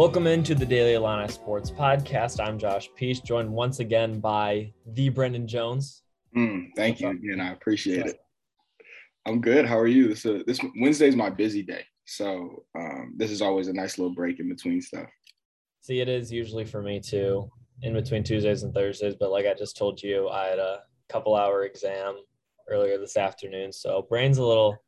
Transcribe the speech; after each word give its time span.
Welcome 0.00 0.26
into 0.26 0.54
the 0.54 0.64
Daily 0.64 0.94
Illini 0.94 1.28
Sports 1.28 1.70
Podcast. 1.70 2.42
I'm 2.42 2.58
Josh 2.58 2.88
Peace, 2.96 3.20
joined 3.20 3.52
once 3.52 3.80
again 3.80 4.18
by 4.18 4.72
the 4.94 5.10
Brendan 5.10 5.46
Jones. 5.46 6.04
Mm, 6.34 6.68
thank 6.74 6.94
What's 6.94 7.00
you 7.02 7.08
up? 7.08 7.14
again. 7.16 7.40
I 7.42 7.52
appreciate 7.52 8.06
it. 8.06 8.18
I'm 9.26 9.42
good. 9.42 9.66
How 9.66 9.78
are 9.78 9.86
you? 9.86 10.08
This 10.08 10.24
uh, 10.24 10.38
this 10.46 10.58
Wednesday's 10.80 11.16
my 11.16 11.28
busy 11.28 11.62
day, 11.62 11.84
so 12.06 12.64
um, 12.78 13.12
this 13.18 13.30
is 13.30 13.42
always 13.42 13.68
a 13.68 13.74
nice 13.74 13.98
little 13.98 14.14
break 14.14 14.40
in 14.40 14.48
between 14.48 14.80
stuff. 14.80 15.06
See, 15.82 16.00
it 16.00 16.08
is 16.08 16.32
usually 16.32 16.64
for 16.64 16.80
me 16.80 16.98
too, 16.98 17.50
in 17.82 17.92
between 17.92 18.24
Tuesdays 18.24 18.62
and 18.62 18.72
Thursdays. 18.72 19.16
But 19.20 19.30
like 19.30 19.44
I 19.44 19.52
just 19.52 19.76
told 19.76 20.02
you, 20.02 20.30
I 20.30 20.46
had 20.46 20.58
a 20.58 20.78
couple 21.10 21.36
hour 21.36 21.64
exam 21.64 22.16
earlier 22.70 22.96
this 22.96 23.18
afternoon, 23.18 23.70
so 23.70 24.06
brain's 24.08 24.38
a 24.38 24.44
little 24.46 24.78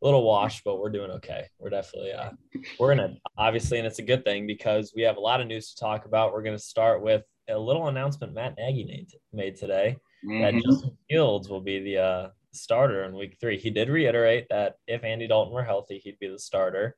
a 0.00 0.04
little 0.04 0.24
washed, 0.24 0.62
but 0.64 0.78
we're 0.78 0.90
doing 0.90 1.10
okay. 1.12 1.46
We're 1.58 1.70
definitely 1.70 2.12
uh, 2.12 2.30
we're 2.78 2.92
in 2.92 3.00
it, 3.00 3.18
obviously, 3.38 3.78
and 3.78 3.86
it's 3.86 3.98
a 3.98 4.02
good 4.02 4.24
thing 4.24 4.46
because 4.46 4.92
we 4.94 5.02
have 5.02 5.16
a 5.16 5.20
lot 5.20 5.40
of 5.40 5.46
news 5.46 5.70
to 5.70 5.80
talk 5.80 6.04
about. 6.04 6.32
We're 6.32 6.42
going 6.42 6.56
to 6.56 6.62
start 6.62 7.02
with 7.02 7.22
a 7.48 7.58
little 7.58 7.88
announcement 7.88 8.34
Matt 8.34 8.56
Nagy 8.58 8.84
made, 8.84 9.10
made 9.32 9.56
today 9.56 9.96
mm-hmm. 10.24 10.42
that 10.42 10.62
Justin 10.62 10.96
Fields 11.08 11.48
will 11.48 11.60
be 11.60 11.80
the 11.80 11.98
uh, 11.98 12.28
starter 12.52 13.04
in 13.04 13.16
Week 13.16 13.36
Three. 13.40 13.58
He 13.58 13.70
did 13.70 13.88
reiterate 13.88 14.46
that 14.50 14.74
if 14.86 15.04
Andy 15.04 15.26
Dalton 15.26 15.54
were 15.54 15.64
healthy, 15.64 15.98
he'd 15.98 16.18
be 16.18 16.28
the 16.28 16.38
starter, 16.38 16.96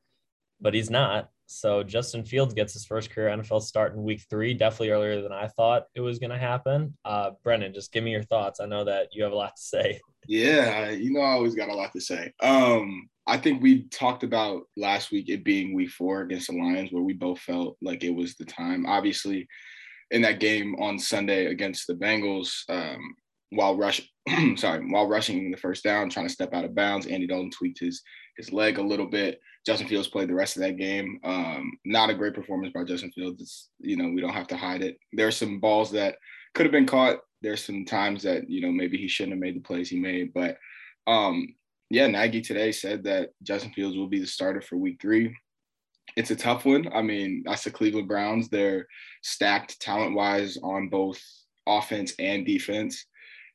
but 0.59 0.73
he's 0.73 0.89
not. 0.89 1.29
So 1.51 1.81
Justin 1.81 2.23
Fields 2.23 2.53
gets 2.53 2.73
his 2.73 2.85
first 2.85 3.09
career 3.09 3.35
NFL 3.35 3.63
start 3.63 3.95
in 3.95 4.03
Week 4.03 4.21
Three, 4.29 4.53
definitely 4.53 4.91
earlier 4.91 5.23
than 5.23 5.31
I 5.31 5.47
thought 5.47 5.85
it 5.95 6.01
was 6.01 6.19
going 6.19 6.29
to 6.29 6.37
happen. 6.37 6.95
Uh, 7.03 7.31
Brendan, 7.43 7.73
just 7.73 7.91
give 7.91 8.03
me 8.03 8.11
your 8.11 8.21
thoughts. 8.21 8.59
I 8.59 8.67
know 8.67 8.83
that 8.83 9.07
you 9.13 9.23
have 9.23 9.31
a 9.31 9.35
lot 9.35 9.55
to 9.55 9.61
say. 9.61 9.99
Yeah, 10.27 10.91
you 10.91 11.11
know 11.11 11.21
I 11.21 11.31
always 11.31 11.55
got 11.55 11.69
a 11.69 11.73
lot 11.73 11.91
to 11.93 12.01
say. 12.01 12.31
Um, 12.39 13.09
I 13.25 13.37
think 13.37 13.63
we 13.63 13.85
talked 13.85 14.23
about 14.23 14.61
last 14.77 15.11
week 15.11 15.27
it 15.27 15.43
being 15.43 15.73
week 15.73 15.89
four 15.89 16.21
against 16.21 16.51
the 16.51 16.57
Lions, 16.57 16.91
where 16.91 17.01
we 17.01 17.13
both 17.13 17.39
felt 17.39 17.77
like 17.81 18.03
it 18.03 18.13
was 18.13 18.35
the 18.35 18.45
time. 18.45 18.85
Obviously, 18.85 19.47
in 20.11 20.21
that 20.21 20.39
game 20.39 20.75
on 20.75 20.99
Sunday 20.99 21.47
against 21.47 21.87
the 21.87 21.95
Bengals, 21.95 22.51
um, 22.69 23.15
while 23.51 23.77
rush, 23.77 24.01
sorry, 24.55 24.85
while 24.89 25.07
rushing 25.07 25.51
the 25.51 25.57
first 25.57 25.83
down, 25.83 26.09
trying 26.09 26.27
to 26.27 26.33
step 26.33 26.53
out 26.53 26.65
of 26.65 26.75
bounds, 26.75 27.07
Andy 27.07 27.27
Dalton 27.27 27.51
tweaked 27.51 27.79
his 27.79 28.01
his 28.37 28.53
leg 28.53 28.77
a 28.77 28.83
little 28.83 29.07
bit. 29.07 29.39
Justin 29.65 29.87
Fields 29.87 30.07
played 30.07 30.29
the 30.29 30.33
rest 30.33 30.55
of 30.55 30.61
that 30.63 30.77
game. 30.77 31.19
Um, 31.23 31.71
not 31.85 32.09
a 32.09 32.15
great 32.15 32.33
performance 32.33 32.71
by 32.73 32.85
Justin 32.85 33.11
Fields. 33.11 33.41
It's, 33.41 33.69
you 33.79 33.97
know, 33.97 34.09
we 34.09 34.21
don't 34.21 34.33
have 34.33 34.47
to 34.47 34.57
hide 34.57 34.81
it. 34.81 34.97
There 35.11 35.27
are 35.27 35.31
some 35.31 35.59
balls 35.59 35.91
that 35.91 36.15
could 36.53 36.65
have 36.65 36.71
been 36.71 36.85
caught 36.85 37.19
there's 37.41 37.63
some 37.63 37.85
times 37.85 38.23
that 38.23 38.49
you 38.49 38.61
know 38.61 38.71
maybe 38.71 38.97
he 38.97 39.07
shouldn't 39.07 39.33
have 39.33 39.39
made 39.39 39.55
the 39.55 39.61
plays 39.61 39.89
he 39.89 39.99
made, 39.99 40.33
but 40.33 40.57
um, 41.07 41.55
yeah, 41.89 42.07
Nagy 42.07 42.41
today 42.41 42.71
said 42.71 43.03
that 43.05 43.29
Justin 43.43 43.71
Fields 43.73 43.97
will 43.97 44.07
be 44.07 44.19
the 44.19 44.27
starter 44.27 44.61
for 44.61 44.77
Week 44.77 44.99
Three. 45.01 45.35
It's 46.15 46.31
a 46.31 46.35
tough 46.35 46.65
one. 46.65 46.87
I 46.93 47.01
mean, 47.01 47.43
that's 47.45 47.63
the 47.63 47.71
Cleveland 47.71 48.07
Browns. 48.07 48.49
They're 48.49 48.87
stacked 49.21 49.79
talent 49.79 50.15
wise 50.15 50.57
on 50.61 50.89
both 50.89 51.21
offense 51.67 52.13
and 52.19 52.45
defense. 52.45 53.05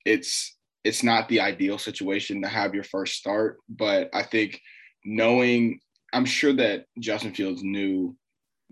It's 0.05 0.57
it's 0.85 1.03
not 1.03 1.29
the 1.29 1.41
ideal 1.41 1.79
situation 1.79 2.43
to 2.43 2.49
have 2.49 2.75
your 2.75 2.85
first 2.85 3.15
start, 3.15 3.59
but 3.69 4.11
I 4.13 4.23
think 4.23 4.61
knowing, 5.05 5.81
I'm 6.13 6.27
sure 6.27 6.53
that 6.53 6.85
Justin 6.99 7.33
Fields 7.33 7.63
knew 7.63 8.15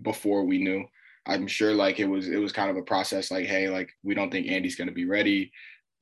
before 0.03 0.45
we 0.45 0.59
knew 0.59 0.85
I'm 1.27 1.47
sure 1.47 1.73
like 1.73 2.01
it 2.01 2.07
was 2.07 2.29
it 2.29 2.39
was 2.39 2.53
kind 2.53 2.71
of 2.71 2.77
a 2.77 2.83
process 2.83 3.31
like 3.31 3.47
hey 3.47 3.69
like 3.69 3.91
we 4.03 4.15
don't 4.15 4.31
think 4.31 4.49
Andy's 4.49 4.77
going 4.77 4.89
to 4.89 4.95
be 4.95 5.05
ready. 5.05 5.53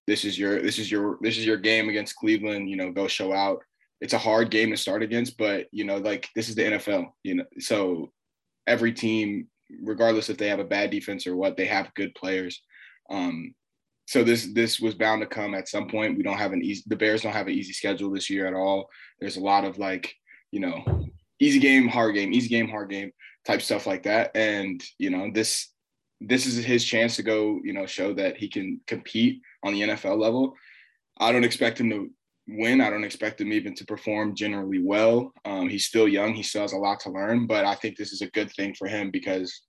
This 0.07 0.25
is 0.25 0.39
your 0.39 0.63
this 0.63 0.79
is 0.79 0.91
your 0.91 1.19
this 1.21 1.37
is 1.37 1.45
your 1.45 1.59
game 1.59 1.89
against 1.89 2.17
Cleveland, 2.17 2.71
you 2.71 2.77
know, 2.77 2.91
go 2.91 3.07
show 3.07 3.33
out. 3.33 3.61
It's 4.01 4.15
a 4.15 4.19
hard 4.19 4.51
game 4.51 4.71
to 4.71 4.77
start 4.79 5.03
against, 5.03 5.37
but 5.37 5.67
you 5.73 5.85
know 5.85 5.99
like 5.99 6.29
this 6.35 6.49
is 6.49 6.55
the 6.55 6.63
NFL, 6.63 7.09
you 7.23 7.37
know. 7.37 7.45
So 7.59 8.13
every 8.67 8.93
team 8.93 9.49
regardless 9.83 10.31
if 10.31 10.37
they 10.37 10.49
have 10.49 10.59
a 10.59 10.65
bad 10.65 10.91
defense 10.91 11.27
or 11.27 11.37
what, 11.37 11.57
they 11.57 11.67
have 11.67 11.95
good 11.95 12.15
players. 12.15 12.63
Um 13.11 13.55
so 14.11 14.25
this 14.25 14.53
this 14.55 14.81
was 14.81 14.97
bound 14.97 15.21
to 15.21 15.27
come 15.29 15.55
at 15.55 15.69
some 15.69 15.87
point. 15.87 16.17
We 16.17 16.25
don't 16.25 16.37
have 16.37 16.53
an 16.53 16.65
easy 16.65 16.83
the 16.89 16.97
Bears 16.97 17.23
don't 17.23 17.33
have 17.33 17.47
an 17.47 17.53
easy 17.53 17.73
schedule 17.73 18.11
this 18.11 18.29
year 18.29 18.45
at 18.49 18.55
all. 18.55 18.91
There's 19.21 19.37
a 19.37 19.41
lot 19.41 19.65
of 19.65 19.79
like, 19.79 20.13
you 20.51 20.59
know, 20.59 20.83
easy 21.39 21.61
game, 21.61 21.87
hard 21.87 22.17
game, 22.17 22.33
easy 22.33 22.49
game, 22.49 22.69
hard 22.69 22.91
game 22.91 23.13
type 23.47 23.63
stuff 23.63 23.87
like 23.87 24.03
that. 24.03 24.33
And 24.35 24.83
you 24.99 25.11
know, 25.11 25.31
this 25.33 25.69
this 26.21 26.45
is 26.45 26.65
his 26.65 26.85
chance 26.85 27.15
to 27.17 27.23
go, 27.23 27.61
you 27.63 27.73
know, 27.73 27.87
show 27.87 28.13
that 28.15 28.37
he 28.37 28.49
can 28.49 28.81
compete 28.89 29.43
on 29.63 29.75
the 29.75 29.83
NFL 29.83 30.19
level. 30.19 30.57
I 31.21 31.31
don't 31.31 31.45
expect 31.45 31.79
him 31.79 31.91
to 31.91 32.11
win. 32.49 32.81
I 32.81 32.91
don't 32.91 33.05
expect 33.05 33.41
him 33.41 33.53
even 33.53 33.77
to 33.77 33.85
perform 33.85 34.35
generally 34.35 34.83
well. 34.83 35.33
Um, 35.45 35.69
he's 35.69 35.87
still 35.87 36.09
young. 36.09 36.35
He 36.35 36.43
still 36.43 36.63
has 36.63 36.73
a 36.73 36.79
lot 36.79 36.99
to 37.01 37.11
learn, 37.11 37.47
but 37.47 37.65
I 37.65 37.77
think 37.77 37.97
this 37.97 38.11
is 38.11 38.23
a 38.23 38.31
good 38.31 38.51
thing 38.55 38.75
for 38.75 38.89
him 38.89 39.13
because 39.13 39.69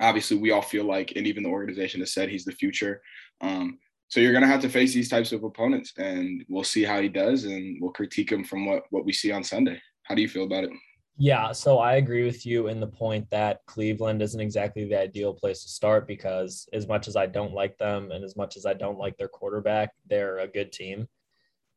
obviously 0.00 0.36
we 0.36 0.50
all 0.50 0.62
feel 0.62 0.84
like, 0.84 1.12
and 1.16 1.26
even 1.26 1.42
the 1.42 1.48
organization 1.48 2.00
has 2.00 2.12
said 2.12 2.28
he's 2.28 2.44
the 2.44 2.52
future. 2.52 3.00
Um, 3.40 3.78
so 4.08 4.20
you're 4.20 4.32
going 4.32 4.42
to 4.42 4.48
have 4.48 4.60
to 4.60 4.68
face 4.68 4.94
these 4.94 5.08
types 5.08 5.32
of 5.32 5.44
opponents, 5.44 5.92
and 5.98 6.44
we'll 6.48 6.64
see 6.64 6.84
how 6.84 7.00
he 7.00 7.08
does, 7.08 7.44
and 7.44 7.78
we'll 7.80 7.92
critique 7.92 8.30
him 8.30 8.44
from 8.44 8.66
what 8.66 8.84
what 8.90 9.04
we 9.04 9.12
see 9.12 9.32
on 9.32 9.42
Sunday. 9.42 9.80
How 10.04 10.14
do 10.14 10.22
you 10.22 10.28
feel 10.28 10.44
about 10.44 10.64
it? 10.64 10.70
Yeah, 11.16 11.52
so 11.52 11.78
I 11.78 11.94
agree 11.94 12.24
with 12.24 12.44
you 12.44 12.66
in 12.66 12.80
the 12.80 12.88
point 12.88 13.30
that 13.30 13.60
Cleveland 13.66 14.20
isn't 14.20 14.40
exactly 14.40 14.84
the 14.84 15.00
ideal 15.00 15.32
place 15.32 15.62
to 15.62 15.68
start 15.68 16.08
because 16.08 16.68
as 16.72 16.88
much 16.88 17.06
as 17.06 17.14
I 17.14 17.26
don't 17.26 17.52
like 17.52 17.78
them 17.78 18.10
and 18.10 18.24
as 18.24 18.36
much 18.36 18.56
as 18.56 18.66
I 18.66 18.74
don't 18.74 18.98
like 18.98 19.16
their 19.16 19.28
quarterback, 19.28 19.90
they're 20.08 20.38
a 20.38 20.48
good 20.48 20.72
team. 20.72 21.06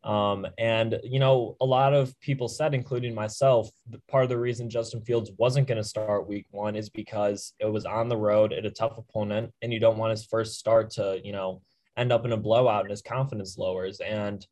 Um, 0.07 0.47
and 0.57 1.00
you 1.03 1.19
know, 1.19 1.57
a 1.59 1.66
lot 1.66 1.94
of 1.94 2.18
people 2.22 2.47
said, 2.47 2.73
including 2.73 3.13
myself, 3.13 3.69
part 4.07 4.23
of 4.23 4.29
the 4.29 4.38
reason 4.38 4.69
Justin 4.69 5.01
Fields 5.01 5.31
wasn't 5.38 5.68
going 5.68 5.79
to 5.79 5.84
start 5.84 6.29
Week 6.29 6.45
One 6.51 6.78
is 6.78 6.90
because 6.90 7.53
it 7.59 7.66
was 7.66 7.85
on 7.85 8.07
the 8.07 8.16
road 8.16 8.53
at 8.53 8.66
a 8.66 8.72
tough 8.72 8.97
opponent, 8.97 9.51
and 9.62 9.73
you 9.73 9.81
don't 9.81 9.97
want 9.97 10.12
his 10.12 10.25
first 10.25 10.57
start 10.57 10.91
to, 10.91 11.19
you 11.22 11.34
know, 11.34 11.62
end 11.97 12.13
up 12.13 12.23
in 12.23 12.31
a 12.31 12.38
blowout 12.38 12.84
and 12.84 12.91
his 12.91 13.01
confidence 13.01 13.57
lowers. 13.57 14.00
And 14.00 14.47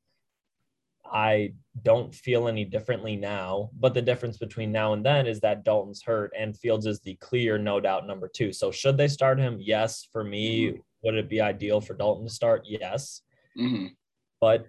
I 1.10 1.54
don't 1.84 2.14
feel 2.14 2.50
any 2.50 2.66
differently 2.66 3.16
now. 3.16 3.70
But 3.80 3.94
the 3.94 4.02
difference 4.02 4.38
between 4.38 4.74
now 4.74 4.92
and 4.92 5.06
then 5.06 5.26
is 5.26 5.40
that 5.40 5.64
Dalton's 5.64 6.04
hurt 6.04 6.34
and 6.38 6.58
Fields 6.58 6.86
is 6.86 7.00
the 7.00 7.16
clear, 7.22 7.58
no 7.58 7.80
doubt 7.80 8.08
number 8.08 8.28
two. 8.28 8.52
So 8.52 8.72
should 8.72 8.98
they 8.98 9.08
start 9.08 9.40
him? 9.40 9.58
Yes. 9.62 10.08
For 10.12 10.24
me, 10.24 10.66
mm-hmm. 10.66 10.80
would 11.04 11.16
it 11.16 11.30
be 11.30 11.40
ideal 11.40 11.80
for 11.80 11.94
Dalton 11.94 12.26
to 12.28 12.34
start? 12.34 12.64
Yes. 12.66 13.22
Mm-hmm. 13.58 13.88
But 14.42 14.66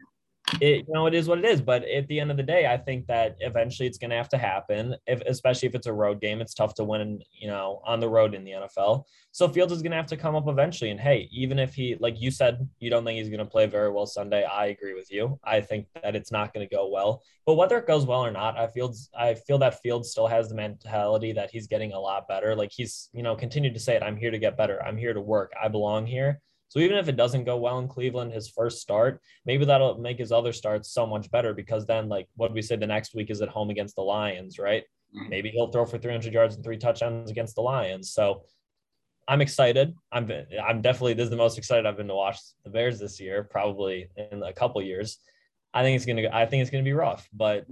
it 0.60 0.86
you 0.86 0.94
know 0.94 1.06
it 1.06 1.14
is 1.14 1.28
what 1.28 1.38
it 1.38 1.44
is. 1.44 1.60
But 1.60 1.84
at 1.84 2.06
the 2.08 2.20
end 2.20 2.30
of 2.30 2.36
the 2.36 2.42
day 2.42 2.66
i 2.66 2.76
think 2.76 3.06
that 3.06 3.36
eventually 3.40 3.86
it's 3.86 3.98
going 3.98 4.10
to 4.10 4.16
have 4.16 4.28
to 4.30 4.38
happen 4.38 4.94
if 5.06 5.20
especially 5.22 5.68
if 5.68 5.74
it's 5.74 5.86
a 5.86 5.92
road 5.92 6.20
game. 6.20 6.40
It's 6.40 6.54
tough 6.54 6.74
to 6.74 6.84
win 6.84 7.20
you 7.32 7.48
know 7.48 7.80
on 7.84 8.00
the 8.00 8.08
road 8.08 8.34
in 8.34 8.44
the 8.44 8.52
nfl 8.52 9.04
so 9.32 9.48
fields 9.48 9.72
is 9.72 9.82
going 9.82 9.90
to 9.90 9.96
have 9.96 10.06
to 10.06 10.16
come 10.16 10.34
up 10.34 10.48
eventually. 10.48 10.90
And 10.90 11.00
hey 11.00 11.28
even 11.32 11.58
if 11.58 11.74
he 11.74 11.96
like 12.00 12.20
you 12.20 12.30
said 12.30 12.68
you 12.78 12.90
don't 12.90 13.04
think 13.04 13.18
he's 13.18 13.28
going 13.28 13.38
to 13.38 13.44
play 13.44 13.66
very 13.66 13.90
well 13.90 14.06
sunday 14.06 14.44
i 14.44 14.66
agree 14.66 14.94
with 14.94 15.10
you. 15.12 15.38
I 15.44 15.60
think 15.60 15.86
that 16.02 16.16
it's 16.16 16.32
not 16.32 16.54
going 16.54 16.66
to 16.66 16.74
go 16.74 16.88
well. 16.88 17.22
But 17.44 17.54
whether 17.54 17.78
it 17.78 17.86
goes 17.86 18.06
well 18.06 18.24
or 18.24 18.30
not 18.30 18.56
i 18.58 18.66
feel 18.66 18.94
i 19.18 19.34
feel 19.34 19.58
that 19.58 19.80
fields 19.82 20.10
still 20.10 20.26
has 20.26 20.48
the 20.48 20.54
mentality 20.54 21.32
that 21.32 21.50
he's 21.50 21.66
getting 21.66 21.92
a 21.92 22.00
lot 22.00 22.28
better. 22.28 22.54
Like 22.54 22.70
he's 22.72 23.08
you 23.12 23.22
know 23.22 23.34
continued 23.34 23.74
to 23.74 23.80
say 23.80 23.96
it 23.96 24.02
i'm 24.02 24.16
here 24.16 24.30
to 24.30 24.38
get 24.38 24.56
better. 24.56 24.82
I'm 24.82 24.96
here 24.96 25.14
to 25.14 25.20
work. 25.20 25.52
I 25.60 25.68
belong 25.68 26.06
here 26.06 26.40
so 26.68 26.80
even 26.80 26.96
if 26.96 27.08
it 27.08 27.16
doesn't 27.16 27.44
go 27.44 27.56
well 27.56 27.78
in 27.78 27.88
Cleveland, 27.88 28.32
his 28.32 28.48
first 28.48 28.80
start, 28.80 29.20
maybe 29.44 29.64
that'll 29.64 29.98
make 29.98 30.18
his 30.18 30.32
other 30.32 30.52
starts 30.52 30.90
so 30.90 31.06
much 31.06 31.30
better 31.30 31.54
because 31.54 31.86
then, 31.86 32.08
like 32.08 32.28
what 32.36 32.52
we 32.52 32.62
say, 32.62 32.76
the 32.76 32.86
next 32.86 33.14
week 33.14 33.30
is 33.30 33.40
at 33.40 33.48
home 33.48 33.70
against 33.70 33.94
the 33.94 34.02
Lions, 34.02 34.58
right? 34.58 34.82
Mm-hmm. 35.14 35.28
Maybe 35.28 35.50
he'll 35.50 35.70
throw 35.70 35.84
for 35.84 35.98
300 35.98 36.32
yards 36.32 36.56
and 36.56 36.64
three 36.64 36.76
touchdowns 36.76 37.30
against 37.30 37.54
the 37.54 37.62
Lions. 37.62 38.12
So 38.12 38.42
I'm 39.28 39.40
excited. 39.40 39.94
I'm 40.12 40.30
I'm 40.64 40.82
definitely 40.82 41.14
this 41.14 41.24
is 41.24 41.30
the 41.30 41.36
most 41.36 41.58
excited 41.58 41.86
I've 41.86 41.96
been 41.96 42.08
to 42.08 42.14
watch 42.14 42.38
the 42.64 42.70
Bears 42.70 42.98
this 42.98 43.20
year, 43.20 43.44
probably 43.44 44.08
in 44.16 44.42
a 44.42 44.52
couple 44.52 44.80
years. 44.82 45.18
I 45.74 45.82
think 45.82 45.96
it's 45.96 46.06
gonna 46.06 46.28
I 46.32 46.46
think 46.46 46.62
it's 46.62 46.70
gonna 46.70 46.84
be 46.84 46.92
rough, 46.92 47.28
but 47.32 47.66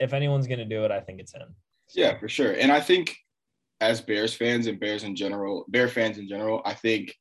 if 0.00 0.12
anyone's 0.12 0.46
gonna 0.46 0.64
do 0.64 0.84
it, 0.84 0.90
I 0.90 1.00
think 1.00 1.20
it's 1.20 1.34
him. 1.34 1.54
Yeah, 1.94 2.18
for 2.18 2.28
sure. 2.28 2.52
And 2.52 2.72
I 2.72 2.80
think 2.80 3.14
as 3.80 4.00
Bears 4.00 4.34
fans 4.34 4.66
and 4.66 4.80
Bears 4.80 5.04
in 5.04 5.14
general, 5.14 5.64
Bear 5.68 5.88
fans 5.88 6.18
in 6.18 6.28
general, 6.28 6.62
I 6.64 6.72
think 6.72 7.14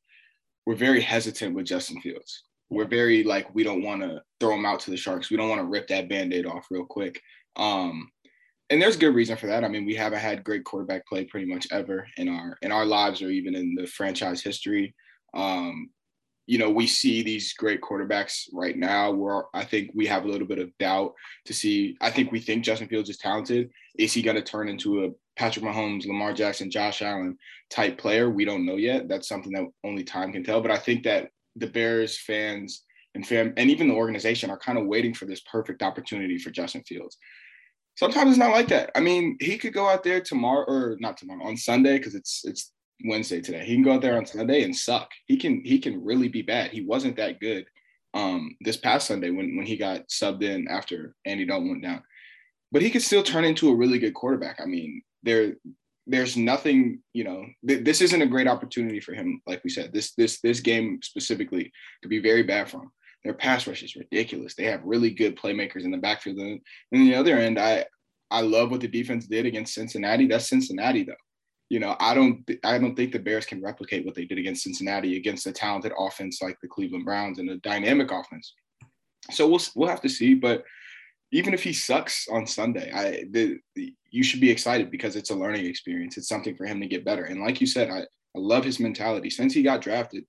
we're 0.65 0.75
very 0.75 1.01
hesitant 1.01 1.55
with 1.55 1.65
Justin 1.65 2.01
Fields. 2.01 2.43
We're 2.69 2.87
very 2.87 3.23
like 3.23 3.53
we 3.53 3.63
don't 3.63 3.83
want 3.83 4.01
to 4.01 4.21
throw 4.39 4.55
him 4.55 4.65
out 4.65 4.79
to 4.81 4.91
the 4.91 4.97
Sharks. 4.97 5.29
We 5.29 5.37
don't 5.37 5.49
want 5.49 5.61
to 5.61 5.67
rip 5.67 5.87
that 5.87 6.09
band-aid 6.09 6.45
off 6.45 6.67
real 6.71 6.85
quick. 6.85 7.21
Um, 7.55 8.09
and 8.71 8.81
there's 8.81 8.97
good 8.97 9.13
reason 9.13 9.37
for 9.37 9.47
that. 9.47 9.63
I 9.63 9.67
mean, 9.67 9.85
we 9.85 9.93
haven't 9.93 10.19
had 10.19 10.43
great 10.43 10.63
quarterback 10.63 11.05
play 11.05 11.25
pretty 11.25 11.45
much 11.45 11.67
ever 11.71 12.07
in 12.17 12.27
our 12.27 12.57
in 12.61 12.71
our 12.71 12.85
lives 12.85 13.21
or 13.21 13.29
even 13.29 13.55
in 13.55 13.75
the 13.75 13.85
franchise 13.85 14.41
history. 14.41 14.95
Um, 15.35 15.89
you 16.47 16.57
know, 16.57 16.69
we 16.69 16.87
see 16.87 17.23
these 17.23 17.53
great 17.53 17.81
quarterbacks 17.81 18.47
right 18.53 18.77
now 18.77 19.11
where 19.11 19.45
I 19.53 19.63
think 19.63 19.91
we 19.95 20.05
have 20.07 20.25
a 20.25 20.27
little 20.27 20.47
bit 20.47 20.59
of 20.59 20.75
doubt 20.79 21.13
to 21.45 21.53
see. 21.53 21.95
I 22.01 22.11
think 22.11 22.31
we 22.31 22.39
think 22.39 22.63
Justin 22.63 22.87
Fields 22.87 23.09
is 23.09 23.17
talented. 23.17 23.69
Is 23.97 24.13
he 24.13 24.21
going 24.21 24.35
to 24.35 24.43
turn 24.43 24.67
into 24.69 25.05
a 25.05 25.09
Patrick 25.35 25.65
Mahomes, 25.65 26.05
Lamar 26.05 26.33
Jackson, 26.33 26.71
Josh 26.71 27.01
Allen 27.01 27.37
type 27.69 27.97
player? 27.97 28.29
We 28.29 28.45
don't 28.45 28.65
know 28.65 28.77
yet. 28.77 29.07
That's 29.07 29.27
something 29.27 29.51
that 29.53 29.65
only 29.83 30.03
time 30.03 30.31
can 30.31 30.43
tell. 30.43 30.61
But 30.61 30.71
I 30.71 30.77
think 30.77 31.03
that 31.03 31.29
the 31.55 31.67
Bears 31.67 32.17
fans 32.17 32.83
and 33.15 33.25
fam 33.25 33.53
and 33.57 33.69
even 33.69 33.87
the 33.87 33.95
organization 33.95 34.49
are 34.49 34.57
kind 34.57 34.77
of 34.77 34.85
waiting 34.85 35.13
for 35.13 35.25
this 35.25 35.41
perfect 35.41 35.81
opportunity 35.81 36.37
for 36.37 36.51
Justin 36.51 36.83
Fields. 36.83 37.17
Sometimes 37.95 38.31
it's 38.31 38.39
not 38.39 38.51
like 38.51 38.67
that. 38.67 38.91
I 38.93 38.99
mean, 38.99 39.37
he 39.39 39.57
could 39.57 39.73
go 39.73 39.87
out 39.87 40.03
there 40.03 40.19
tomorrow 40.19 40.65
or 40.67 40.97
not 40.99 41.15
tomorrow 41.15 41.45
on 41.45 41.55
Sunday 41.55 41.97
because 41.97 42.13
it's 42.13 42.43
it's 42.43 42.73
Wednesday 43.05 43.41
today. 43.41 43.65
He 43.65 43.73
can 43.73 43.83
go 43.83 43.93
out 43.93 44.01
there 44.01 44.17
on 44.17 44.25
Sunday 44.25 44.63
and 44.63 44.75
suck. 44.75 45.09
He 45.25 45.37
can 45.37 45.61
he 45.63 45.79
can 45.79 46.03
really 46.03 46.27
be 46.27 46.41
bad. 46.41 46.71
He 46.71 46.81
wasn't 46.81 47.15
that 47.17 47.39
good 47.39 47.65
um 48.13 48.55
this 48.61 48.77
past 48.77 49.07
Sunday 49.07 49.29
when 49.29 49.55
when 49.55 49.65
he 49.65 49.77
got 49.77 50.07
subbed 50.09 50.43
in 50.43 50.67
after 50.67 51.15
Andy 51.25 51.45
Dalton 51.45 51.69
went 51.69 51.83
down. 51.83 52.03
But 52.75 52.81
he 52.81 52.89
could 52.89 53.03
still 53.03 53.23
turn 53.23 53.45
into 53.45 53.69
a 53.69 53.75
really 53.75 53.99
good 53.99 54.13
quarterback. 54.13 54.59
I 54.61 54.65
mean, 54.65 55.01
there 55.23 55.53
there's 56.07 56.35
nothing, 56.35 56.99
you 57.13 57.23
know, 57.23 57.45
th- 57.65 57.85
this 57.85 58.01
isn't 58.01 58.21
a 58.21 58.27
great 58.27 58.49
opportunity 58.49 58.99
for 58.99 59.13
him. 59.13 59.41
Like 59.47 59.63
we 59.63 59.69
said, 59.69 59.93
this 59.93 60.11
this 60.15 60.41
this 60.41 60.59
game 60.59 60.99
specifically 61.01 61.71
could 62.01 62.09
be 62.09 62.19
very 62.19 62.43
bad 62.43 62.69
for 62.69 62.81
him. 62.81 62.91
Their 63.23 63.33
pass 63.33 63.65
rush 63.65 63.81
is 63.81 63.95
ridiculous. 63.95 64.55
They 64.55 64.65
have 64.65 64.83
really 64.83 65.09
good 65.09 65.37
playmakers 65.37 65.85
in 65.85 65.91
the 65.91 65.99
backfield. 65.99 66.37
And, 66.37 66.59
and 66.91 67.07
the 67.07 67.15
other 67.15 67.37
end, 67.37 67.57
I 67.57 67.85
I 68.29 68.41
love 68.41 68.71
what 68.71 68.81
the 68.81 68.89
defense 68.89 69.25
did 69.25 69.45
against 69.45 69.73
Cincinnati. 69.73 70.27
That's 70.27 70.49
Cincinnati 70.49 71.05
though. 71.05 71.13
You 71.69 71.79
know, 71.79 71.95
I 72.01 72.13
don't 72.13 72.43
I 72.65 72.77
don't 72.77 72.97
think 72.97 73.13
the 73.13 73.19
Bears 73.19 73.45
can 73.45 73.63
replicate 73.63 74.05
what 74.05 74.15
they 74.15 74.25
did 74.25 74.37
against 74.37 74.63
Cincinnati 74.63 75.15
against 75.15 75.47
a 75.47 75.53
talented 75.53 75.93
offense 75.97 76.41
like 76.41 76.57
the 76.61 76.67
Cleveland 76.67 77.05
Browns 77.05 77.39
and 77.39 77.49
a 77.51 77.55
dynamic 77.55 78.11
offense. 78.11 78.53
So 79.31 79.47
we'll 79.47 79.61
we'll 79.77 79.87
have 79.87 80.01
to 80.01 80.09
see. 80.09 80.33
But 80.33 80.65
even 81.31 81.53
if 81.53 81.63
he 81.63 81.73
sucks 81.73 82.27
on 82.27 82.47
Sunday, 82.47 82.91
I 82.91 83.25
the, 83.31 83.57
the, 83.75 83.93
you 84.11 84.23
should 84.23 84.41
be 84.41 84.51
excited 84.51 84.91
because 84.91 85.15
it's 85.15 85.31
a 85.31 85.35
learning 85.35 85.65
experience. 85.65 86.17
It's 86.17 86.29
something 86.29 86.55
for 86.55 86.65
him 86.65 86.79
to 86.81 86.87
get 86.87 87.05
better. 87.05 87.25
And 87.25 87.41
like 87.41 87.59
you 87.59 87.67
said, 87.67 87.89
I, 87.89 87.99
I 87.99 88.39
love 88.39 88.63
his 88.63 88.79
mentality. 88.79 89.29
Since 89.29 89.53
he 89.53 89.63
got 89.63 89.81
drafted, 89.81 90.23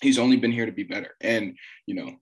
he's 0.00 0.18
only 0.18 0.36
been 0.36 0.52
here 0.52 0.66
to 0.66 0.72
be 0.72 0.84
better. 0.84 1.14
And 1.20 1.56
you 1.86 1.94
know, 1.94 2.16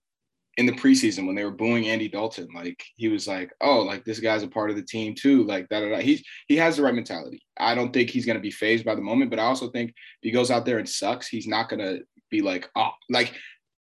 in 0.56 0.66
the 0.66 0.72
preseason 0.72 1.26
when 1.26 1.36
they 1.36 1.44
were 1.44 1.50
booing 1.50 1.88
Andy 1.88 2.08
Dalton, 2.08 2.48
like 2.54 2.82
he 2.96 3.08
was 3.08 3.26
like, 3.26 3.52
"Oh, 3.60 3.80
like 3.80 4.04
this 4.04 4.20
guy's 4.20 4.42
a 4.42 4.48
part 4.48 4.70
of 4.70 4.76
the 4.76 4.82
team 4.82 5.14
too." 5.14 5.44
Like 5.44 5.68
that, 5.70 6.02
he's 6.02 6.22
he 6.48 6.56
has 6.56 6.76
the 6.76 6.82
right 6.82 6.94
mentality. 6.94 7.42
I 7.58 7.74
don't 7.74 7.92
think 7.92 8.10
he's 8.10 8.26
gonna 8.26 8.40
be 8.40 8.50
phased 8.50 8.84
by 8.84 8.94
the 8.94 9.00
moment, 9.00 9.30
but 9.30 9.38
I 9.38 9.44
also 9.44 9.70
think 9.70 9.90
if 9.90 9.94
he 10.22 10.30
goes 10.30 10.50
out 10.50 10.66
there 10.66 10.78
and 10.78 10.88
sucks, 10.88 11.28
he's 11.28 11.46
not 11.46 11.68
gonna 11.68 12.00
be 12.30 12.42
like, 12.42 12.68
"Oh, 12.76 12.90
like." 13.08 13.34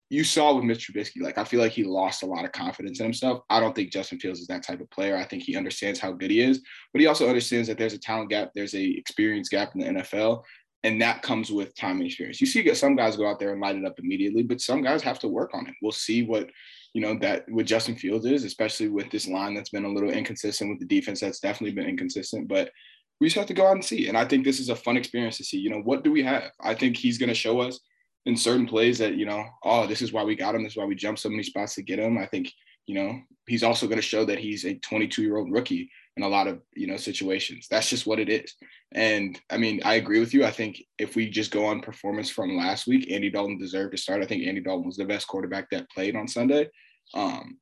You 0.09 0.23
saw 0.23 0.53
with 0.53 0.63
Mitch 0.63 0.89
Trubisky, 0.89 1.21
like 1.21 1.37
I 1.37 1.43
feel 1.43 1.59
like 1.59 1.73
he 1.73 1.83
lost 1.83 2.23
a 2.23 2.25
lot 2.27 2.45
of 2.45 2.53
confidence 2.53 2.99
in 2.99 3.05
himself. 3.05 3.41
I 3.49 3.59
don't 3.59 3.75
think 3.75 3.91
Justin 3.91 4.19
Fields 4.19 4.39
is 4.39 4.47
that 4.47 4.63
type 4.63 4.79
of 4.79 4.89
player. 4.89 5.17
I 5.17 5.25
think 5.25 5.43
he 5.43 5.57
understands 5.57 5.99
how 5.99 6.13
good 6.13 6.31
he 6.31 6.41
is, 6.41 6.61
but 6.93 7.01
he 7.01 7.07
also 7.07 7.27
understands 7.27 7.67
that 7.67 7.77
there's 7.77 7.93
a 7.93 7.99
talent 7.99 8.29
gap, 8.29 8.51
there's 8.55 8.73
a 8.73 8.83
experience 8.83 9.49
gap 9.49 9.75
in 9.75 9.81
the 9.81 10.01
NFL, 10.01 10.43
and 10.83 11.01
that 11.01 11.23
comes 11.23 11.51
with 11.51 11.75
time 11.75 11.97
and 11.97 12.05
experience. 12.05 12.39
You 12.39 12.47
see 12.47 12.73
some 12.73 12.95
guys 12.95 13.17
go 13.17 13.27
out 13.27 13.39
there 13.39 13.51
and 13.51 13.59
light 13.59 13.75
it 13.75 13.85
up 13.85 13.99
immediately, 13.99 14.43
but 14.43 14.61
some 14.61 14.81
guys 14.81 15.01
have 15.01 15.19
to 15.19 15.27
work 15.27 15.51
on 15.53 15.67
it. 15.67 15.73
We'll 15.81 15.91
see 15.91 16.23
what 16.23 16.49
you 16.93 17.01
know 17.01 17.17
that 17.19 17.43
what 17.49 17.65
Justin 17.65 17.95
Fields 17.95 18.25
is, 18.25 18.45
especially 18.45 18.87
with 18.87 19.11
this 19.11 19.27
line 19.27 19.53
that's 19.53 19.69
been 19.69 19.85
a 19.85 19.91
little 19.91 20.09
inconsistent 20.09 20.69
with 20.69 20.79
the 20.79 20.85
defense 20.85 21.19
that's 21.19 21.41
definitely 21.41 21.75
been 21.75 21.89
inconsistent. 21.89 22.47
But 22.47 22.71
we 23.19 23.27
just 23.27 23.37
have 23.37 23.47
to 23.47 23.53
go 23.53 23.67
out 23.67 23.73
and 23.73 23.85
see. 23.85 24.07
And 24.07 24.17
I 24.17 24.25
think 24.25 24.45
this 24.45 24.59
is 24.59 24.69
a 24.69 24.75
fun 24.75 24.97
experience 24.97 25.37
to 25.37 25.43
see. 25.43 25.57
You 25.57 25.71
know, 25.71 25.81
what 25.81 26.03
do 26.03 26.11
we 26.11 26.23
have? 26.23 26.51
I 26.61 26.75
think 26.75 26.95
he's 26.95 27.17
going 27.17 27.29
to 27.29 27.35
show 27.35 27.59
us 27.59 27.79
in 28.27 28.35
certain 28.35 28.67
plays 28.67 28.97
that 28.97 29.15
you 29.15 29.25
know, 29.25 29.45
oh, 29.63 29.87
this 29.87 30.01
is 30.01 30.11
why 30.11 30.23
we 30.23 30.35
got 30.35 30.53
him. 30.53 30.61
This 30.61 30.73
is 30.73 30.77
why 30.77 30.85
we 30.85 30.95
jumped 30.95 31.21
so 31.21 31.29
many 31.29 31.43
spots 31.43 31.75
to 31.75 31.81
get 31.81 31.97
him. 31.97 32.17
I 32.17 32.25
think 32.25 32.51
you 32.85 32.95
know 32.95 33.19
he's 33.47 33.63
also 33.63 33.87
going 33.87 33.97
to 33.97 34.01
show 34.01 34.25
that 34.25 34.37
he's 34.37 34.65
a 34.65 34.75
22 34.75 35.23
year 35.23 35.37
old 35.37 35.51
rookie 35.51 35.89
in 36.17 36.23
a 36.23 36.27
lot 36.27 36.47
of 36.47 36.61
you 36.75 36.87
know 36.87 36.97
situations. 36.97 37.67
That's 37.71 37.89
just 37.89 38.05
what 38.05 38.19
it 38.19 38.29
is. 38.29 38.53
And 38.93 39.39
I 39.49 39.57
mean, 39.57 39.79
I 39.85 39.95
agree 39.95 40.19
with 40.19 40.33
you. 40.33 40.45
I 40.45 40.51
think 40.51 40.83
if 40.99 41.15
we 41.15 41.29
just 41.29 41.51
go 41.51 41.65
on 41.65 41.79
performance 41.79 42.29
from 42.29 42.57
last 42.57 42.85
week, 42.85 43.09
Andy 43.09 43.29
Dalton 43.29 43.57
deserved 43.57 43.93
to 43.93 43.97
start. 43.97 44.21
I 44.21 44.25
think 44.25 44.45
Andy 44.45 44.61
Dalton 44.61 44.85
was 44.85 44.97
the 44.97 45.05
best 45.05 45.27
quarterback 45.27 45.69
that 45.69 45.89
played 45.89 46.15
on 46.17 46.27
Sunday. 46.27 46.69
Um, 47.13 47.57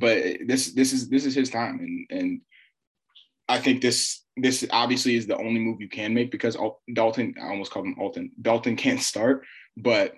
but 0.00 0.18
this 0.46 0.72
this 0.72 0.92
is 0.92 1.08
this 1.08 1.24
is 1.24 1.36
his 1.36 1.50
time, 1.50 1.78
and 1.78 2.06
and 2.10 2.40
I 3.48 3.60
think 3.60 3.80
this 3.80 4.24
this 4.36 4.66
obviously 4.72 5.14
is 5.14 5.28
the 5.28 5.36
only 5.36 5.60
move 5.60 5.80
you 5.80 5.88
can 5.88 6.14
make 6.14 6.32
because 6.32 6.56
Dalton 6.92 7.34
I 7.40 7.48
almost 7.48 7.70
called 7.70 7.86
him 7.86 7.96
Alton 8.00 8.32
Dalton 8.42 8.74
can't 8.74 9.00
start, 9.00 9.44
but 9.76 10.14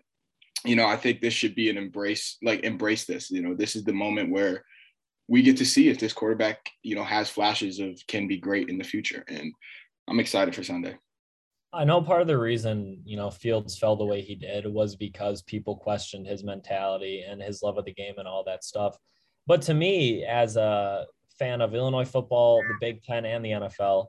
you 0.65 0.77
know 0.77 0.87
I 0.87 0.97
think 0.97 1.21
this 1.21 1.35
should 1.35 1.55
be 1.55 1.71
an 1.71 1.77
embrace 1.77 2.39
like 2.43 2.61
embrace 2.61 3.05
this. 3.05 3.31
You 3.31 3.43
know 3.43 3.55
this 3.55 3.77
is 3.77 3.85
the 3.85 3.93
moment 3.93 4.31
where 4.31 4.65
we 5.29 5.43
get 5.43 5.57
to 5.57 5.65
see 5.65 5.89
if 5.89 5.99
this 5.99 6.13
quarterback, 6.13 6.71
you 6.83 6.95
know, 6.95 7.05
has 7.05 7.29
flashes 7.29 7.81
of 7.81 8.01
can 8.07 8.29
be 8.29 8.37
great 8.37 8.69
in 8.69 8.79
the 8.79 8.85
future. 8.85 9.25
And 9.29 9.53
I'm 10.09 10.21
excited 10.21 10.55
for 10.55 10.63
Sunday. 10.63 10.97
I 11.73 11.85
know 11.85 12.01
part 12.01 12.23
of 12.23 12.29
the 12.29 12.39
reason, 12.39 13.03
you 13.05 13.17
know, 13.17 13.31
Fields 13.31 13.77
fell 13.77 13.97
the 13.97 14.05
way 14.05 14.23
he 14.23 14.35
did 14.35 14.67
was 14.67 14.95
because 14.95 15.43
people 15.43 15.77
questioned 15.77 16.27
his 16.27 16.45
mentality 16.45 17.25
and 17.29 17.43
his 17.43 17.63
love 17.63 17.77
of 17.77 17.85
the 17.85 17.93
game 17.93 18.15
and 18.19 18.29
all 18.29 18.45
that 18.45 18.65
stuff. 18.65 18.97
But 19.47 19.63
to 19.63 19.75
me, 19.75 20.25
as 20.25 20.57
a 20.57 21.07
fan 21.39 21.61
of 21.61 21.75
Illinois 21.75 22.05
football, 22.05 22.63
the 22.63 22.77
Big 22.81 23.03
Ten, 23.03 23.25
and 23.25 23.45
the 23.45 23.51
NFL, 23.51 24.07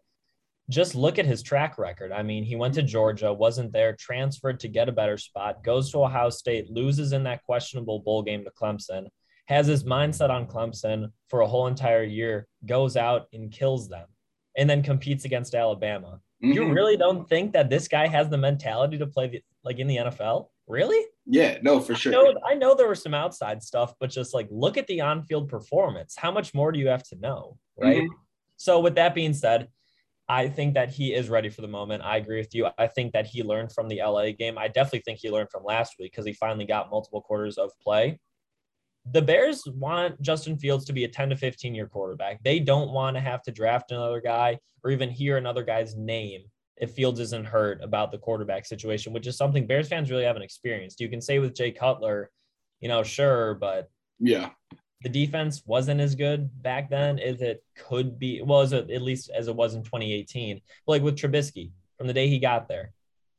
just 0.70 0.96
look 0.96 1.18
at 1.18 1.26
his 1.26 1.44
track 1.44 1.78
record. 1.78 2.12
I 2.12 2.24
mean, 2.24 2.44
he 2.44 2.56
went 2.56 2.74
to 2.76 2.84
Georgia, 2.84 3.32
wasn't 3.32 3.72
there, 3.72 3.96
transferred 3.98 4.60
to 4.62 4.68
get 4.68 4.90
a 4.90 4.92
better 4.92 5.18
spot, 5.18 5.64
goes 5.64 5.92
to 5.92 6.04
Ohio 6.04 6.30
State, 6.30 6.70
loses 6.70 7.14
in 7.14 7.24
that 7.24 7.44
questionable 7.44 8.00
bowl 8.00 8.22
game 8.22 8.44
to 8.44 8.52
Clemson 8.52 9.08
has 9.48 9.66
his 9.66 9.84
mindset 9.84 10.30
on 10.30 10.46
Clemson 10.46 11.12
for 11.30 11.42
a 11.42 11.48
whole 11.48 11.68
entire 11.68 12.04
year, 12.04 12.48
goes 12.66 12.96
out 12.96 13.28
and 13.34 13.52
kills 13.52 13.90
them, 13.90 14.06
and 14.58 14.70
then 14.70 14.84
competes 14.84 15.26
against 15.26 15.56
Alabama. 15.56 16.20
Mm-hmm. 16.44 16.52
You 16.52 16.72
really 16.72 16.98
don't 16.98 17.28
think 17.28 17.54
that 17.54 17.70
this 17.70 17.88
guy 17.88 18.08
has 18.08 18.30
the 18.30 18.38
mentality 18.38 18.98
to 18.98 19.08
play 19.08 19.28
the, 19.28 19.42
like 19.64 19.80
in 19.80 19.88
the 19.88 19.98
NFL? 19.98 20.50
Really? 20.68 21.04
Yeah, 21.26 21.58
no, 21.62 21.80
for 21.80 21.96
sure. 21.96 22.12
I 22.12 22.16
know, 22.16 22.40
I 22.46 22.54
know 22.56 22.76
there 22.76 22.90
was 22.90 23.02
some 23.02 23.14
outside 23.14 23.64
stuff, 23.64 23.94
but 24.00 24.10
just 24.10 24.34
like 24.34 24.48
look 24.52 24.78
at 24.78 24.86
the 24.88 25.02
on-field 25.02 25.48
performance. 25.48 26.16
How 26.18 26.32
much 26.32 26.54
more 26.54 26.72
do 26.72 26.80
you 26.80 26.90
have 26.90 27.04
to 27.08 27.16
know, 27.16 27.58
right? 27.78 28.04
Mm-hmm. 28.04 28.14
So 28.58 28.82
with 28.82 28.96
that 28.96 29.16
being 29.16 29.34
said, 29.34 29.70
I 30.30 30.50
think 30.50 30.74
that 30.74 30.90
he 30.90 31.14
is 31.14 31.30
ready 31.30 31.50
for 31.50 31.62
the 31.62 31.68
moment. 31.68 32.04
I 32.04 32.18
agree 32.18 32.40
with 32.40 32.54
you. 32.54 32.68
I 32.78 32.88
think 32.88 33.14
that 33.14 33.28
he 33.28 33.44
learned 33.44 33.72
from 33.72 33.88
the 33.88 34.02
LA 34.04 34.32
game. 34.32 34.58
I 34.58 34.68
definitely 34.68 35.04
think 35.06 35.20
he 35.20 35.32
learned 35.32 35.50
from 35.50 35.64
last 35.64 35.96
week 36.00 36.12
because 36.12 36.26
he 36.26 36.34
finally 36.34 36.66
got 36.66 36.90
multiple 36.90 37.22
quarters 37.22 37.58
of 37.58 37.72
play 37.82 38.20
the 39.12 39.22
Bears 39.22 39.64
want 39.68 40.22
Justin 40.22 40.58
Fields 40.58 40.86
to 40.86 40.94
be 40.94 41.04
a 41.04 41.08
10 41.08 41.30
to 41.30 41.36
15 41.36 41.74
year 41.74 41.88
quarterback. 41.88 42.44
They 42.44 42.60
don't 42.60 42.92
want 42.92 43.16
to 43.16 43.22
have 43.22 43.42
to 43.44 43.52
draft 43.52 43.92
another 43.92 44.22
guy 44.22 44.60
or 44.84 44.92
even 44.92 45.10
hear 45.10 45.38
another 45.38 45.64
guy's 45.64 45.96
name 45.96 46.44
if 46.78 46.92
Fields 46.92 47.20
isn't 47.20 47.48
hurt 47.48 47.82
about 47.84 48.12
the 48.12 48.18
quarterback 48.18 48.66
situation, 48.66 49.14
which 49.14 49.28
is 49.28 49.38
something 49.38 49.66
Bears 49.66 49.88
fans 49.88 50.12
really 50.12 50.26
haven't 50.26 50.44
experienced. 50.44 51.00
You 51.00 51.10
can 51.10 51.22
say 51.22 51.40
with 51.40 51.56
Jay 51.56 51.72
Cutler, 51.72 52.30
you 52.82 52.88
know, 52.88 53.04
sure, 53.04 53.56
but 53.56 53.90
yeah, 54.20 54.50
the 55.02 55.10
defense 55.10 55.64
wasn't 55.66 56.02
as 56.02 56.16
good 56.16 56.50
back 56.62 56.90
then 56.90 57.20
as 57.20 57.42
it 57.42 57.64
could 57.76 58.18
be. 58.18 58.42
Well, 58.42 58.62
as 58.62 58.74
it, 58.74 58.90
at 58.90 59.02
least 59.02 59.30
as 59.30 59.48
it 59.48 59.56
was 59.56 59.76
in 59.76 59.84
2018. 59.84 60.62
But 60.86 60.92
like 60.92 61.02
with 61.04 61.18
Trubisky, 61.18 61.72
from 61.98 62.08
the 62.08 62.14
day 62.14 62.28
he 62.28 62.40
got 62.40 62.68
there, 62.68 62.94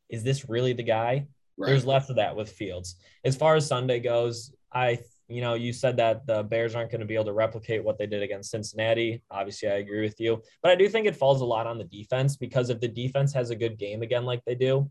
is 0.08 0.22
this 0.22 0.48
really 0.48 0.72
the 0.72 0.82
guy? 0.82 1.26
Right. 1.56 1.70
There's 1.70 1.84
less 1.84 2.08
of 2.10 2.16
that 2.16 2.36
with 2.36 2.50
Fields. 2.50 2.96
As 3.24 3.36
far 3.36 3.56
as 3.56 3.66
Sunday 3.66 3.98
goes, 4.00 4.52
I 4.72 5.00
you 5.28 5.42
know, 5.42 5.54
you 5.54 5.74
said 5.74 5.98
that 5.98 6.26
the 6.26 6.42
Bears 6.42 6.74
aren't 6.74 6.90
going 6.90 7.00
to 7.00 7.06
be 7.06 7.14
able 7.14 7.26
to 7.26 7.34
replicate 7.34 7.84
what 7.84 7.98
they 7.98 8.06
did 8.06 8.22
against 8.22 8.50
Cincinnati. 8.50 9.22
Obviously, 9.30 9.68
I 9.68 9.74
agree 9.74 10.00
with 10.00 10.18
you, 10.18 10.42
but 10.62 10.72
I 10.72 10.74
do 10.74 10.88
think 10.88 11.06
it 11.06 11.16
falls 11.16 11.42
a 11.42 11.44
lot 11.44 11.66
on 11.66 11.76
the 11.76 11.84
defense 11.84 12.36
because 12.36 12.70
if 12.70 12.80
the 12.80 12.88
defense 12.88 13.32
has 13.34 13.50
a 13.50 13.56
good 13.56 13.78
game 13.78 14.00
again, 14.00 14.24
like 14.24 14.42
they 14.46 14.54
do, 14.54 14.90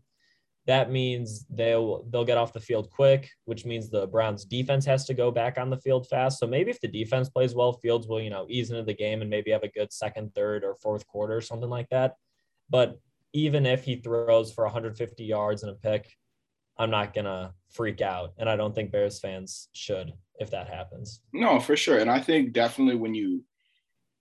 that 0.68 0.92
means 0.92 1.46
they'll 1.48 2.04
they'll 2.10 2.26
get 2.26 2.36
off 2.36 2.52
the 2.52 2.60
field 2.60 2.90
quick, 2.90 3.30
which 3.46 3.64
means 3.64 3.88
the 3.88 4.06
Browns 4.06 4.44
defense 4.44 4.84
has 4.84 5.06
to 5.06 5.14
go 5.14 5.30
back 5.30 5.56
on 5.56 5.70
the 5.70 5.78
field 5.78 6.06
fast. 6.06 6.38
So 6.38 6.46
maybe 6.46 6.70
if 6.70 6.78
the 6.82 6.88
defense 6.88 7.30
plays 7.30 7.54
well, 7.54 7.72
Fields 7.72 8.06
will, 8.06 8.20
you 8.20 8.28
know, 8.28 8.44
ease 8.50 8.70
into 8.70 8.82
the 8.82 8.94
game 8.94 9.22
and 9.22 9.30
maybe 9.30 9.50
have 9.50 9.62
a 9.62 9.68
good 9.68 9.94
second, 9.94 10.34
third, 10.34 10.64
or 10.64 10.74
fourth 10.74 11.06
quarter, 11.06 11.34
or 11.34 11.40
something 11.40 11.70
like 11.70 11.88
that. 11.88 12.16
But 12.68 13.00
even 13.32 13.64
if 13.64 13.82
he 13.82 13.96
throws 13.96 14.52
for 14.52 14.64
150 14.64 15.24
yards 15.24 15.62
and 15.62 15.72
a 15.72 15.74
pick, 15.74 16.06
I'm 16.76 16.90
not 16.90 17.14
gonna 17.14 17.54
freak 17.70 18.02
out, 18.02 18.34
and 18.36 18.46
I 18.46 18.56
don't 18.56 18.74
think 18.74 18.92
Bears 18.92 19.18
fans 19.20 19.70
should 19.72 20.12
if 20.38 20.50
that 20.50 20.68
happens. 20.68 21.22
No, 21.32 21.60
for 21.60 21.76
sure, 21.76 21.98
and 21.98 22.10
I 22.10 22.20
think 22.20 22.52
definitely 22.52 22.96
when 22.96 23.14
you 23.14 23.42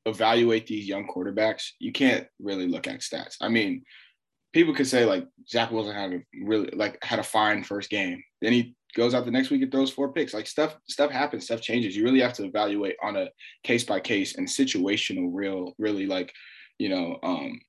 evaluate 0.05 0.65
these 0.65 0.87
young 0.87 1.07
quarterbacks, 1.07 1.71
you 1.79 1.91
can't 1.91 2.25
really 2.39 2.67
look 2.67 2.87
at 2.87 3.01
stats. 3.01 3.35
I 3.41 3.49
mean, 3.49 3.83
people 4.53 4.73
could 4.73 4.87
say 4.87 5.05
like 5.05 5.25
Zach 5.47 5.71
Wilson 5.71 5.95
had 5.95 6.13
a 6.13 6.19
really 6.43 6.69
like 6.73 6.97
had 7.03 7.19
a 7.19 7.23
fine 7.23 7.63
first 7.63 7.89
game, 7.89 8.23
then 8.41 8.53
he 8.53 8.75
goes 8.95 9.13
out 9.13 9.25
the 9.25 9.31
next 9.31 9.49
week 9.49 9.61
and 9.61 9.71
throws 9.71 9.91
four 9.91 10.11
picks. 10.11 10.33
Like 10.33 10.47
stuff, 10.47 10.75
stuff 10.89 11.11
happens, 11.11 11.45
stuff 11.45 11.61
changes. 11.61 11.95
You 11.95 12.03
really 12.03 12.21
have 12.21 12.33
to 12.33 12.45
evaluate 12.45 12.95
on 13.03 13.15
a 13.15 13.29
case 13.63 13.83
by 13.83 13.99
case 13.99 14.37
and 14.37 14.47
situational, 14.47 15.29
real, 15.31 15.73
really 15.77 16.07
like, 16.07 16.33
you 16.79 16.89
know, 16.89 17.19
um, 17.21 17.59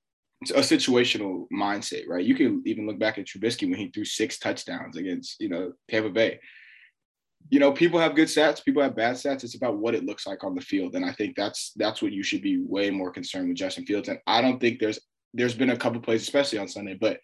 a 0.55 0.61
situational 0.61 1.47
mindset, 1.53 2.09
right? 2.09 2.25
You 2.25 2.35
can 2.35 2.63
even 2.65 2.87
look 2.87 2.99
back 2.99 3.19
at 3.19 3.27
Trubisky 3.27 3.69
when 3.69 3.79
he 3.79 3.91
threw 3.91 4.05
six 4.05 4.39
touchdowns 4.39 4.97
against, 4.97 5.41
you 5.41 5.49
know, 5.49 5.73
Tampa 5.91 6.11
Bay. 6.11 6.41
You 7.51 7.61
know, 7.61 7.73
people 7.73 8.01
have 8.01 8.15
good 8.15 8.29
stats, 8.29 8.65
people 8.65 8.83
have 8.83 8.97
bad 8.97 9.17
stats. 9.17 9.45
It's 9.45 9.55
about 9.55 9.79
what 9.79 9.95
it 9.95 10.05
looks 10.05 10.27
like 10.27 10.45
on 10.45 10.55
the 10.55 10.61
field, 10.61 10.95
and 10.95 11.05
I 11.05 11.13
think 11.13 11.35
that's 11.35 11.73
that's 11.77 12.03
what 12.03 12.13
you 12.13 12.23
should 12.23 12.43
be 12.43 12.61
way 12.61 12.91
more 12.91 13.11
concerned 13.11 13.49
with 13.49 13.57
Justin 13.57 13.87
Fields. 13.87 14.09
And 14.09 14.19
I 14.27 14.43
don't 14.43 14.61
think 14.61 14.81
there's 14.81 14.99
there's 15.39 15.55
been 15.55 15.71
a 15.71 15.77
couple 15.77 16.01
plays, 16.01 16.23
especially 16.23 16.59
on 16.59 16.69
Sunday, 16.69 16.97
but 17.01 17.21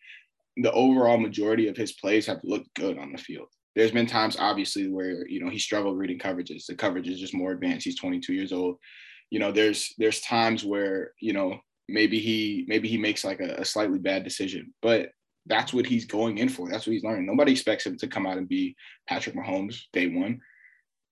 the 0.57 0.73
overall 0.73 1.19
majority 1.19 1.69
of 1.69 1.77
his 1.77 1.93
plays 1.93 2.27
have 2.27 2.41
looked 2.45 2.73
good 2.75 2.99
on 2.99 3.13
the 3.13 3.19
field. 3.19 3.49
There's 3.75 3.91
been 3.91 4.07
times, 4.07 4.37
obviously, 4.39 4.89
where 4.89 5.29
you 5.29 5.45
know 5.45 5.51
he 5.51 5.59
struggled 5.59 5.99
reading 5.99 6.19
coverages. 6.19 6.67
The 6.67 6.77
coverage 6.77 7.09
is 7.09 7.21
just 7.21 7.35
more 7.35 7.53
advanced. 7.53 7.85
He's 7.85 7.99
22 7.99 8.33
years 8.33 8.53
old 8.53 8.79
you 9.35 9.41
know, 9.41 9.51
there's 9.51 9.93
there's 9.99 10.21
times 10.21 10.65
where 10.65 11.11
you 11.21 11.33
know 11.33 11.59
maybe 11.89 12.21
he 12.21 12.65
maybe 12.69 12.89
he 12.89 12.97
makes 12.97 13.25
like 13.25 13.41
a, 13.41 13.57
a 13.57 13.65
slightly 13.65 13.99
bad 13.99 14.23
decision, 14.23 14.73
but 14.81 15.11
that's 15.47 15.75
what 15.75 15.87
he's 15.87 16.07
going 16.07 16.39
in 16.39 16.49
for. 16.49 16.71
That's 16.71 16.87
what 16.87 16.93
he's 16.93 17.03
learning. 17.03 17.27
Nobody 17.27 17.51
expects 17.51 17.85
him 17.85 17.99
to 17.99 18.07
come 18.07 18.27
out 18.27 18.39
and 18.39 18.49
be 18.49 18.77
Patrick 19.09 19.35
Mahomes 19.35 19.83
day 19.93 20.07
one. 20.07 20.41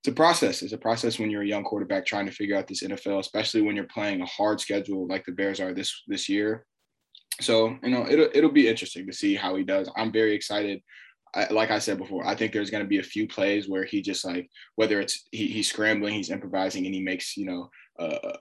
It's 0.00 0.08
a 0.08 0.12
process. 0.12 0.62
It's 0.62 0.72
a 0.72 0.78
process 0.78 1.18
when 1.18 1.30
you're 1.30 1.42
a 1.42 1.46
young 1.46 1.64
quarterback 1.64 2.06
trying 2.06 2.26
to 2.26 2.32
figure 2.32 2.56
out 2.56 2.68
this 2.68 2.84
NFL, 2.84 3.18
especially 3.18 3.62
when 3.62 3.74
you're 3.74 3.84
playing 3.92 4.20
a 4.20 4.26
hard 4.26 4.60
schedule 4.60 5.08
like 5.08 5.24
the 5.26 5.32
Bears 5.32 5.58
are 5.58 5.74
this 5.74 5.92
this 6.06 6.28
year. 6.28 6.64
So 7.42 7.76
you 7.82 7.90
know 7.90 8.06
it'll 8.08 8.28
it'll 8.34 8.50
be 8.50 8.68
interesting 8.68 9.06
to 9.06 9.12
see 9.12 9.34
how 9.34 9.56
he 9.56 9.64
does. 9.64 9.90
I'm 9.96 10.12
very 10.12 10.34
excited. 10.34 10.80
I, 11.34 11.46
like 11.50 11.70
I 11.70 11.78
said 11.78 11.96
before, 11.98 12.26
I 12.26 12.34
think 12.34 12.52
there's 12.52 12.70
going 12.70 12.84
to 12.84 12.88
be 12.88 12.98
a 12.98 13.02
few 13.02 13.26
plays 13.26 13.68
where 13.68 13.84
he 13.84 14.02
just 14.02 14.24
like 14.24 14.48
whether 14.76 15.00
it's 15.00 15.26
he, 15.32 15.46
he's 15.48 15.68
scrambling, 15.68 16.14
he's 16.14 16.30
improvising, 16.30 16.86
and 16.86 16.94
he 16.94 17.02
makes 17.02 17.36
you 17.36 17.46
know 17.46 17.70
a, 17.98 18.36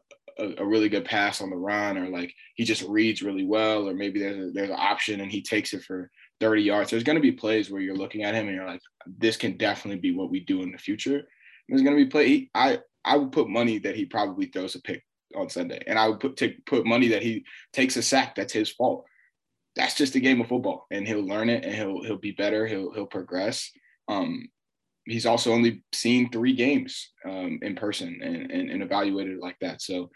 a, 0.57 0.65
really 0.65 0.89
good 0.89 1.05
pass 1.05 1.41
on 1.41 1.49
the 1.49 1.55
run, 1.55 1.97
or 1.97 2.09
like 2.09 2.33
he 2.55 2.63
just 2.63 2.83
reads 2.83 3.21
really 3.21 3.45
well, 3.45 3.87
or 3.87 3.93
maybe 3.93 4.19
there's 4.19 4.49
a, 4.49 4.51
there's 4.51 4.69
an 4.69 4.75
option 4.77 5.21
and 5.21 5.31
he 5.31 5.41
takes 5.41 5.73
it 5.73 5.83
for 5.83 6.09
30 6.39 6.63
yards. 6.63 6.89
There's 6.89 7.03
going 7.03 7.17
to 7.17 7.21
be 7.21 7.31
plays 7.31 7.69
where 7.69 7.81
you're 7.81 7.95
looking 7.95 8.23
at 8.23 8.35
him 8.35 8.47
and 8.47 8.55
you're 8.55 8.67
like, 8.67 8.81
this 9.17 9.37
can 9.37 9.57
definitely 9.57 9.99
be 9.99 10.15
what 10.15 10.31
we 10.31 10.41
do 10.41 10.61
in 10.63 10.71
the 10.71 10.77
future. 10.77 11.21
There's 11.69 11.81
going 11.81 11.95
to 11.95 12.03
be 12.03 12.09
play. 12.09 12.27
He, 12.27 12.51
I 12.53 12.79
I 13.05 13.17
would 13.17 13.31
put 13.31 13.49
money 13.49 13.79
that 13.79 13.95
he 13.95 14.05
probably 14.05 14.47
throws 14.47 14.75
a 14.75 14.81
pick 14.81 15.03
on 15.35 15.49
Sunday, 15.49 15.81
and 15.87 15.97
I 15.97 16.07
would 16.07 16.19
put 16.19 16.41
put 16.65 16.85
money 16.85 17.09
that 17.09 17.23
he 17.23 17.45
takes 17.73 17.97
a 17.97 18.01
sack. 18.01 18.35
That's 18.35 18.53
his 18.53 18.69
fault. 18.69 19.05
That's 19.75 19.95
just 19.95 20.15
a 20.15 20.19
game 20.19 20.41
of 20.41 20.47
football, 20.47 20.85
and 20.91 21.07
he'll 21.07 21.25
learn 21.25 21.49
it, 21.49 21.63
and 21.63 21.73
he'll 21.73 22.03
he'll 22.03 22.17
be 22.17 22.31
better. 22.31 22.67
He'll 22.67 22.91
he'll 22.93 23.05
progress. 23.05 23.71
Um, 24.07 24.49
he's 25.05 25.25
also 25.25 25.51
only 25.51 25.83
seen 25.93 26.29
three 26.29 26.53
games 26.53 27.11
um, 27.25 27.59
in 27.61 27.75
person 27.75 28.19
and, 28.23 28.51
and, 28.51 28.69
and 28.69 28.83
evaluated 28.83 29.39
like 29.39 29.57
that. 29.61 29.81
So 29.81 30.09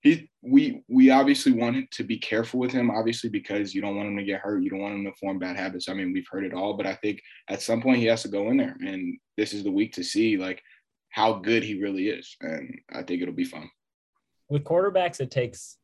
he 0.00 0.30
we 0.42 0.82
we 0.88 1.10
obviously 1.10 1.52
want 1.52 1.90
to 1.90 2.04
be 2.04 2.18
careful 2.18 2.60
with 2.60 2.72
him, 2.72 2.90
obviously 2.90 3.30
because 3.30 3.74
you 3.74 3.80
don't 3.80 3.96
want 3.96 4.08
him 4.08 4.16
to 4.16 4.24
get 4.24 4.40
hurt, 4.40 4.62
you 4.62 4.70
don't 4.70 4.80
want 4.80 4.94
him 4.94 5.04
to 5.04 5.12
form 5.18 5.38
bad 5.38 5.56
habits. 5.56 5.88
I 5.88 5.94
mean, 5.94 6.12
we've 6.12 6.28
heard 6.30 6.44
it 6.44 6.54
all, 6.54 6.76
but 6.76 6.86
I 6.86 6.94
think 6.94 7.20
at 7.48 7.62
some 7.62 7.80
point 7.80 7.98
he 7.98 8.06
has 8.06 8.22
to 8.22 8.28
go 8.28 8.50
in 8.50 8.56
there, 8.56 8.76
and 8.80 9.18
this 9.36 9.52
is 9.52 9.64
the 9.64 9.72
week 9.72 9.94
to 9.94 10.04
see 10.04 10.36
like 10.36 10.62
how 11.10 11.34
good 11.34 11.64
he 11.64 11.80
really 11.80 12.08
is, 12.08 12.36
and 12.40 12.78
I 12.92 13.02
think 13.02 13.22
it'll 13.22 13.34
be 13.34 13.44
fun. 13.44 13.68
With 14.48 14.64
quarterbacks, 14.64 15.20
it 15.20 15.30
takes 15.30 15.78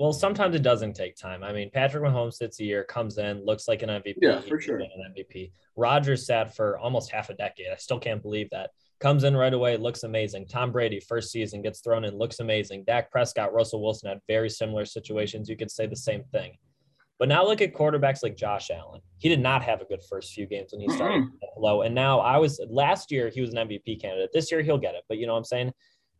well, 0.00 0.14
sometimes 0.14 0.56
it 0.56 0.62
doesn't 0.62 0.94
take 0.94 1.14
time. 1.14 1.44
I 1.44 1.52
mean, 1.52 1.70
Patrick 1.70 2.02
Mahomes 2.02 2.32
sits 2.32 2.58
a 2.58 2.64
year, 2.64 2.84
comes 2.84 3.18
in, 3.18 3.44
looks 3.44 3.68
like 3.68 3.82
an 3.82 3.90
MVP. 3.90 4.14
Yeah, 4.22 4.40
for 4.40 4.58
sure. 4.58 4.78
An 4.78 4.88
MVP. 5.14 5.52
Rodgers 5.76 6.24
sat 6.24 6.56
for 6.56 6.78
almost 6.78 7.10
half 7.10 7.28
a 7.28 7.34
decade. 7.34 7.66
I 7.70 7.76
still 7.76 7.98
can't 7.98 8.22
believe 8.22 8.48
that. 8.48 8.70
Comes 8.98 9.24
in 9.24 9.36
right 9.36 9.52
away, 9.52 9.76
looks 9.76 10.02
amazing. 10.02 10.46
Tom 10.46 10.72
Brady, 10.72 11.00
first 11.00 11.30
season, 11.30 11.60
gets 11.60 11.80
thrown 11.80 12.04
in, 12.04 12.16
looks 12.16 12.40
amazing. 12.40 12.84
Dak 12.84 13.10
Prescott, 13.10 13.52
Russell 13.52 13.82
Wilson 13.82 14.08
had 14.08 14.20
very 14.26 14.48
similar 14.48 14.86
situations. 14.86 15.50
You 15.50 15.56
could 15.58 15.70
say 15.70 15.86
the 15.86 15.96
same 15.96 16.24
thing. 16.32 16.56
But 17.18 17.28
now 17.28 17.44
look 17.44 17.60
at 17.60 17.74
quarterbacks 17.74 18.22
like 18.22 18.38
Josh 18.38 18.70
Allen. 18.70 19.02
He 19.18 19.28
did 19.28 19.40
not 19.40 19.62
have 19.62 19.82
a 19.82 19.84
good 19.84 20.02
first 20.08 20.32
few 20.32 20.46
games 20.46 20.72
when 20.72 20.80
he 20.80 20.88
started 20.88 21.24
mm-hmm. 21.24 21.62
low. 21.62 21.82
And 21.82 21.94
now 21.94 22.20
I 22.20 22.38
was 22.38 22.58
last 22.70 23.12
year 23.12 23.28
he 23.28 23.42
was 23.42 23.52
an 23.52 23.68
MVP 23.68 24.00
candidate. 24.00 24.30
This 24.32 24.50
year 24.50 24.62
he'll 24.62 24.78
get 24.78 24.94
it. 24.94 25.04
But 25.06 25.18
you 25.18 25.26
know 25.26 25.34
what 25.34 25.40
I'm 25.40 25.44
saying? 25.44 25.72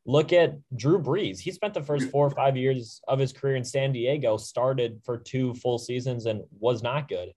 Look 0.06 0.32
at 0.32 0.58
Drew 0.76 0.98
Brees. 0.98 1.38
He 1.38 1.52
spent 1.52 1.74
the 1.74 1.82
first 1.82 2.10
four 2.10 2.26
or 2.26 2.30
five 2.30 2.56
years 2.56 3.00
of 3.06 3.18
his 3.18 3.32
career 3.32 3.56
in 3.56 3.64
San 3.64 3.92
Diego, 3.92 4.36
started 4.36 5.00
for 5.04 5.18
two 5.18 5.54
full 5.54 5.78
seasons 5.78 6.26
and 6.26 6.42
was 6.58 6.82
not 6.82 7.08
good. 7.08 7.32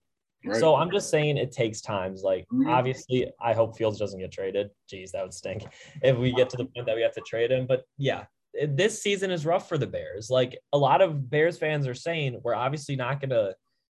Right. 0.46 0.60
So 0.60 0.74
I'm 0.74 0.90
just 0.90 1.10
saying 1.10 1.36
it 1.36 1.52
takes 1.52 1.80
times. 1.80 2.22
Like 2.22 2.46
mm-hmm. 2.52 2.68
obviously, 2.68 3.30
I 3.40 3.54
hope 3.54 3.76
Fields 3.76 3.98
doesn't 3.98 4.20
get 4.20 4.32
traded. 4.32 4.70
Jeez, 4.92 5.10
that 5.12 5.22
would 5.22 5.34
stink 5.34 5.64
if 6.02 6.16
we 6.16 6.32
get 6.32 6.50
to 6.50 6.56
the 6.56 6.66
point 6.66 6.86
that 6.86 6.96
we 6.96 7.02
have 7.02 7.14
to 7.14 7.22
trade 7.22 7.50
him. 7.50 7.66
But 7.66 7.84
yeah, 7.96 8.24
this 8.68 9.02
season 9.02 9.30
is 9.30 9.46
rough 9.46 9.68
for 9.68 9.78
the 9.78 9.86
Bears. 9.86 10.30
Like 10.30 10.58
a 10.72 10.78
lot 10.78 11.00
of 11.00 11.30
Bears 11.30 11.58
fans 11.58 11.86
are 11.86 11.94
saying, 11.94 12.40
we're 12.42 12.54
obviously 12.54 12.96
not 12.96 13.20
going 13.20 13.30
to 13.30 13.54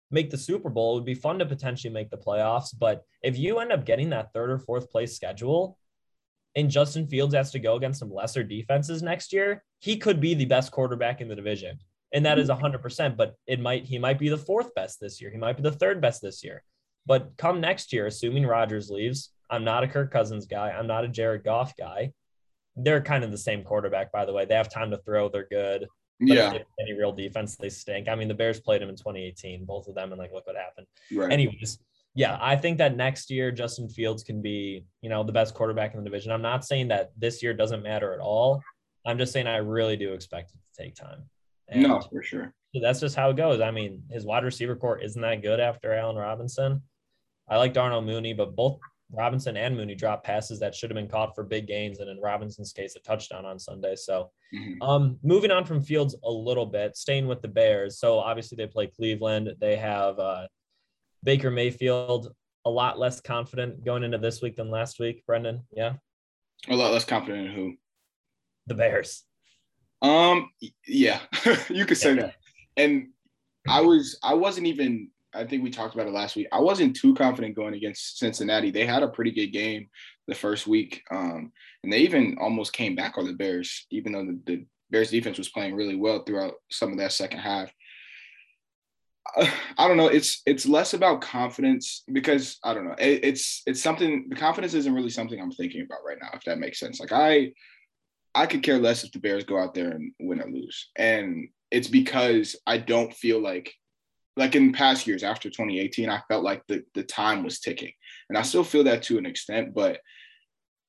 make 0.09 0.29
the 0.29 0.37
Super 0.37 0.69
Bowl. 0.69 0.93
It 0.93 0.95
would 0.95 1.05
be 1.05 1.15
fun 1.15 1.39
to 1.39 1.45
potentially 1.45 1.93
make 1.93 2.09
the 2.09 2.17
playoffs, 2.17 2.73
but 2.77 3.03
if 3.21 3.37
you 3.37 3.59
end 3.59 3.71
up 3.71 3.85
getting 3.85 4.09
that 4.11 4.31
third 4.33 4.49
or 4.49 4.57
fourth 4.57 4.89
place 4.89 5.15
schedule, 5.15 5.77
and 6.57 6.71
Justin 6.71 7.07
Fields 7.07 7.35
has 7.35 7.51
to 7.51 7.59
go 7.59 7.75
against 7.75 7.99
some 7.99 8.11
lesser 8.11 8.43
defenses 8.43 9.03
next 9.03 9.31
year, 9.31 9.63
he 9.79 9.95
could 9.95 10.19
be 10.19 10.33
the 10.33 10.45
best 10.45 10.71
quarterback 10.71 11.21
in 11.21 11.27
the 11.27 11.35
division. 11.35 11.77
And 12.13 12.25
that 12.25 12.39
is 12.39 12.49
100%, 12.49 13.15
but 13.15 13.35
it 13.45 13.59
might 13.59 13.85
he 13.85 13.99
might 13.99 14.17
be 14.17 14.27
the 14.27 14.37
fourth 14.37 14.73
best 14.73 14.99
this 14.99 15.21
year. 15.21 15.29
He 15.29 15.37
might 15.37 15.55
be 15.55 15.61
the 15.61 15.71
third 15.71 16.01
best 16.01 16.21
this 16.21 16.43
year. 16.43 16.63
But 17.05 17.37
come 17.37 17.61
next 17.61 17.93
year, 17.93 18.07
assuming 18.07 18.45
Rodgers 18.45 18.89
leaves, 18.89 19.29
I'm 19.51 19.63
not 19.63 19.83
a 19.83 19.87
Kirk 19.87 20.11
Cousins 20.11 20.47
guy. 20.47 20.71
I'm 20.71 20.87
not 20.87 21.05
a 21.05 21.07
Jared 21.07 21.43
Goff 21.43 21.77
guy. 21.77 22.11
They're 22.75 23.01
kind 23.01 23.23
of 23.23 23.31
the 23.31 23.37
same 23.37 23.63
quarterback, 23.63 24.11
by 24.11 24.25
the 24.25 24.33
way. 24.33 24.45
They 24.45 24.55
have 24.55 24.69
time 24.69 24.89
to 24.91 24.97
throw. 24.97 25.29
They're 25.29 25.47
good. 25.49 25.87
But 26.19 26.29
yeah. 26.29 26.57
any 26.79 26.93
real 26.93 27.11
defense, 27.11 27.55
they 27.55 27.69
stink. 27.69 28.07
I 28.07 28.15
mean, 28.15 28.27
the 28.27 28.33
Bears 28.33 28.59
played 28.59 28.81
him 28.81 28.89
in 28.89 28.95
2018, 28.95 29.65
both 29.65 29.87
of 29.87 29.93
them, 29.93 30.11
and 30.11 30.19
like, 30.19 30.31
look 30.33 30.47
what 30.47 30.55
happened. 30.55 30.87
Right. 31.11 31.31
Anyways, 31.31 31.77
yeah, 32.17 32.39
I 32.41 32.55
think 32.55 32.79
that 32.79 32.97
next 32.97 33.29
year 33.29 33.51
Justin 33.51 33.87
Fields 33.87 34.23
can 34.23 34.41
be, 34.41 34.83
you 35.03 35.09
know, 35.09 35.23
the 35.23 35.31
best 35.31 35.53
quarterback 35.53 35.93
in 35.93 35.99
the 35.99 36.03
division. 36.03 36.31
I'm 36.31 36.41
not 36.41 36.65
saying 36.65 36.87
that 36.87 37.11
this 37.15 37.43
year 37.43 37.53
doesn't 37.53 37.83
matter 37.83 38.11
at 38.11 38.19
all. 38.19 38.63
I'm 39.05 39.19
just 39.19 39.31
saying 39.31 39.45
I 39.45 39.57
really 39.57 39.95
do 39.97 40.13
expect 40.13 40.49
it 40.49 40.57
to 40.57 40.83
take 40.83 40.95
time. 40.95 41.29
And 41.67 41.83
no, 41.83 42.01
for 42.01 42.23
sure. 42.23 42.55
That's 42.81 42.99
just 42.99 43.15
how 43.15 43.29
it 43.29 43.37
goes. 43.37 43.61
I 43.61 43.69
mean, 43.69 44.01
his 44.09 44.25
wide 44.25 44.43
receiver 44.43 44.75
core 44.75 44.97
isn't 44.97 45.21
that 45.21 45.43
good 45.43 45.59
after 45.59 45.93
Allen 45.93 46.15
Robinson. 46.15 46.81
I 47.47 47.57
like 47.57 47.73
Darnell 47.73 48.01
Mooney, 48.01 48.33
but 48.33 48.55
both 48.55 48.79
Robinson 49.11 49.55
and 49.55 49.77
Mooney 49.77 49.93
dropped 49.93 50.25
passes 50.25 50.59
that 50.59 50.73
should 50.73 50.89
have 50.89 50.95
been 50.95 51.07
caught 51.07 51.35
for 51.35 51.43
big 51.43 51.67
gains, 51.67 51.99
and 51.99 52.09
in 52.09 52.19
Robinson's 52.19 52.73
case, 52.73 52.95
a 52.95 52.99
touchdown 52.99 53.45
on 53.45 53.59
Sunday. 53.59 53.95
So, 53.95 54.31
mm-hmm. 54.55 54.81
um, 54.81 55.19
moving 55.21 55.51
on 55.51 55.65
from 55.65 55.83
Fields 55.83 56.15
a 56.23 56.31
little 56.31 56.65
bit, 56.65 56.97
staying 56.97 57.27
with 57.27 57.43
the 57.43 57.47
Bears. 57.47 57.99
So 57.99 58.17
obviously 58.17 58.55
they 58.55 58.65
play 58.65 58.87
Cleveland. 58.87 59.51
They 59.59 59.75
have 59.75 60.17
uh, 60.17 60.47
Baker 61.23 61.51
Mayfield 61.51 62.33
a 62.65 62.69
lot 62.69 62.99
less 62.99 63.21
confident 63.21 63.83
going 63.85 64.03
into 64.03 64.17
this 64.17 64.41
week 64.41 64.55
than 64.55 64.69
last 64.69 64.99
week, 64.99 65.25
Brendan. 65.25 65.63
Yeah. 65.71 65.93
A 66.69 66.75
lot 66.75 66.91
less 66.91 67.05
confident 67.05 67.47
in 67.47 67.53
who? 67.53 67.73
The 68.67 68.75
Bears. 68.75 69.23
Um 70.01 70.49
yeah, 70.85 71.21
you 71.69 71.85
could 71.85 71.97
say 71.97 72.13
yeah. 72.15 72.21
that. 72.21 72.35
And 72.75 73.07
I 73.67 73.81
was 73.81 74.19
I 74.23 74.33
wasn't 74.33 74.67
even 74.67 75.09
I 75.33 75.45
think 75.45 75.63
we 75.63 75.69
talked 75.69 75.93
about 75.93 76.07
it 76.07 76.13
last 76.13 76.35
week. 76.35 76.47
I 76.51 76.59
wasn't 76.59 76.95
too 76.95 77.13
confident 77.13 77.55
going 77.55 77.73
against 77.73 78.17
Cincinnati. 78.17 78.71
They 78.71 78.85
had 78.85 79.03
a 79.03 79.07
pretty 79.07 79.31
good 79.31 79.47
game 79.47 79.89
the 80.27 80.35
first 80.35 80.67
week. 80.67 81.03
Um, 81.11 81.51
and 81.83 81.91
they 81.91 81.99
even 81.99 82.37
almost 82.39 82.73
came 82.73 82.95
back 82.95 83.17
on 83.17 83.25
the 83.25 83.33
Bears, 83.33 83.85
even 83.91 84.11
though 84.11 84.25
the, 84.25 84.39
the 84.45 84.65
Bears 84.89 85.11
defense 85.11 85.37
was 85.37 85.49
playing 85.49 85.75
really 85.75 85.95
well 85.95 86.23
throughout 86.23 86.53
some 86.71 86.91
of 86.91 86.97
that 86.97 87.11
second 87.11 87.39
half. 87.39 87.71
I 89.77 89.87
don't 89.87 89.97
know. 89.97 90.07
It's 90.07 90.41
it's 90.45 90.65
less 90.65 90.93
about 90.93 91.21
confidence 91.21 92.03
because 92.11 92.59
I 92.63 92.73
don't 92.73 92.85
know. 92.85 92.95
It, 92.97 93.23
it's 93.23 93.63
it's 93.65 93.81
something. 93.81 94.27
The 94.29 94.35
confidence 94.35 94.73
isn't 94.73 94.93
really 94.93 95.09
something 95.09 95.39
I'm 95.39 95.51
thinking 95.51 95.81
about 95.81 95.99
right 96.05 96.17
now. 96.21 96.29
If 96.33 96.43
that 96.45 96.59
makes 96.59 96.79
sense. 96.79 96.99
Like 96.99 97.11
I, 97.11 97.51
I 98.35 98.45
could 98.45 98.63
care 98.63 98.79
less 98.79 99.03
if 99.03 99.11
the 99.11 99.19
Bears 99.19 99.43
go 99.43 99.59
out 99.59 99.73
there 99.73 99.91
and 99.91 100.11
win 100.19 100.41
or 100.41 100.49
lose, 100.49 100.89
and 100.95 101.49
it's 101.71 101.87
because 101.87 102.55
I 102.65 102.77
don't 102.77 103.13
feel 103.13 103.41
like, 103.41 103.73
like 104.37 104.55
in 104.55 104.71
past 104.71 105.05
years 105.05 105.23
after 105.23 105.49
2018, 105.49 106.09
I 106.09 106.21
felt 106.27 106.43
like 106.43 106.63
the 106.67 106.83
the 106.93 107.03
time 107.03 107.43
was 107.43 107.59
ticking, 107.59 107.91
and 108.29 108.37
I 108.37 108.41
still 108.43 108.63
feel 108.63 108.85
that 108.85 109.03
to 109.03 109.17
an 109.17 109.25
extent. 109.25 109.73
But 109.73 109.99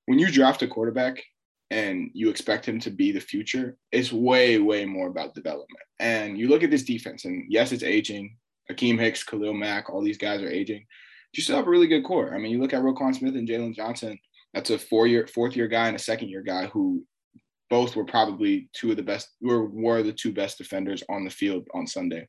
when 0.07 0.19
you 0.19 0.31
draft 0.31 0.63
a 0.63 0.69
quarterback 0.69 1.23
and 1.71 2.11
you 2.15 2.31
expect 2.31 2.67
him 2.67 2.81
to 2.81 2.91
be 2.91 3.13
the 3.13 3.21
future, 3.21 3.77
it's 3.93 4.13
way, 4.13 4.59
way 4.59 4.85
more 4.85 5.09
about 5.09 5.35
development. 5.35 5.85
And 6.01 6.39
you 6.39 6.49
look 6.49 6.63
at 6.63 6.71
this 6.71 6.85
defense, 6.85 7.25
and 7.25 7.45
yes, 7.49 7.73
it's 7.73 7.83
aging. 7.83 8.37
Akiem 8.71 8.99
Hicks, 8.99 9.23
Khalil 9.23 9.55
Mack, 9.55 9.91
all 9.91 10.03
these 10.03 10.19
guys 10.19 10.43
are 10.43 10.51
aging. 10.51 10.85
You 11.35 11.43
still 11.43 11.57
have 11.57 11.67
a 11.67 11.71
really 11.71 11.87
good 11.87 12.05
core. 12.05 12.35
I 12.35 12.39
mean, 12.39 12.53
you 12.53 12.61
look 12.61 12.73
at 12.73 12.83
Roquan 12.83 13.15
Smith 13.15 13.35
and 13.35 13.49
Jaylon 13.49 13.75
Johnson. 13.75 14.19
That's 14.55 14.71
a 14.71 14.79
four-year, 14.79 15.27
fourth-year 15.27 15.69
guy 15.69 15.89
and 15.89 15.97
a 15.97 15.99
second-year 15.99 16.43
guy 16.43 16.67
who 16.67 17.05
both 17.69 17.97
were 17.97 18.05
probably 18.05 18.71
two 18.73 18.91
of 18.91 18.97
the 18.97 19.03
best, 19.03 19.29
were, 19.43 19.67
were 19.67 20.03
the 20.03 20.13
two 20.13 20.33
best 20.33 20.57
defenders 20.57 21.03
on 21.11 21.25
the 21.25 21.31
field 21.31 21.67
on 21.75 21.87
Sunday. 21.87 22.27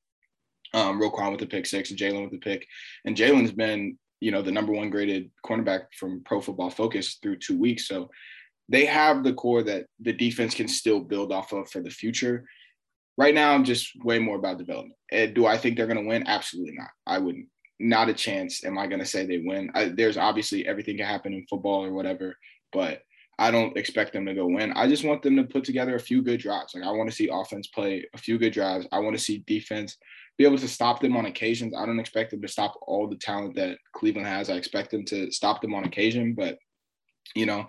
Um, 0.74 1.02
Roquan 1.02 1.32
with 1.32 1.40
the 1.40 1.48
pick 1.48 1.66
six, 1.66 1.90
and 1.90 2.00
Jaylon 2.00 2.24
with 2.24 2.32
the 2.32 2.40
pick. 2.40 2.68
And 3.06 3.16
Jaylon's 3.16 3.54
been, 3.54 3.98
you 4.20 4.32
know, 4.32 4.42
the 4.42 4.52
number 4.52 4.74
one 4.74 4.90
graded 4.90 5.32
cornerback 5.46 5.86
from 5.98 6.22
Pro 6.26 6.42
Football 6.42 6.70
Focus 6.70 7.20
through 7.24 7.38
two 7.38 7.58
weeks. 7.58 7.88
So 7.88 8.10
they 8.70 8.86
have 8.86 9.24
the 9.24 9.34
core 9.34 9.64
that 9.64 9.88
the 10.00 10.14
defense 10.14 10.54
can 10.54 10.68
still 10.68 11.00
build 11.00 11.32
off 11.32 11.52
of 11.52 11.70
for 11.70 11.82
the 11.82 11.90
future. 11.90 12.46
Right 13.18 13.36
now, 13.36 13.52
I'm 13.54 13.66
just 13.66 13.92
way 14.04 14.20
more 14.20 14.38
about 14.38 14.60
development. 14.60 14.96
And 15.12 15.34
do 15.34 15.46
I 15.46 15.58
think 15.58 15.76
they're 15.76 15.88
going 15.88 16.02
to 16.02 16.08
win? 16.08 16.26
Absolutely 16.28 16.76
not. 16.78 16.90
I 17.06 17.18
wouldn't. 17.18 17.48
Not 17.80 18.10
a 18.10 18.14
chance. 18.14 18.64
Am 18.64 18.78
I 18.78 18.88
going 18.88 19.00
to 19.00 19.06
say 19.06 19.26
they 19.26 19.40
win? 19.40 19.72
I, 19.74 19.86
there's 19.90 20.18
obviously 20.18 20.68
everything 20.68 20.98
can 20.98 21.06
happen 21.06 21.34
in 21.34 21.46
football 21.50 21.84
or 21.84 21.92
whatever, 21.92 22.38
but 22.72 23.02
I 23.40 23.52
don't 23.52 23.76
expect 23.76 24.14
them 24.14 24.26
to 24.26 24.34
go 24.34 24.46
win. 24.46 24.74
I 24.74 24.88
just 24.88 25.06
want 25.06 25.24
them 25.24 25.38
to 25.38 25.44
put 25.44 25.64
together 25.64 25.96
a 25.96 26.00
few 26.00 26.22
good 26.22 26.42
drives. 26.42 26.76
Like 26.76 26.84
I 26.84 26.92
want 26.92 27.10
to 27.10 27.16
see 27.16 27.30
offense 27.32 27.68
play 27.68 28.06
a 28.14 28.18
few 28.18 28.38
good 28.38 28.54
drives. 28.54 28.86
I 28.92 29.00
want 29.00 29.18
to 29.18 29.24
see 29.24 29.44
defense 29.48 29.98
be 30.38 30.46
able 30.46 30.58
to 30.58 30.68
stop 30.68 31.00
them 31.00 31.18
on 31.18 31.26
occasions. 31.26 31.74
I 31.76 31.86
don't 31.86 32.00
expect 32.00 32.32
them 32.32 32.42
to 32.42 32.48
stop 32.48 32.78
all 32.86 33.08
the 33.08 33.16
talent 33.16 33.56
that 33.56 33.78
Cleveland 33.94 34.28
has. 34.28 34.50
I 34.50 34.56
expect 34.56 34.92
them 34.92 35.06
to 35.06 35.32
stop 35.32 35.62
them 35.62 35.74
on 35.74 35.86
occasion, 35.86 36.34
but 36.34 36.58
you 37.34 37.46
know, 37.46 37.68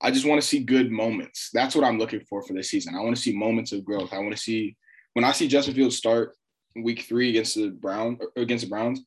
I 0.00 0.10
just 0.10 0.26
want 0.26 0.40
to 0.40 0.46
see 0.46 0.60
good 0.60 0.90
moments. 0.90 1.50
That's 1.52 1.74
what 1.74 1.84
I'm 1.84 1.98
looking 1.98 2.20
for 2.28 2.42
for 2.42 2.52
this 2.52 2.70
season. 2.70 2.94
I 2.94 3.00
want 3.00 3.16
to 3.16 3.22
see 3.22 3.36
moments 3.36 3.72
of 3.72 3.84
growth. 3.84 4.12
I 4.12 4.18
want 4.18 4.32
to 4.32 4.42
see 4.42 4.76
when 5.14 5.24
I 5.24 5.32
see 5.32 5.48
Justin 5.48 5.74
Fields 5.74 5.96
start 5.96 6.34
week 6.76 7.02
three 7.02 7.30
against 7.30 7.54
the 7.54 7.70
Brown 7.70 8.18
against 8.36 8.64
the 8.64 8.70
Browns, 8.70 9.00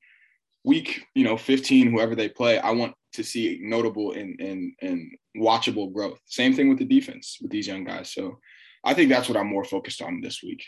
week 0.64 1.04
you 1.14 1.24
know 1.24 1.38
15, 1.38 1.92
whoever 1.92 2.16
they 2.16 2.30
play, 2.30 2.58
I 2.58 2.72
want 2.72 2.96
to 3.14 3.24
see 3.24 3.60
notable 3.62 4.14
and 4.14 4.40
and 4.40 4.74
and 4.82 5.12
watchable 5.38 5.94
growth. 5.94 6.20
Same 6.26 6.56
thing 6.56 6.70
with 6.70 6.80
the 6.80 6.86
defense 6.86 7.38
with 7.42 7.52
these 7.52 7.68
young 7.68 7.84
guys. 7.84 8.12
So 8.12 8.40
I 8.84 8.94
think 8.94 9.10
that's 9.10 9.30
what 9.30 9.38
I'm 9.38 9.48
more 9.48 9.66
focused 9.66 10.02
on 10.02 10.22
this 10.22 10.42
week. 10.44 10.64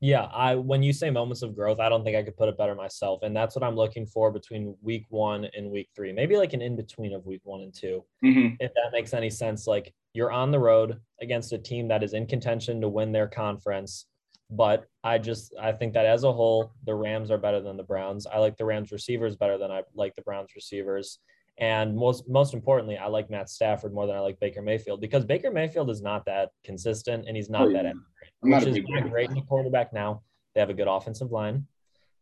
Yeah, 0.00 0.24
I 0.24 0.56
when 0.56 0.82
you 0.82 0.92
say 0.92 1.08
moments 1.08 1.42
of 1.42 1.56
growth, 1.56 1.80
I 1.80 1.88
don't 1.88 2.04
think 2.04 2.16
I 2.16 2.22
could 2.22 2.36
put 2.36 2.50
it 2.50 2.58
better 2.58 2.74
myself, 2.74 3.20
and 3.22 3.34
that's 3.34 3.56
what 3.56 3.64
I'm 3.64 3.76
looking 3.76 4.06
for 4.06 4.30
between 4.30 4.76
week 4.82 5.06
one 5.08 5.46
and 5.56 5.70
week 5.70 5.88
three. 5.96 6.12
Maybe 6.12 6.36
like 6.36 6.52
an 6.52 6.60
in 6.60 6.76
between 6.76 7.14
of 7.14 7.24
week 7.24 7.40
one 7.44 7.62
and 7.62 7.74
2 7.74 8.04
mm-hmm. 8.24 8.54
if 8.60 8.72
that 8.74 8.92
makes 8.92 9.14
any 9.14 9.30
sense. 9.30 9.66
Like 9.66 9.94
you're 10.12 10.30
on 10.30 10.50
the 10.50 10.58
road 10.58 11.00
against 11.22 11.52
a 11.52 11.58
team 11.58 11.88
that 11.88 12.02
is 12.02 12.12
in 12.12 12.26
contention 12.26 12.80
to 12.82 12.90
win 12.90 13.10
their 13.10 13.26
conference, 13.26 14.06
but 14.50 14.84
I 15.02 15.16
just 15.16 15.54
I 15.58 15.72
think 15.72 15.94
that 15.94 16.04
as 16.04 16.24
a 16.24 16.32
whole, 16.32 16.72
the 16.84 16.94
Rams 16.94 17.30
are 17.30 17.38
better 17.38 17.62
than 17.62 17.78
the 17.78 17.82
Browns. 17.82 18.26
I 18.26 18.38
like 18.38 18.58
the 18.58 18.66
Rams 18.66 18.92
receivers 18.92 19.34
better 19.34 19.56
than 19.56 19.70
I 19.70 19.82
like 19.94 20.14
the 20.14 20.22
Browns 20.22 20.50
receivers. 20.54 21.20
And 21.58 21.96
most 21.96 22.28
most 22.28 22.52
importantly, 22.52 22.98
I 22.98 23.06
like 23.06 23.30
Matt 23.30 23.48
Stafford 23.48 23.94
more 23.94 24.06
than 24.06 24.16
I 24.16 24.20
like 24.20 24.38
Baker 24.40 24.60
Mayfield 24.60 25.00
because 25.00 25.24
Baker 25.24 25.50
Mayfield 25.50 25.88
is 25.88 26.02
not 26.02 26.24
that 26.26 26.50
consistent 26.64 27.26
and 27.26 27.34
he's 27.34 27.48
not 27.48 27.62
oh, 27.62 27.68
yeah. 27.68 27.82
that 27.82 27.94
accurate, 28.42 28.74
which 28.74 28.76
is 28.76 29.08
great 29.10 29.30
in 29.30 29.34
the 29.34 29.42
quarterback 29.42 29.92
now. 29.92 30.22
They 30.54 30.60
have 30.60 30.70
a 30.70 30.74
good 30.74 30.88
offensive 30.88 31.32
line. 31.32 31.66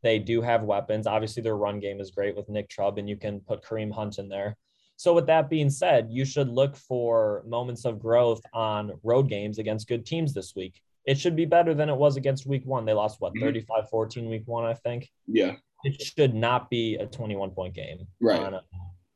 They 0.04 0.18
do 0.18 0.42
have 0.42 0.62
weapons. 0.62 1.06
Obviously, 1.06 1.42
their 1.42 1.56
run 1.56 1.80
game 1.80 2.00
is 2.00 2.10
great 2.10 2.36
with 2.36 2.48
Nick 2.48 2.68
Chubb, 2.68 2.98
and 2.98 3.08
you 3.08 3.16
can 3.16 3.40
put 3.40 3.62
Kareem 3.62 3.92
Hunt 3.92 4.18
in 4.18 4.28
there. 4.28 4.56
So, 4.96 5.14
with 5.14 5.26
that 5.26 5.50
being 5.50 5.70
said, 5.70 6.08
you 6.10 6.24
should 6.24 6.48
look 6.48 6.76
for 6.76 7.42
moments 7.46 7.84
of 7.84 7.98
growth 7.98 8.42
on 8.52 8.92
road 9.02 9.28
games 9.28 9.58
against 9.58 9.88
good 9.88 10.06
teams 10.06 10.34
this 10.34 10.54
week. 10.54 10.80
It 11.06 11.18
should 11.18 11.34
be 11.34 11.44
better 11.44 11.74
than 11.74 11.88
it 11.88 11.96
was 11.96 12.16
against 12.16 12.46
week 12.46 12.64
one. 12.64 12.84
They 12.84 12.92
lost, 12.92 13.20
what, 13.20 13.34
mm-hmm. 13.34 13.46
35 13.46 13.88
14 13.88 14.28
week 14.28 14.42
one, 14.46 14.64
I 14.64 14.74
think? 14.74 15.10
Yeah. 15.26 15.56
It 15.84 16.00
should 16.00 16.34
not 16.34 16.70
be 16.70 16.96
a 16.96 17.06
21 17.06 17.50
point 17.50 17.74
game 17.74 18.06
right. 18.20 18.40
on, 18.40 18.60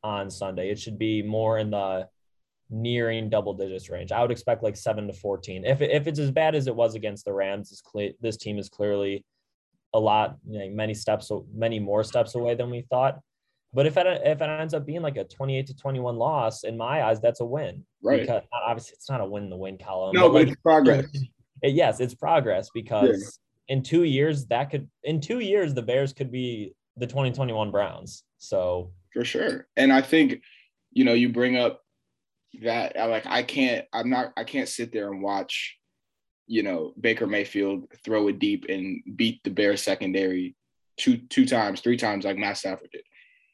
on 0.03 0.31
Sunday. 0.31 0.71
It 0.71 0.79
should 0.79 0.99
be 0.99 1.23
more 1.23 1.59
in 1.59 1.71
the 1.71 2.09
nearing 2.71 3.31
double 3.31 3.55
digits 3.55 3.89
range. 3.89 4.13
I 4.13 4.21
would 4.21 4.31
expect 4.31 4.63
like 4.63 4.77
seven 4.77 5.07
to 5.07 5.13
14. 5.13 5.65
If, 5.65 5.81
if 5.81 6.07
it's 6.07 6.19
as 6.19 6.31
bad 6.31 6.55
as 6.55 6.67
it 6.67 6.75
was 6.75 6.95
against 6.95 7.25
the 7.25 7.33
Rams, 7.33 7.71
this, 7.71 7.81
cle- 7.81 8.13
this 8.21 8.37
team 8.37 8.59
is 8.59 8.69
clearly 8.69 9.25
a 9.95 9.99
lot, 9.99 10.37
you 10.47 10.59
know, 10.59 10.71
many 10.71 10.95
steps, 10.95 11.31
many 11.55 11.79
more 11.79 12.05
steps 12.05 12.35
away 12.35 12.55
than 12.55 12.71
we 12.71 12.83
thought. 12.83 13.19
But 13.73 13.87
if 13.87 13.97
it, 13.97 14.07
if 14.25 14.41
it 14.41 14.49
ends 14.49 14.75
up 14.75 14.87
being 14.87 15.03
like 15.03 15.17
a 15.17 15.25
28 15.25 15.67
to 15.67 15.77
21 15.77 16.17
loss, 16.17 16.65
in 16.65 16.77
my 16.77 17.05
eyes, 17.05 17.21
that's 17.21 17.41
a 17.41 17.45
win. 17.45 17.85
Right. 18.03 18.21
Because 18.21 18.43
uh, 18.53 18.57
obviously 18.67 18.95
it's 18.95 19.11
not 19.11 19.21
a 19.21 19.27
win 19.27 19.45
in 19.45 19.51
the 19.51 19.57
win 19.57 19.79
column. 19.79 20.15
No, 20.15 20.29
but, 20.29 20.35
like, 20.35 20.49
it's 20.49 20.61
progress. 20.63 21.07
It, 21.61 21.75
yes, 21.75 21.99
it's 21.99 22.15
progress 22.15 22.71
because 22.73 23.41
yeah. 23.69 23.75
in 23.75 23.83
two 23.83 24.05
years, 24.05 24.47
that 24.47 24.71
could, 24.71 24.89
in 25.03 25.21
two 25.21 25.41
years, 25.41 25.75
the 25.75 25.83
Bears 25.83 26.13
could 26.13 26.31
be 26.31 26.73
the 26.97 27.07
2021 27.09 27.73
Browns. 27.73 28.23
So 28.39 28.93
for 29.19 29.25
sure. 29.25 29.67
And 29.77 29.93
I 29.93 30.01
think, 30.01 30.43
you 30.93 31.05
know, 31.05 31.13
you 31.13 31.31
bring 31.31 31.57
up 31.57 31.83
that 32.63 32.95
like 32.97 33.27
I 33.27 33.43
can't 33.43 33.85
I'm 33.93 34.09
not 34.09 34.33
I 34.37 34.45
can't 34.45 34.69
sit 34.69 34.93
there 34.93 35.13
and 35.13 35.21
watch 35.21 35.77
you 36.47 36.63
know 36.63 36.95
Baker 36.99 37.27
Mayfield 37.27 37.87
throw 38.05 38.29
it 38.29 38.39
deep 38.39 38.67
and 38.69 39.03
beat 39.17 39.41
the 39.43 39.51
Bears 39.51 39.83
secondary 39.83 40.55
two 40.97 41.17
two 41.17 41.47
times 41.47 41.81
three 41.81 41.97
times 41.97 42.25
like 42.25 42.39
Matt 42.39 42.59
Stafford 42.59 42.91
did. 42.93 43.03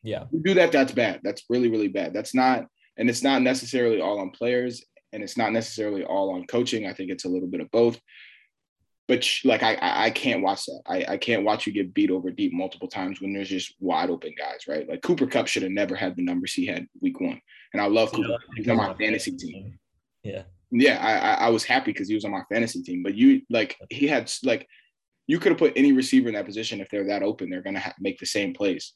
Yeah, 0.03 0.25
you 0.31 0.43
do 0.45 0.53
that 0.55 0.71
that's 0.71 0.93
bad. 0.93 1.21
That's 1.25 1.45
really 1.49 1.71
really 1.71 1.89
bad. 1.89 2.13
That's 2.13 2.35
not 2.35 2.67
and 2.99 3.09
it's 3.09 3.23
not 3.23 3.41
necessarily 3.41 4.03
all 4.03 4.21
on 4.21 4.31
players 4.31 4.85
and 5.15 5.23
it's 5.23 5.39
not 5.39 5.53
necessarily 5.53 6.05
all 6.05 6.31
on 6.35 6.47
coaching. 6.47 6.87
I 6.87 6.93
think 6.93 7.11
it's 7.11 7.25
a 7.25 7.31
little 7.31 7.49
bit 7.49 7.63
of 7.63 7.71
both 7.71 7.99
but 9.07 9.27
like 9.45 9.63
I 9.63 9.77
I 9.81 10.11
can't 10.11 10.43
watch 10.43 10.65
that. 10.67 10.83
I, 10.87 11.05
I 11.11 11.17
can't 11.17 11.45
watch 11.45 11.67
you 11.67 11.73
get 11.73 11.95
beat 11.95 12.11
over 12.11 12.31
deep 12.31 12.53
multiple 12.53 12.89
times 12.89 13.21
when 13.21 13.33
there's 13.33 13.49
just 13.49 13.75
wide 13.81 14.11
open 14.11 14.35
guys, 14.37 14.67
right? 14.67 14.89
Like 14.89 15.03
Cooper 15.03 15.27
Kupp 15.27 15.47
should 15.47 15.63
have 15.63 15.73
never 15.73 15.95
had 15.95 16.17
the 16.17 16.25
numbers 16.25 16.55
he 16.55 16.67
had 16.67 16.87
week 17.01 17.21
one, 17.21 17.41
and 17.73 17.83
I 17.83 17.87
love 17.87 18.13
Cooper. 18.13 18.39
He's 18.57 18.69
on 18.69 18.77
my 18.77 18.95
fantasy 18.95 19.33
team. 19.33 19.79
Yeah, 20.23 20.43
yeah. 20.71 20.99
I 21.01 21.47
I 21.47 21.49
was 21.51 21.65
happy 21.65 21.93
because 21.93 22.09
he 22.09 22.15
was 22.15 22.25
on 22.25 22.31
my 22.31 22.45
fantasy 22.51 22.83
team, 22.83 23.03
but 23.03 23.15
you 23.15 23.43
like 23.51 23.77
he 23.91 24.07
had 24.07 24.33
like 24.43 24.67
you 25.27 25.39
could 25.39 25.53
have 25.53 25.59
put 25.59 25.75
any 25.77 25.93
receiver 25.93 26.29
in 26.29 26.35
that 26.35 26.47
position 26.47 26.81
if 26.81 26.89
they're 26.91 27.09
that 27.09 27.23
open, 27.23 27.51
they're 27.51 27.63
gonna 27.63 27.81
ha- 27.81 27.95
make 28.01 28.19
the 28.19 28.27
same 28.27 28.55
plays. 28.55 28.93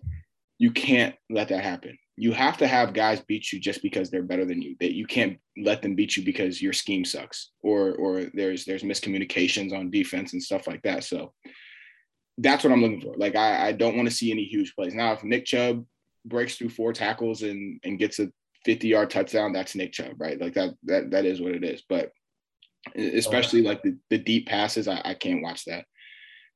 You 0.59 0.71
can't 0.71 1.15
let 1.31 1.49
that 1.49 1.63
happen 1.63 1.99
you 2.19 2.33
have 2.33 2.59
to 2.59 2.67
have 2.67 2.93
guys 2.93 3.21
beat 3.21 3.53
you 3.53 3.61
just 3.61 3.83
because 3.83 4.11
they're 4.11 4.23
better 4.23 4.45
than 4.45 4.61
you. 4.61 4.77
That 4.81 4.95
you 4.95 5.07
can't 5.07 5.39
let 5.57 5.83
them 5.83 5.95
beat 5.95 6.17
you 6.17 6.25
because 6.25 6.61
your 6.61 6.73
scheme 6.73 7.05
sucks 7.05 7.51
or 7.63 7.95
or 7.95 8.25
there's 8.35 8.65
there's 8.65 8.83
miscommunications 8.83 9.73
on 9.73 9.91
defense 9.91 10.33
and 10.33 10.43
stuff 10.43 10.67
like 10.67 10.83
that. 10.83 11.05
So 11.05 11.33
that's 12.39 12.65
what 12.65 12.73
I'm 12.73 12.83
looking 12.83 13.01
for. 13.01 13.15
Like 13.17 13.37
I, 13.37 13.69
I 13.69 13.73
don't 13.73 13.97
want 13.97 14.09
to 14.09 14.15
see 14.15 14.33
any 14.33 14.45
huge 14.45 14.75
plays. 14.75 14.95
Now 14.95 15.13
if 15.13 15.23
Nick 15.23 15.45
Chubb 15.45 15.85
breaks 16.25 16.57
through 16.57 16.71
four 16.71 16.93
tackles 16.93 17.43
and 17.43 17.81
and 17.85 17.99
gets 17.99 18.19
a 18.19 18.31
50 18.65 18.89
yard 18.89 19.11
touchdown, 19.11 19.53
that's 19.53 19.75
Nick 19.75 19.93
Chubb, 19.93 20.21
right? 20.21 20.41
Like 20.41 20.55
that 20.55 20.75
that 20.85 21.11
that 21.13 21.25
is 21.25 21.41
what 21.41 21.53
it 21.53 21.65
is. 21.65 21.83
But 21.89 22.11
especially 22.97 23.63
like 23.63 23.83
the, 23.83 23.97
the 24.11 24.19
deep 24.19 24.47
passes, 24.47 24.89
I, 24.89 25.01
I 25.05 25.15
can't 25.15 25.43
watch 25.43 25.65
that. 25.67 25.85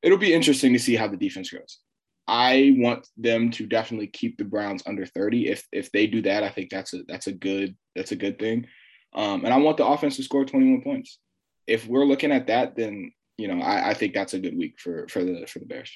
It'll 0.01 0.17
be 0.17 0.33
interesting 0.33 0.73
to 0.73 0.79
see 0.79 0.95
how 0.95 1.07
the 1.07 1.17
defense 1.17 1.49
goes. 1.49 1.79
I 2.27 2.73
want 2.77 3.07
them 3.17 3.51
to 3.51 3.65
definitely 3.65 4.07
keep 4.07 4.37
the 4.37 4.45
Browns 4.45 4.83
under 4.85 5.05
30. 5.05 5.49
If 5.49 5.67
if 5.71 5.91
they 5.91 6.07
do 6.07 6.21
that, 6.21 6.43
I 6.43 6.49
think 6.49 6.69
that's 6.69 6.93
a 6.93 7.03
that's 7.07 7.27
a 7.27 7.33
good 7.33 7.75
that's 7.95 8.11
a 8.11 8.17
good 8.17 8.39
thing. 8.39 8.67
Um, 9.13 9.45
and 9.45 9.53
I 9.53 9.57
want 9.57 9.77
the 9.77 9.85
offense 9.85 10.15
to 10.17 10.23
score 10.23 10.45
21 10.45 10.81
points. 10.81 11.19
If 11.67 11.87
we're 11.87 12.05
looking 12.05 12.31
at 12.31 12.47
that, 12.47 12.75
then 12.75 13.11
you 13.37 13.47
know 13.47 13.61
I, 13.61 13.89
I 13.89 13.93
think 13.93 14.13
that's 14.13 14.33
a 14.33 14.39
good 14.39 14.57
week 14.57 14.79
for 14.79 15.07
for 15.09 15.23
the 15.23 15.45
for 15.47 15.59
the 15.59 15.65
Bears. 15.65 15.91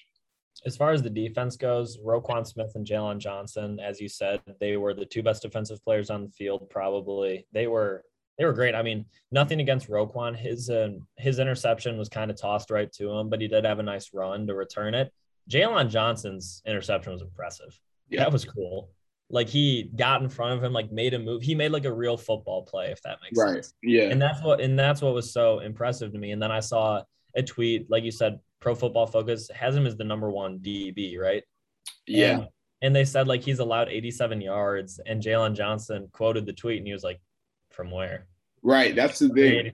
As 0.65 0.75
far 0.75 0.91
as 0.91 1.03
the 1.03 1.09
defense 1.09 1.55
goes, 1.55 1.99
Roquan 1.99 2.45
Smith 2.45 2.71
and 2.75 2.85
Jaylon 2.85 3.19
Johnson, 3.19 3.79
as 3.79 4.01
you 4.01 4.09
said, 4.09 4.41
they 4.59 4.75
were 4.75 4.93
the 4.93 5.05
two 5.05 5.21
best 5.21 5.43
defensive 5.43 5.83
players 5.83 6.09
on 6.09 6.23
the 6.23 6.31
field. 6.31 6.69
Probably 6.69 7.45
they 7.53 7.67
were 7.67 8.03
they 8.37 8.45
were 8.45 8.53
great. 8.53 8.75
I 8.75 8.81
mean, 8.81 9.05
nothing 9.31 9.61
against 9.61 9.89
Roquan. 9.89 10.35
His 10.35 10.69
uh, 10.69 10.89
his 11.17 11.39
interception 11.39 11.97
was 11.97 12.09
kind 12.09 12.29
of 12.29 12.39
tossed 12.39 12.69
right 12.69 12.91
to 12.93 13.11
him, 13.11 13.29
but 13.29 13.39
he 13.39 13.47
did 13.47 13.65
have 13.65 13.79
a 13.79 13.83
nice 13.83 14.09
run 14.13 14.45
to 14.47 14.55
return 14.55 14.93
it. 14.93 15.11
Jaylon 15.49 15.89
Johnson's 15.89 16.61
interception 16.65 17.13
was 17.13 17.21
impressive. 17.21 17.79
Yeah. 18.09 18.21
That 18.21 18.31
was 18.31 18.45
cool. 18.45 18.89
Like 19.29 19.49
he 19.49 19.91
got 19.95 20.21
in 20.21 20.29
front 20.29 20.53
of 20.53 20.63
him, 20.63 20.71
like 20.71 20.91
made 20.91 21.13
a 21.13 21.19
move. 21.19 21.41
He 21.41 21.53
made 21.53 21.71
like 21.71 21.85
a 21.85 21.91
real 21.91 22.17
football 22.17 22.63
play, 22.63 22.91
if 22.91 23.01
that 23.03 23.17
makes 23.21 23.37
right. 23.37 23.55
sense. 23.55 23.73
Yeah. 23.83 24.03
And 24.03 24.21
that's 24.21 24.41
what 24.41 24.61
and 24.61 24.79
that's 24.79 25.01
what 25.01 25.13
was 25.13 25.33
so 25.33 25.59
impressive 25.59 26.13
to 26.13 26.17
me. 26.17 26.31
And 26.31 26.41
then 26.41 26.51
I 26.51 26.61
saw 26.61 27.01
a 27.35 27.43
tweet, 27.43 27.89
like 27.89 28.03
you 28.03 28.11
said, 28.11 28.39
Pro 28.59 28.73
Football 28.73 29.05
Focus 29.05 29.49
has 29.53 29.75
him 29.75 29.85
as 29.85 29.97
the 29.97 30.03
number 30.03 30.29
one 30.29 30.59
DB, 30.59 31.19
right? 31.19 31.43
Yeah. 32.05 32.31
And, 32.31 32.47
and 32.81 32.95
they 32.95 33.05
said 33.05 33.27
like 33.27 33.41
he's 33.41 33.59
allowed 33.59 33.89
87 33.89 34.41
yards, 34.41 34.99
and 35.05 35.21
Jaylon 35.21 35.55
Johnson 35.55 36.07
quoted 36.11 36.45
the 36.45 36.53
tweet, 36.53 36.77
and 36.77 36.87
he 36.87 36.93
was 36.93 37.03
like, 37.03 37.19
"From 37.71 37.91
where?" 37.91 38.27
Right. 38.61 38.95
That's 38.95 39.19
the 39.19 39.29
thing. 39.29 39.71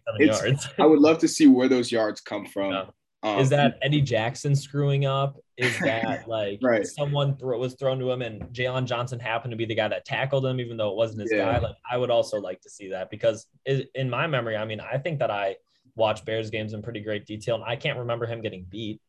I 0.80 0.86
would 0.86 1.00
love 1.00 1.18
to 1.20 1.28
see 1.28 1.48
where 1.48 1.68
those 1.68 1.92
yards 1.92 2.22
come 2.22 2.46
from. 2.46 2.72
Yeah. 2.72 2.86
Um, 3.24 3.40
is 3.40 3.50
that 3.52 3.80
Eddie 3.82 4.02
Jackson 4.02 4.56
screwing 4.56 5.06
up? 5.06 5.38
Is 5.58 5.78
that 5.84 6.28
like 6.28 6.60
right. 6.62 6.86
someone 6.86 7.38
throw, 7.38 7.58
was 7.58 7.76
thrown 7.76 8.00
to 8.00 8.12
him 8.12 8.22
and 8.22 8.44
Jaylon 8.54 8.86
Johnson 8.86 9.20
happened 9.20 9.52
to 9.52 9.58
be 9.58 9.66
the 9.66 9.76
guy 9.76 9.88
that 9.88 10.06
tackled 10.06 10.46
him, 10.46 10.60
even 10.60 10.78
though 10.78 10.92
it 10.92 10.98
wasn't 10.98 11.22
his 11.22 11.32
yeah. 11.32 11.54
guy? 11.54 11.60
Like 11.60 11.76
I 11.90 11.98
would 11.98 12.12
also 12.12 12.40
like 12.40 12.62
to 12.62 12.70
see 12.70 12.90
that 12.90 13.10
because 13.10 13.48
in 13.66 14.10
my 14.10 14.28
memory, 14.28 14.58
I 14.58 14.66
mean, 14.66 14.82
I 14.82 14.98
think 14.98 15.20
that 15.20 15.32
I 15.32 15.56
watch 15.96 16.26
Bears 16.26 16.50
games 16.50 16.74
in 16.74 16.82
pretty 16.82 17.00
great 17.00 17.26
detail, 17.26 17.56
and 17.56 17.64
I 17.64 17.76
can't 17.76 18.00
remember 18.00 18.26
him 18.26 18.42
getting 18.42 18.66
beat. 18.70 19.00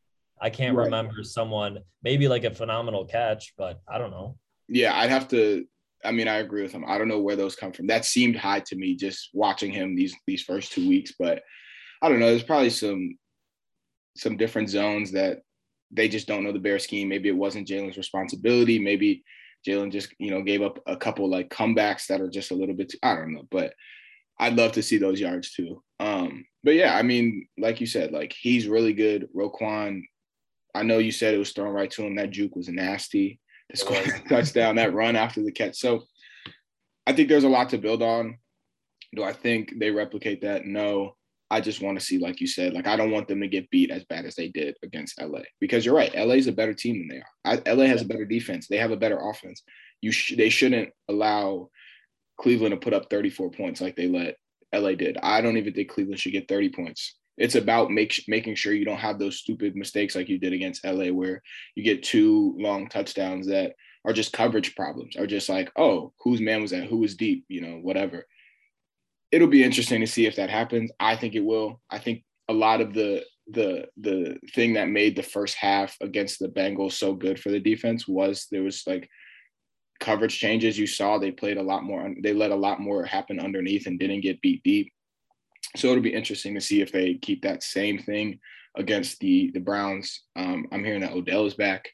I 0.41 0.51
can't 0.51 0.77
right. 0.77 0.85
remember 0.85 1.23
someone 1.23 1.79
maybe 2.03 2.29
like 2.29 2.45
a 2.45 2.51
phenomenal 2.51 3.05
catch, 3.07 3.55
but 3.57 3.81
I 3.89 3.99
don't 3.99 4.11
know. 4.11 4.37
Yeah, 4.69 4.97
I'd 4.97 5.11
have 5.11 5.29
to. 5.29 5.67
I 6.05 6.13
mean, 6.13 6.29
I 6.29 6.37
agree 6.37 6.63
with 6.63 6.73
him. 6.73 6.85
I 6.87 6.99
don't 6.99 7.09
know 7.09 7.21
where 7.21 7.37
those 7.37 7.57
come 7.57 7.73
from. 7.73 7.87
That 7.87 8.05
seemed 8.05 8.37
high 8.37 8.61
to 8.61 8.77
me 8.77 8.95
just 8.95 9.31
watching 9.33 9.73
him 9.73 9.97
these 9.97 10.15
these 10.27 10.43
first 10.43 10.73
two 10.73 10.89
weeks, 10.89 11.15
but 11.19 11.43
I 12.03 12.09
don't 12.09 12.21
know. 12.21 12.27
There's 12.27 12.43
probably 12.43 12.71
some 12.71 13.17
some 14.17 14.37
different 14.37 14.71
zones 14.71 15.13
that 15.13 15.43
they 15.91 16.09
just 16.09 16.27
don't 16.27 16.45
know 16.45 16.53
the 16.53 16.59
bear 16.59 16.79
scheme. 16.79 17.09
Maybe 17.09 17.29
it 17.29 17.37
wasn't 17.37 17.69
Jaylon's 17.69 17.97
responsibility. 17.97 18.79
Maybe 18.79 19.25
Jaylon 19.67 19.93
just, 19.93 20.15
you 20.19 20.31
know, 20.31 20.43
gave 20.43 20.63
up 20.63 20.79
a 20.87 20.97
couple 20.97 21.29
like 21.29 21.51
comebacks 21.51 22.07
that 22.07 22.21
are 22.21 22.29
just 22.29 22.51
a 22.51 22.55
little 22.55 22.75
bit, 22.75 22.91
too, 22.91 22.99
I 23.03 23.15
don't 23.15 23.33
know, 23.33 23.47
but 23.51 23.75
I'd 24.39 24.57
love 24.57 24.73
to 24.73 24.83
see 24.83 24.99
those 24.99 25.21
yards 25.21 25.53
too. 25.53 25.83
Um, 26.01 26.45
but 26.63 26.75
yeah, 26.75 26.97
I 26.97 27.03
mean, 27.03 27.47
like 27.59 27.81
you 27.81 27.87
said, 27.87 28.13
like 28.13 28.35
he's 28.39 28.67
really 28.67 28.93
good. 28.93 29.29
Roquan, 29.35 30.03
I 30.75 30.83
know 30.83 30.99
you 30.99 31.13
said 31.13 31.35
it 31.35 31.39
was 31.39 31.53
thrown 31.53 31.73
right 31.73 31.91
to 31.93 32.05
him. 32.05 32.17
That 32.17 32.31
juke 32.31 32.57
was 32.57 32.69
nasty. 32.69 33.41
The 33.71 33.77
score 33.77 34.03
touchdown, 34.29 34.77
that 34.77 34.95
run 34.95 35.17
after 35.17 35.43
the 35.43 35.53
catch. 35.53 35.77
So 35.77 36.03
I 37.07 37.13
think 37.13 37.29
there's 37.29 37.45
a 37.45 37.49
lot 37.49 37.71
to 37.71 37.79
build 37.79 38.03
on. 38.03 38.39
Do 39.15 39.23
I 39.23 39.33
think 39.33 39.75
they 39.79 39.91
replicate 39.91 40.43
that? 40.43 40.67
No. 40.67 41.17
I 41.55 41.61
just 41.61 41.81
want 41.81 41.97
to 41.97 42.05
see, 42.05 42.19
like 42.19 42.41
you 42.41 42.49
said, 42.49 42.73
like 42.73 42.89
I 42.89 42.97
don't 42.97 43.13
want 43.13 43.29
them 43.29 43.41
to 43.41 43.47
get 43.47 43.71
beat 43.71 43.93
as 43.93 44.05
bad 44.07 44.25
as 44.25 44.35
they 44.35 44.49
did 44.49 44.77
against 44.83 45.23
LA 45.23 45.43
because 45.61 45.87
you're 45.87 45.95
right. 45.95 46.13
LA 46.13 46.35
is 46.35 46.49
a 46.49 46.53
better 46.53 46.75
team 46.75 46.99
than 46.99 47.09
they 47.09 47.23
are. 47.23 47.63
I, 47.65 47.73
LA 47.73 47.85
has 47.85 48.03
a 48.03 48.07
better 48.07 48.25
defense. 48.25 48.67
They 48.67 48.79
have 48.79 48.91
a 48.91 48.97
better 48.97 49.19
offense. 49.21 49.63
You 50.01 50.11
sh- 50.11 50.35
they 50.37 50.49
shouldn't 50.49 50.91
allow 51.09 51.71
Cleveland 52.41 52.73
to 52.73 52.77
put 52.77 52.93
up 52.93 53.09
34 53.09 53.53
points 53.53 53.81
like 53.81 53.95
they 53.95 54.09
let 54.09 54.35
LA 54.75 54.97
did. 54.97 55.17
I 55.23 55.43
don't 55.43 55.57
even 55.57 55.75
think 55.75 55.91
Cleveland 55.91 56.19
should 56.19 56.33
get 56.33 56.49
30 56.49 56.71
points. 56.71 57.15
It's 57.39 57.55
about 57.55 57.93
make, 57.93 58.25
making 58.27 58.57
sure 58.57 58.73
you 58.73 58.85
don't 58.85 58.99
have 58.99 59.21
those 59.21 59.39
stupid 59.39 59.77
mistakes 59.77 60.17
like 60.17 60.29
you 60.29 60.39
did 60.39 60.53
against 60.53 60.85
LA, 60.85 61.13
where 61.13 61.41
you 61.77 61.85
get 61.85 62.03
two 62.03 62.57
long 62.59 62.89
touchdowns 62.89 63.47
that 63.47 63.75
are 64.05 64.13
just 64.13 64.33
coverage 64.33 64.75
problems, 64.75 65.17
are 65.17 65.27
just 65.27 65.49
like, 65.49 65.71
oh, 65.77 66.13
whose 66.19 66.41
man 66.41 66.63
was 66.63 66.73
that? 66.73 66.89
Who 66.89 66.99
was 66.99 67.15
deep? 67.15 67.45
You 67.49 67.61
know, 67.61 67.77
whatever. 67.77 68.27
It'll 69.35 69.49
be 69.49 69.65
interesting 69.65 70.01
to 70.01 70.07
see 70.07 70.27
if 70.27 70.37
that 70.37 70.49
happens. 70.49 70.93
I 71.01 71.17
think 71.17 71.35
it 71.35 71.45
will. 71.45 71.81
I 71.91 71.99
think 71.99 72.23
a 72.49 72.53
lot 72.53 72.81
of 72.81 72.95
the 72.95 73.25
the 73.51 73.89
the 73.97 74.39
thing 74.55 74.75
that 74.75 74.89
made 74.89 75.17
the 75.17 75.25
first 75.25 75.57
half 75.57 75.97
against 76.01 76.39
the 76.39 76.49
Bengals 76.49 76.93
so 76.93 77.15
good 77.15 77.41
for 77.41 77.51
the 77.51 77.59
defense 77.59 78.07
was 78.07 78.47
there 78.53 78.63
was 78.63 78.85
like 78.87 79.09
coverage 79.99 80.39
changes. 80.39 80.79
You 80.79 80.87
saw 80.87 81.19
they 81.19 81.33
played 81.33 81.57
a 81.57 81.63
lot 81.63 81.83
more 81.83 82.15
they 82.23 82.33
let 82.33 82.53
a 82.53 82.57
lot 82.67 82.81
more 82.81 83.05
happen 83.05 83.41
underneath 83.41 83.89
and 83.89 83.99
didn't 83.99 84.21
get 84.21 84.41
beat 84.41 84.63
deep. 84.63 84.93
So 85.77 85.89
it'll 85.89 86.01
be 86.01 86.15
interesting 86.15 86.55
to 86.55 86.61
see 86.61 86.81
if 86.81 86.93
they 86.93 87.15
keep 87.15 87.43
that 87.43 87.65
same 87.65 87.99
thing 87.99 88.39
against 88.77 89.19
the 89.19 89.51
the 89.53 89.61
browns. 89.61 90.23
Um, 90.37 90.69
i'm 90.71 90.85
hearing 90.85 91.01
that 91.01 91.13
odell 91.13 91.47
is 91.47 91.55
back 91.55 91.89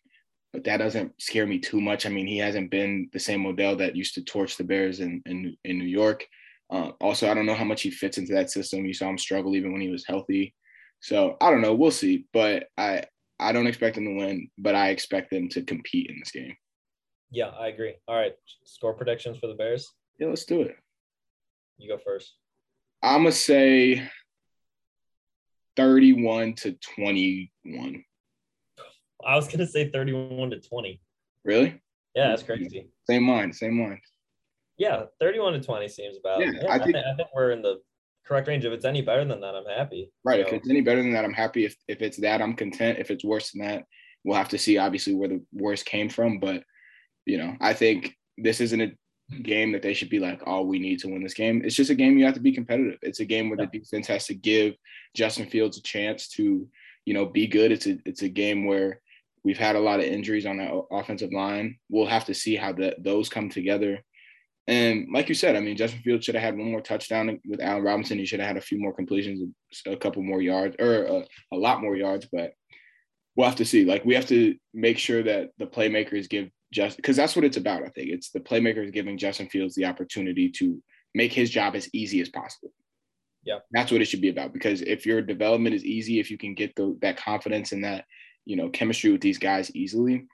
but 0.53 0.65
that 0.65 0.79
doesn't 0.79 1.13
scare 1.21 1.47
me 1.47 1.59
too 1.59 1.81
much. 1.81 2.07
I 2.07 2.09
mean 2.11 2.27
he 2.27 2.39
hasn't 2.39 2.71
been 2.71 3.09
the 3.13 3.19
same 3.19 3.47
odell 3.47 3.77
that 3.77 3.97
used 3.97 4.15
to 4.15 4.25
torch 4.25 4.57
the 4.57 4.65
bears 4.65 5.01
in 5.01 5.23
in, 5.25 5.57
in 5.65 5.79
new 5.79 5.85
york 5.85 6.27
uh, 6.71 6.91
also 7.01 7.31
i 7.31 7.35
don't 7.35 7.47
know 7.47 7.55
how 7.55 7.65
much 7.65 7.83
he 7.83 7.91
fits 7.91 8.19
into 8.19 8.33
that 8.33 8.51
system 8.51 8.85
you 8.85 8.95
saw 8.95 9.09
him 9.09 9.19
struggle 9.19 9.55
even 9.55 9.73
when 9.73 9.81
he 9.81 9.91
was 9.91 10.07
healthy 10.07 10.55
so 11.01 11.37
i 11.41 11.51
don't 11.51 11.61
know 11.61 11.75
we'll 11.75 11.91
see 11.91 12.27
but 12.33 12.67
i 12.79 13.03
i 13.39 13.53
don't 13.53 13.67
expect 13.67 13.95
them 13.95 14.05
to 14.05 14.15
win 14.15 14.49
but 14.59 14.75
i 14.75 14.91
expect 14.91 15.31
them 15.31 15.49
to 15.49 15.63
compete 15.63 16.09
in 16.11 16.19
this 16.19 16.31
game 16.31 16.55
yeah, 17.31 17.49
I 17.49 17.69
agree. 17.69 17.95
All 18.09 18.17
right, 18.17 18.33
score 18.65 18.93
predictions 18.93 19.39
for 19.39 19.47
the 19.47 19.55
Bears. 19.55 19.89
Yeah, 20.19 20.29
let's 20.29 20.45
do 20.45 20.63
it. 20.63 20.77
You 21.79 21.89
go 21.89 21.99
first. 22.05 22.35
I'm 23.03 23.23
gonna 23.23 23.33
say 23.33 24.09
31 25.77 26.55
to 26.55 26.73
21. 26.97 28.05
I 29.25 29.37
was 29.37 29.49
gonna 29.49 29.67
say 29.67 29.91
31 29.91 30.51
to 30.51 30.61
20. 30.61 31.01
Really? 31.45 31.81
Yeah, 32.15 32.31
that's 32.31 32.43
crazy. 32.43 32.89
Same 33.09 33.23
mind, 33.23 33.55
same 33.55 33.79
mind. 33.79 34.01
Yeah, 34.81 35.03
31 35.21 35.53
to 35.53 35.61
20 35.61 35.89
seems 35.89 36.17
about. 36.17 36.41
Yeah, 36.41 36.53
yeah 36.55 36.73
I, 36.73 36.79
think, 36.79 36.97
I, 36.97 37.15
think, 37.15 37.29
we're 37.35 37.51
in 37.51 37.61
the 37.61 37.83
correct 38.27 38.49
range. 38.49 38.65
If 38.65 38.73
it's 38.73 38.87
any 38.87 39.03
better 39.03 39.27
than 39.27 39.39
that, 39.43 39.55
I'm 39.55 39.67
happy. 39.67 40.11
Right. 40.25 40.41
So. 40.41 40.49
If 40.49 40.55
it's 40.55 40.71
any 40.71 40.81
better 40.81 41.03
than 41.03 41.13
that, 41.13 41.23
I'm 41.23 41.35
happy. 41.35 41.67
If 41.67 41.77
if 41.87 42.01
it's 42.01 42.17
that, 42.23 42.41
I'm 42.41 42.55
content. 42.55 42.99
If 42.99 43.11
it's 43.11 43.23
worse 43.23 43.51
than 43.51 43.61
that, 43.67 43.85
we'll 44.25 44.39
have 44.39 44.49
to 44.49 44.59
see 44.59 44.79
obviously 44.79 45.15
where 45.15 45.29
the 45.29 45.45
worst 45.53 45.85
came 45.85 46.09
from. 46.09 46.41
But 46.41 46.63
you 47.27 47.37
know, 47.37 47.57
I 47.61 47.75
think 47.75 48.17
this 48.39 48.63
isn't 48.63 48.81
a 48.81 48.93
game 49.43 49.71
that 49.73 49.83
they 49.83 49.93
should 49.93 50.09
be 50.09 50.19
like, 50.19 50.41
oh, 50.47 50.63
we 50.63 50.79
need 50.79 50.99
to 51.01 51.09
win 51.09 51.23
this 51.23 51.35
game. 51.35 51.61
It's 51.63 51.77
just 51.77 51.91
a 51.91 51.95
game 51.95 52.17
you 52.17 52.25
have 52.25 52.35
to 52.35 52.41
be 52.41 52.53
competitive. 52.53 52.99
It's 53.03 53.21
a 53.21 53.27
game 53.27 53.51
where 53.51 53.59
the 53.59 53.67
defense 53.67 54.07
has 54.07 54.27
to 54.29 54.35
give 54.35 54.77
Justin 55.15 55.45
Fields 55.45 55.77
a 55.77 55.83
chance 55.83 56.27
to, 56.31 56.67
you 57.05 57.13
know, 57.13 57.27
be 57.27 57.47
good. 57.47 57.71
It's 57.71 57.87
a 57.87 57.99
it's 58.07 58.23
a 58.23 58.31
game 58.31 58.65
where 58.65 59.03
we've 59.45 59.59
had 59.59 59.77
a 59.77 59.81
lot 59.81 60.01
of 60.01 60.07
injuries 60.07 60.47
on 60.47 60.57
the 60.57 60.83
offensive 60.91 61.35
line. 61.35 61.77
We'll 61.91 62.07
have 62.07 62.25
to 62.25 62.35
see 62.35 62.57
how 62.57 62.73
that 62.75 63.05
those 63.05 63.29
come 63.29 63.51
together. 63.51 64.03
And 64.71 65.09
like 65.13 65.29
you 65.29 65.35
said, 65.35 65.57
I 65.57 65.61
mean, 65.61 65.77
Justin 65.77 66.01
Fields 66.01 66.25
should 66.25 66.37
have 66.37 66.45
had 66.45 66.57
one 66.57 66.71
more 66.71 66.81
touchdown 66.81 67.41
with 67.45 67.61
Allen 67.61 67.83
Robinson. 67.83 68.19
He 68.19 68.25
should 68.25 68.39
have 68.39 68.47
had 68.47 68.57
a 68.57 68.61
few 68.61 68.79
more 68.79 68.95
completions, 68.95 69.41
a 69.85 69.97
couple 69.97 70.23
more 70.23 70.41
yards, 70.41 70.77
or 70.79 71.03
a, 71.03 71.25
a 71.53 71.57
lot 71.57 71.83
more 71.83 71.97
yards. 71.97 72.29
But 72.33 72.53
we'll 73.35 73.49
have 73.49 73.57
to 73.57 73.65
see. 73.65 73.85
Like 73.85 74.05
we 74.05 74.15
have 74.15 74.29
to 74.29 74.55
make 74.73 74.97
sure 74.97 75.25
that 75.25 75.49
the 75.59 75.67
playmakers 75.67 76.31
give 76.31 76.51
just 76.73 76.97
because 76.97 77.17
that's 77.17 77.35
what 77.35 77.45
it's 77.45 77.57
about. 77.57 77.83
I 77.83 77.89
think 77.89 78.11
it's 78.11 78.31
the 78.31 78.39
playmakers 78.39 78.93
giving 78.93 79.19
Justin 79.19 79.49
Fields 79.49 79.75
the 79.75 79.87
opportunity 79.87 80.49
to 80.51 80.81
make 81.17 81.33
his 81.33 81.51
job 81.51 81.75
as 81.75 81.91
easy 81.93 82.21
as 82.21 82.29
possible. 82.29 82.71
Yeah, 83.43 83.59
that's 83.73 83.91
what 83.91 84.03
it 84.03 84.05
should 84.05 84.21
be 84.21 84.29
about. 84.29 84.53
Because 84.53 84.83
if 84.83 85.05
your 85.05 85.21
development 85.21 85.75
is 85.75 85.85
easy, 85.85 86.21
if 86.21 86.31
you 86.31 86.39
can 86.39 86.55
get 86.55 86.77
the, 86.77 86.97
that 87.03 87.17
confidence 87.17 87.73
and 87.73 87.83
that 87.83 88.05
you 88.45 88.55
know 88.55 88.69
chemistry 88.69 89.11
with 89.11 89.21
these 89.21 89.39
guys 89.39 89.75
easily, 89.75 90.27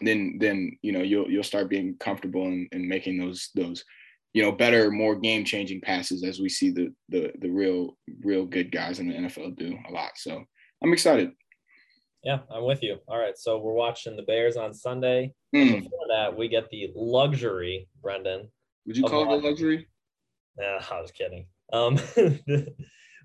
then 0.00 0.38
then 0.40 0.76
you 0.82 0.92
know 0.92 1.02
you'll 1.02 1.30
you'll 1.30 1.42
start 1.42 1.68
being 1.68 1.96
comfortable 1.98 2.46
and, 2.46 2.68
and 2.72 2.88
making 2.88 3.18
those 3.18 3.50
those 3.54 3.84
you 4.32 4.42
know 4.42 4.52
better, 4.52 4.90
more 4.90 5.14
game 5.14 5.44
changing 5.44 5.80
passes 5.80 6.24
as 6.24 6.40
we 6.40 6.48
see 6.48 6.70
the 6.70 6.92
the 7.08 7.32
the 7.40 7.48
real 7.48 7.96
real 8.22 8.44
good 8.44 8.72
guys 8.72 8.98
in 8.98 9.08
the 9.08 9.14
NFL 9.14 9.56
do 9.56 9.78
a 9.88 9.92
lot. 9.92 10.12
So 10.16 10.44
I'm 10.82 10.92
excited. 10.92 11.30
Yeah, 12.24 12.38
I'm 12.50 12.64
with 12.64 12.82
you. 12.82 12.98
All 13.06 13.18
right, 13.18 13.36
so 13.36 13.58
we're 13.58 13.74
watching 13.74 14.16
the 14.16 14.22
Bears 14.22 14.56
on 14.56 14.72
Sunday. 14.72 15.32
Mm. 15.54 15.84
Before 15.84 16.06
that, 16.08 16.36
we 16.36 16.48
get 16.48 16.70
the 16.70 16.90
luxury, 16.94 17.86
Brendan. 18.02 18.48
Would 18.86 18.96
you 18.96 19.04
call 19.04 19.22
it 19.22 19.44
a 19.44 19.46
luxury? 19.46 19.86
Nah, 20.56 20.80
I 20.90 21.00
was 21.00 21.12
kidding. 21.12 21.46
Um, 21.72 21.98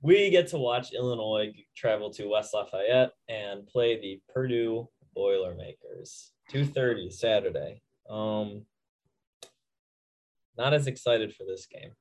we 0.04 0.30
get 0.30 0.48
to 0.50 0.58
watch 0.58 0.94
Illinois 0.94 1.54
travel 1.76 2.12
to 2.14 2.28
West 2.28 2.54
Lafayette 2.54 3.12
and 3.28 3.66
play 3.68 4.00
the 4.00 4.22
Purdue 4.34 4.90
Boilermakers. 5.16 6.32
2:30 6.52 7.12
Saturday. 7.12 7.82
Um, 8.10 8.66
not 10.58 10.74
as 10.74 10.88
excited 10.88 11.34
for 11.34 11.46
this 11.46 11.66
game. 11.68 11.92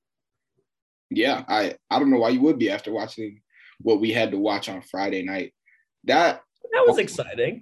Yeah, 1.11 1.45
I 1.49 1.77
I 1.91 1.99
don't 1.99 2.11
know 2.11 2.19
why 2.19 2.31
you 2.31 2.41
would 2.43 2.59
be 2.59 2.71
after 2.71 2.93
watching 2.93 3.41
what 3.81 4.01
we 4.01 4.13
had 4.13 4.31
to 4.33 4.39
watch 4.39 4.69
on 4.69 4.83
Friday 4.83 5.23
night. 5.23 5.55
That 6.05 6.43
that 6.73 6.85
was 6.87 6.99
exciting. 6.99 7.61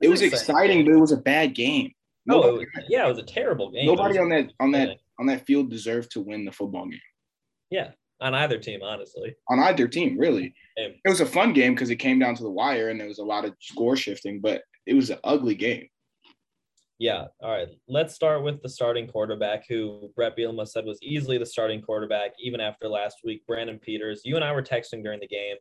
It 0.00 0.08
was, 0.08 0.22
exciting, 0.22 0.54
exciting, 0.54 0.84
but 0.86 0.94
it 0.94 1.00
was 1.00 1.12
a 1.12 1.18
bad 1.18 1.54
game. 1.54 1.92
No, 2.24 2.42
oh, 2.42 2.64
yeah, 2.88 3.04
it 3.04 3.08
was 3.08 3.18
a 3.18 3.22
terrible 3.22 3.70
game. 3.70 3.86
Nobody 3.86 4.18
on 4.18 4.30
that 4.30 4.52
on 4.58 4.70
that 4.72 4.98
on 5.18 5.26
that 5.26 5.46
field 5.46 5.70
deserved 5.70 6.10
to 6.12 6.20
win 6.20 6.44
the 6.44 6.52
football 6.52 6.86
game. 6.86 7.00
Yeah, 7.70 7.90
on 8.20 8.34
either 8.34 8.58
team, 8.58 8.80
honestly. 8.82 9.34
On 9.48 9.58
either 9.60 9.88
team, 9.88 10.18
really. 10.18 10.54
It 10.76 10.96
was 11.04 11.20
a 11.20 11.26
fun 11.26 11.52
game 11.52 11.74
because 11.74 11.90
it 11.90 11.96
came 11.96 12.18
down 12.18 12.34
to 12.34 12.42
the 12.42 12.50
wire 12.50 12.88
and 12.88 13.00
there 13.00 13.08
was 13.08 13.18
a 13.18 13.24
lot 13.24 13.44
of 13.44 13.54
score 13.60 13.96
shifting, 13.96 14.40
but 14.40 14.62
it 14.86 14.94
was 14.94 15.10
an 15.10 15.18
ugly 15.24 15.54
game. 15.54 15.88
Yeah. 17.00 17.28
All 17.40 17.50
right. 17.50 17.68
Let's 17.88 18.14
start 18.14 18.44
with 18.44 18.62
the 18.62 18.68
starting 18.68 19.08
quarterback, 19.08 19.66
who 19.66 20.10
Bret 20.14 20.36
Bielema 20.36 20.68
said 20.68 20.84
was 20.84 20.98
easily 21.02 21.38
the 21.38 21.46
starting 21.46 21.80
quarterback, 21.80 22.32
even 22.38 22.60
after 22.60 22.88
last 22.88 23.20
week. 23.24 23.44
Brandon 23.46 23.78
Peters. 23.78 24.20
You 24.22 24.36
and 24.36 24.44
I 24.44 24.52
were 24.52 24.62
texting 24.62 25.02
during 25.02 25.18
the 25.18 25.26
game 25.26 25.56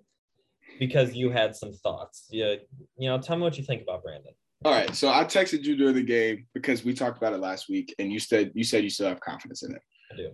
because 0.79 1.15
you 1.15 1.29
had 1.29 1.55
some 1.55 1.71
thoughts. 1.71 2.27
Yeah, 2.29 2.55
you 2.97 3.09
know, 3.09 3.17
tell 3.19 3.37
me 3.37 3.43
what 3.43 3.57
you 3.57 3.63
think 3.63 3.81
about 3.81 4.03
Brandon. 4.03 4.33
All 4.65 4.73
right, 4.73 4.93
so 4.93 5.09
I 5.09 5.23
texted 5.23 5.63
you 5.63 5.77
during 5.77 5.95
the 5.95 6.03
game 6.03 6.45
because 6.53 6.83
we 6.83 6.93
talked 6.93 7.17
about 7.17 7.31
it 7.31 7.39
last 7.39 7.69
week, 7.69 7.95
and 7.99 8.11
you 8.11 8.19
said 8.19 8.51
you 8.53 8.65
said 8.65 8.83
you 8.83 8.89
still 8.89 9.07
have 9.07 9.21
confidence 9.21 9.63
in 9.63 9.73
it. 9.73 9.81
I 10.11 10.17
do. 10.17 10.31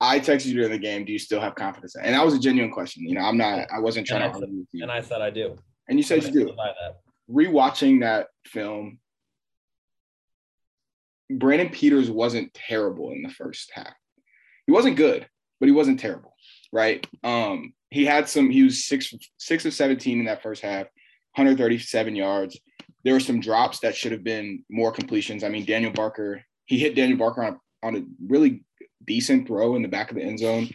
I 0.00 0.20
texted 0.20 0.46
you 0.46 0.54
during 0.56 0.72
the 0.72 0.78
game. 0.78 1.06
Do 1.06 1.12
you 1.12 1.18
still 1.18 1.40
have 1.40 1.54
confidence? 1.54 1.96
And 1.96 2.14
that 2.14 2.22
was 2.22 2.34
a 2.34 2.38
genuine 2.38 2.70
question. 2.70 3.08
You 3.08 3.14
know, 3.14 3.22
I'm 3.22 3.38
not. 3.38 3.68
I 3.74 3.78
wasn't 3.78 4.06
trying 4.06 4.20
to 4.20 4.26
argue 4.26 4.58
with 4.58 4.68
you. 4.72 4.82
And 4.82 4.92
I 4.92 5.00
said 5.00 5.22
I 5.22 5.30
do. 5.30 5.56
And 5.88 5.98
you 5.98 6.02
said 6.02 6.24
you 6.24 6.30
do. 6.30 6.56
Rewatching 7.30 8.00
that 8.00 8.26
film, 8.44 8.98
Brandon 11.30 11.70
Peters 11.70 12.10
wasn't 12.10 12.54
terrible 12.54 13.10
in 13.12 13.22
the 13.22 13.30
first 13.30 13.70
half. 13.74 13.94
He 14.66 14.72
wasn't 14.72 14.96
good, 14.96 15.26
but 15.60 15.66
he 15.66 15.72
wasn't 15.72 16.00
terrible, 16.00 16.34
right? 16.72 17.06
Um, 17.22 17.74
he 17.90 18.04
had 18.04 18.28
some. 18.28 18.50
He 18.50 18.62
was 18.62 18.84
six 18.84 19.14
six 19.38 19.64
of 19.64 19.74
seventeen 19.74 20.18
in 20.18 20.26
that 20.26 20.42
first 20.42 20.62
half, 20.62 20.86
137 21.34 22.16
yards. 22.16 22.58
There 23.04 23.14
were 23.14 23.20
some 23.20 23.40
drops 23.40 23.80
that 23.80 23.94
should 23.94 24.12
have 24.12 24.24
been 24.24 24.64
more 24.70 24.92
completions. 24.92 25.44
I 25.44 25.48
mean, 25.48 25.64
Daniel 25.64 25.92
Barker. 25.92 26.42
He 26.66 26.78
hit 26.78 26.96
Daniel 26.96 27.18
Barker 27.18 27.44
on 27.44 27.52
a, 27.54 27.86
on 27.86 27.96
a 27.96 28.04
really 28.26 28.64
decent 29.06 29.46
throw 29.46 29.76
in 29.76 29.82
the 29.82 29.88
back 29.88 30.10
of 30.10 30.16
the 30.16 30.22
end 30.22 30.38
zone. 30.38 30.70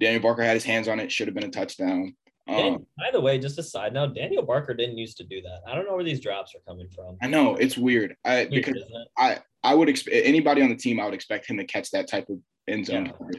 Daniel 0.00 0.22
Barker 0.22 0.42
had 0.42 0.54
his 0.54 0.64
hands 0.64 0.86
on 0.86 1.00
it. 1.00 1.10
Should 1.10 1.28
have 1.28 1.34
been 1.34 1.44
a 1.44 1.50
touchdown. 1.50 2.14
Um, 2.46 2.86
by 2.98 3.10
the 3.10 3.20
way, 3.20 3.38
just 3.38 3.58
a 3.58 3.62
side 3.62 3.94
note, 3.94 4.14
Daniel 4.14 4.42
Barker 4.42 4.74
didn't 4.74 4.98
used 4.98 5.16
to 5.16 5.24
do 5.24 5.40
that. 5.40 5.60
I 5.66 5.74
don't 5.74 5.86
know 5.86 5.94
where 5.94 6.04
these 6.04 6.20
drops 6.20 6.54
are 6.54 6.60
coming 6.68 6.88
from. 6.94 7.16
I 7.22 7.26
know 7.26 7.54
it's 7.56 7.78
weird. 7.78 8.16
I 8.24 8.46
because 8.50 8.82
I 9.16 9.38
I 9.62 9.74
would 9.74 9.88
expect 9.88 10.14
anybody 10.14 10.60
on 10.60 10.68
the 10.68 10.76
team. 10.76 11.00
I 11.00 11.06
would 11.06 11.14
expect 11.14 11.48
him 11.48 11.56
to 11.56 11.64
catch 11.64 11.90
that 11.92 12.08
type 12.08 12.28
of 12.28 12.38
end 12.68 12.86
zone. 12.86 13.12
Yeah. 13.32 13.38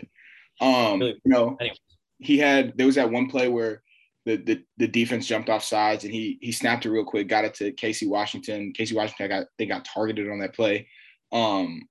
Um, 0.61 0.99
really? 0.99 1.21
you 1.23 1.31
know, 1.31 1.55
Anyways 1.59 1.77
he 2.19 2.37
had 2.37 2.73
there 2.77 2.85
was 2.85 2.95
that 2.95 3.11
one 3.11 3.29
play 3.29 3.47
where 3.47 3.81
the, 4.25 4.37
the 4.37 4.63
the 4.77 4.87
defense 4.87 5.27
jumped 5.27 5.49
off 5.49 5.63
sides 5.63 6.03
and 6.03 6.13
he 6.13 6.37
he 6.41 6.51
snapped 6.51 6.85
it 6.85 6.91
real 6.91 7.05
quick, 7.05 7.27
got 7.27 7.45
it 7.45 7.53
to 7.55 7.71
Casey 7.71 8.07
Washington. 8.07 8.73
Casey 8.73 8.95
Washington 8.95 9.29
got 9.29 9.47
they 9.57 9.65
got 9.65 9.85
targeted 9.85 10.29
on 10.29 10.39
that 10.39 10.55
play. 10.55 10.87
Um, 11.31 11.81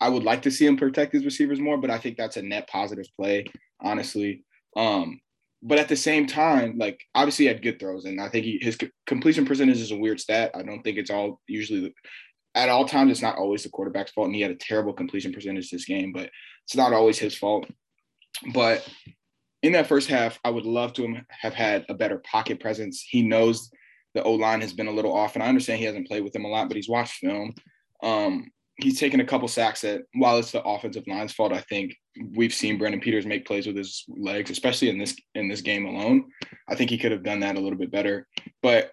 I 0.00 0.08
would 0.08 0.24
like 0.24 0.42
to 0.42 0.50
see 0.50 0.66
him 0.66 0.76
protect 0.76 1.12
his 1.12 1.24
receivers 1.24 1.60
more, 1.60 1.78
but 1.78 1.90
I 1.90 1.98
think 1.98 2.16
that's 2.16 2.36
a 2.36 2.42
net 2.42 2.68
positive 2.68 3.06
play, 3.16 3.46
honestly. 3.80 4.44
Um, 4.76 5.20
but 5.62 5.78
at 5.78 5.88
the 5.88 5.96
same 5.96 6.26
time, 6.26 6.76
like 6.76 7.04
obviously 7.14 7.44
he 7.44 7.48
had 7.48 7.62
good 7.62 7.78
throws, 7.78 8.04
and 8.04 8.20
I 8.20 8.28
think 8.28 8.44
he, 8.44 8.58
his 8.60 8.76
completion 9.06 9.44
percentage 9.44 9.80
is 9.80 9.92
a 9.92 9.96
weird 9.96 10.20
stat. 10.20 10.50
I 10.54 10.62
don't 10.62 10.82
think 10.82 10.98
it's 10.98 11.10
all 11.10 11.40
usually 11.46 11.94
at 12.54 12.68
all 12.68 12.84
times. 12.86 13.12
It's 13.12 13.22
not 13.22 13.38
always 13.38 13.62
the 13.62 13.68
quarterback's 13.68 14.10
fault, 14.10 14.26
and 14.26 14.34
he 14.34 14.40
had 14.40 14.50
a 14.50 14.56
terrible 14.56 14.92
completion 14.92 15.32
percentage 15.32 15.70
this 15.70 15.84
game, 15.84 16.12
but 16.12 16.30
it's 16.64 16.76
not 16.76 16.92
always 16.92 17.18
his 17.18 17.36
fault. 17.36 17.70
But 18.52 18.86
in 19.62 19.72
that 19.72 19.86
first 19.86 20.08
half, 20.08 20.38
I 20.44 20.50
would 20.50 20.66
love 20.66 20.92
to 20.94 21.16
have 21.28 21.54
had 21.54 21.86
a 21.88 21.94
better 21.94 22.18
pocket 22.18 22.58
presence. 22.58 23.04
He 23.08 23.22
knows 23.22 23.70
the 24.14 24.22
O 24.24 24.32
line 24.32 24.60
has 24.62 24.72
been 24.72 24.88
a 24.88 24.92
little 24.92 25.16
off, 25.16 25.34
and 25.34 25.44
I 25.44 25.48
understand 25.48 25.78
he 25.78 25.86
hasn't 25.86 26.08
played 26.08 26.24
with 26.24 26.32
them 26.32 26.44
a 26.44 26.48
lot, 26.48 26.68
but 26.68 26.76
he's 26.76 26.88
watched 26.88 27.14
film. 27.14 27.54
Um, 28.02 28.50
he's 28.76 28.98
taken 28.98 29.20
a 29.20 29.24
couple 29.24 29.46
sacks 29.46 29.82
that 29.82 30.02
while 30.14 30.38
it's 30.38 30.50
the 30.50 30.62
offensive 30.62 31.04
line's 31.06 31.32
fault, 31.32 31.52
I 31.52 31.60
think 31.60 31.94
we've 32.34 32.54
seen 32.54 32.78
Brandon 32.78 33.00
Peters 33.00 33.26
make 33.26 33.46
plays 33.46 33.66
with 33.66 33.76
his 33.76 34.04
legs, 34.08 34.50
especially 34.50 34.88
in 34.88 34.98
this 34.98 35.16
in 35.34 35.48
this 35.48 35.60
game 35.60 35.86
alone. 35.86 36.26
I 36.68 36.74
think 36.74 36.90
he 36.90 36.98
could 36.98 37.12
have 37.12 37.22
done 37.22 37.40
that 37.40 37.56
a 37.56 37.60
little 37.60 37.78
bit 37.78 37.90
better. 37.90 38.26
But 38.62 38.90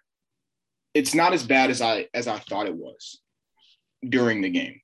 it's 0.94 1.14
not 1.14 1.34
as 1.34 1.46
bad 1.46 1.70
as 1.70 1.82
I 1.82 2.08
as 2.14 2.28
I 2.28 2.40
thought 2.40 2.68
it 2.68 2.76
was 2.76 3.20
during 4.08 4.42
the 4.42 4.50
game. 4.50 4.80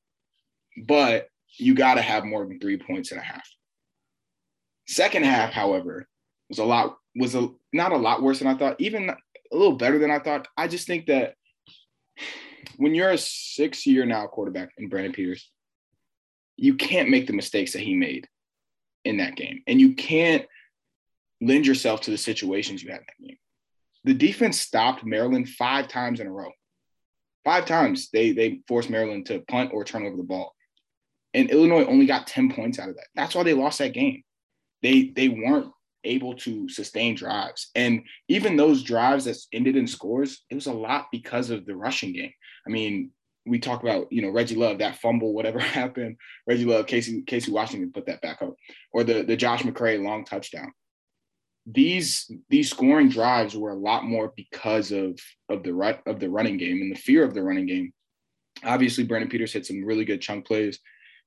But 0.86 1.30
you 1.58 1.74
got 1.74 1.96
to 1.96 2.02
have 2.02 2.26
more 2.26 2.46
than 2.46 2.60
three 2.60 2.78
points 2.78 3.12
and 3.12 3.20
a 3.20 3.24
half. 3.24 3.48
Second 4.88 5.26
half, 5.26 5.52
however, 5.52 6.08
was 6.50 6.60
a 6.60 6.66
lot 6.66 6.98
was 7.16 7.36
a 7.36 7.50
not 7.74 7.92
a 7.92 7.98
lot 7.98 8.22
worse 8.22 8.40
than 8.40 8.48
I 8.48 8.58
thought, 8.58 8.76
even 8.80 9.10
a 9.10 9.16
little 9.56 9.78
better 9.78 10.00
than 10.00 10.12
I 10.12 10.20
thought. 10.20 10.48
I 10.58 10.68
just 10.68 10.88
think 10.88 11.08
that 11.08 11.36
when 12.78 12.94
you're 12.94 13.12
a 13.12 13.18
six 13.18 13.86
year 13.86 14.06
now 14.06 14.28
quarterback 14.28 14.72
in 14.78 14.90
Brandon 14.90 15.14
Peters, 15.14 15.50
you 16.58 16.76
can't 16.76 17.10
make 17.10 17.28
the 17.28 17.34
mistakes 17.34 17.74
that 17.74 17.82
he 17.82 17.96
made 17.96 18.28
in 19.04 19.18
that 19.18 19.36
game. 19.36 19.62
And 19.68 19.80
you 19.80 19.94
can't 19.94 20.46
lend 21.42 21.68
yourself 21.68 22.02
to 22.02 22.12
the 22.12 22.18
situations 22.18 22.82
you 22.82 22.92
had 22.92 23.02
in 23.02 23.06
that 23.08 23.28
game. 23.28 23.38
The 24.04 24.14
defense 24.14 24.60
stopped 24.60 25.04
Maryland 25.04 25.50
five 25.50 25.88
times 25.88 26.20
in 26.20 26.28
a 26.28 26.32
row. 26.32 26.52
Five 27.44 27.66
times 27.66 28.10
they 28.12 28.32
they 28.32 28.62
forced 28.68 28.90
Maryland 28.90 29.28
to 29.28 29.44
punt 29.48 29.72
or 29.74 29.84
turn 29.84 30.06
over 30.06 30.18
the 30.18 30.24
ball. 30.24 30.56
And 31.34 31.50
Illinois 31.50 31.86
only 31.86 32.06
got 32.06 32.28
10 32.28 32.52
points 32.52 32.80
out 32.80 32.90
of 32.90 32.96
that. 32.96 33.08
That's 33.16 33.36
why 33.36 33.44
they 33.44 33.54
lost 33.54 33.80
that 33.80 33.94
game. 33.94 34.24
They 34.82 35.12
they 35.16 35.30
weren't 35.30 35.72
able 36.04 36.36
to 36.36 36.70
sustain 36.70 37.16
drives. 37.16 37.70
And 37.76 38.04
even 38.28 38.56
those 38.56 38.84
drives 38.84 39.26
that 39.26 39.38
ended 39.52 39.76
in 39.76 39.88
scores, 39.88 40.44
it 40.50 40.56
was 40.56 40.68
a 40.68 40.74
lot 40.74 41.08
because 41.12 41.50
of 41.50 41.66
the 41.66 41.76
rushing 41.76 42.14
game. 42.14 42.32
I 42.66 42.70
mean, 42.70 43.12
we 43.46 43.60
talk 43.60 43.84
about, 43.84 44.12
you 44.12 44.22
know, 44.22 44.30
Reggie 44.30 44.56
Love, 44.56 44.80
that 44.80 44.98
fumble, 44.98 45.34
whatever 45.34 45.60
happened, 45.80 46.18
Reggie 46.48 46.66
Love, 46.66 46.88
Casey, 46.88 47.22
Casey 47.22 47.52
Washington 47.52 47.92
put 47.92 48.08
that 48.08 48.22
back 48.22 48.42
up, 48.42 48.56
or 48.92 49.04
the, 49.04 49.24
the 49.24 49.38
Josh 49.38 49.64
McCray 49.64 50.04
long 50.04 50.26
touchdown. 50.26 50.72
These 51.68 52.30
these 52.48 52.70
scoring 52.70 53.10
drives 53.10 53.58
were 53.58 53.72
a 53.72 53.76
lot 53.76 54.06
more 54.06 54.32
because 54.36 54.92
of 54.92 55.20
of 55.50 55.64
the 55.64 55.74
rut 55.74 56.00
of 56.06 56.20
the 56.20 56.30
running 56.30 56.58
game 56.58 56.80
and 56.82 56.92
the 56.92 57.00
fear 57.00 57.24
of 57.24 57.34
the 57.34 57.42
running 57.42 57.66
game. 57.66 57.92
Obviously, 58.64 59.04
Brandon 59.04 59.30
Peters 59.30 59.52
hit 59.52 59.66
some 59.66 59.84
really 59.84 60.06
good 60.06 60.22
chunk 60.22 60.46
plays, 60.46 60.80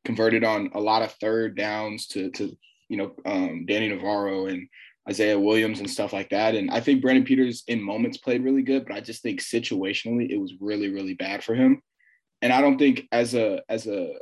converted 0.05 0.45
on 0.45 0.71
a 0.75 0.81
lot 0.81 1.03
of 1.03 1.11
third 1.15 1.57
downs 1.57 2.07
to 2.09 2.31
to 2.31 2.57
you 2.89 2.97
know 2.97 3.17
um, 3.27 3.67
Donny 3.67 3.89
Navarro 3.89 4.47
and 4.47 4.69
Isaiah 5.11 5.41
Williams 5.41 5.81
and 5.81 5.91
stuff 5.91 6.13
like 6.13 6.31
that. 6.31 6.55
And 6.55 6.71
I 6.71 6.81
think 6.81 7.03
Brandon 7.03 7.25
Peters 7.25 7.65
in 7.67 7.83
moments 7.83 8.19
played 8.19 8.45
really 8.45 8.63
good, 8.63 8.87
but 8.87 8.95
I 8.95 9.01
just 9.01 9.23
think 9.23 9.41
situationally 9.41 10.31
it 10.31 10.39
was 10.39 10.55
really 10.61 10.89
really 10.89 11.15
bad 11.15 11.43
for 11.43 11.57
him. 11.57 11.83
And 12.43 12.53
I 12.53 12.61
don't 12.61 12.79
think 12.79 13.07
as 13.13 13.35
a 13.35 13.63
as 13.69 13.87
a 13.87 14.15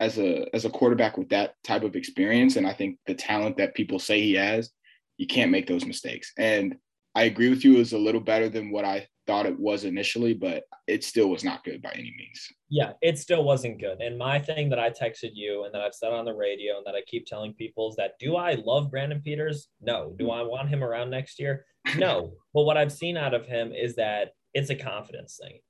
as 0.00 0.18
a 0.18 0.46
as 0.54 0.64
a 0.64 0.70
quarterback 0.70 1.16
with 1.16 1.28
that 1.30 1.54
type 1.64 1.84
of 1.84 1.96
experience 1.96 2.56
and 2.56 2.66
I 2.66 2.72
think 2.72 2.98
the 3.06 3.14
talent 3.14 3.56
that 3.58 3.74
people 3.74 3.98
say 3.98 4.20
he 4.20 4.34
has, 4.34 4.70
you 5.16 5.26
can't 5.26 5.50
make 5.50 5.66
those 5.66 5.86
mistakes. 5.86 6.32
And 6.36 6.76
I 7.14 7.24
agree 7.24 7.50
with 7.50 7.64
you. 7.64 7.76
It 7.76 7.78
was 7.78 7.92
a 7.92 7.98
little 7.98 8.20
better 8.20 8.48
than 8.48 8.70
what 8.70 8.84
I 8.84 9.06
thought 9.26 9.46
it 9.46 9.58
was 9.58 9.84
initially, 9.84 10.34
but 10.34 10.64
it 10.86 11.04
still 11.04 11.28
was 11.28 11.44
not 11.44 11.62
good 11.64 11.82
by 11.82 11.90
any 11.90 12.12
means. 12.16 12.48
Yeah, 12.68 12.92
it 13.02 13.18
still 13.18 13.44
wasn't 13.44 13.80
good. 13.80 14.00
And 14.00 14.18
my 14.18 14.38
thing 14.38 14.68
that 14.70 14.78
I 14.78 14.90
texted 14.90 15.30
you 15.34 15.64
and 15.64 15.74
that 15.74 15.82
I've 15.82 15.94
said 15.94 16.12
on 16.12 16.24
the 16.24 16.34
radio 16.34 16.78
and 16.78 16.86
that 16.86 16.94
I 16.94 17.02
keep 17.06 17.26
telling 17.26 17.54
people 17.54 17.90
is 17.90 17.96
that 17.96 18.12
do 18.18 18.36
I 18.36 18.54
love 18.54 18.90
Brandon 18.90 19.20
Peters? 19.22 19.68
No. 19.80 20.14
Do 20.18 20.30
I 20.30 20.42
want 20.42 20.68
him 20.68 20.82
around 20.82 21.10
next 21.10 21.38
year? 21.38 21.66
No. 21.96 22.32
but 22.54 22.62
what 22.62 22.76
I've 22.76 22.92
seen 22.92 23.16
out 23.16 23.34
of 23.34 23.46
him 23.46 23.72
is 23.72 23.96
that 23.96 24.32
it's 24.54 24.70
a 24.70 24.74
confidence 24.74 25.38
thing. 25.40 25.60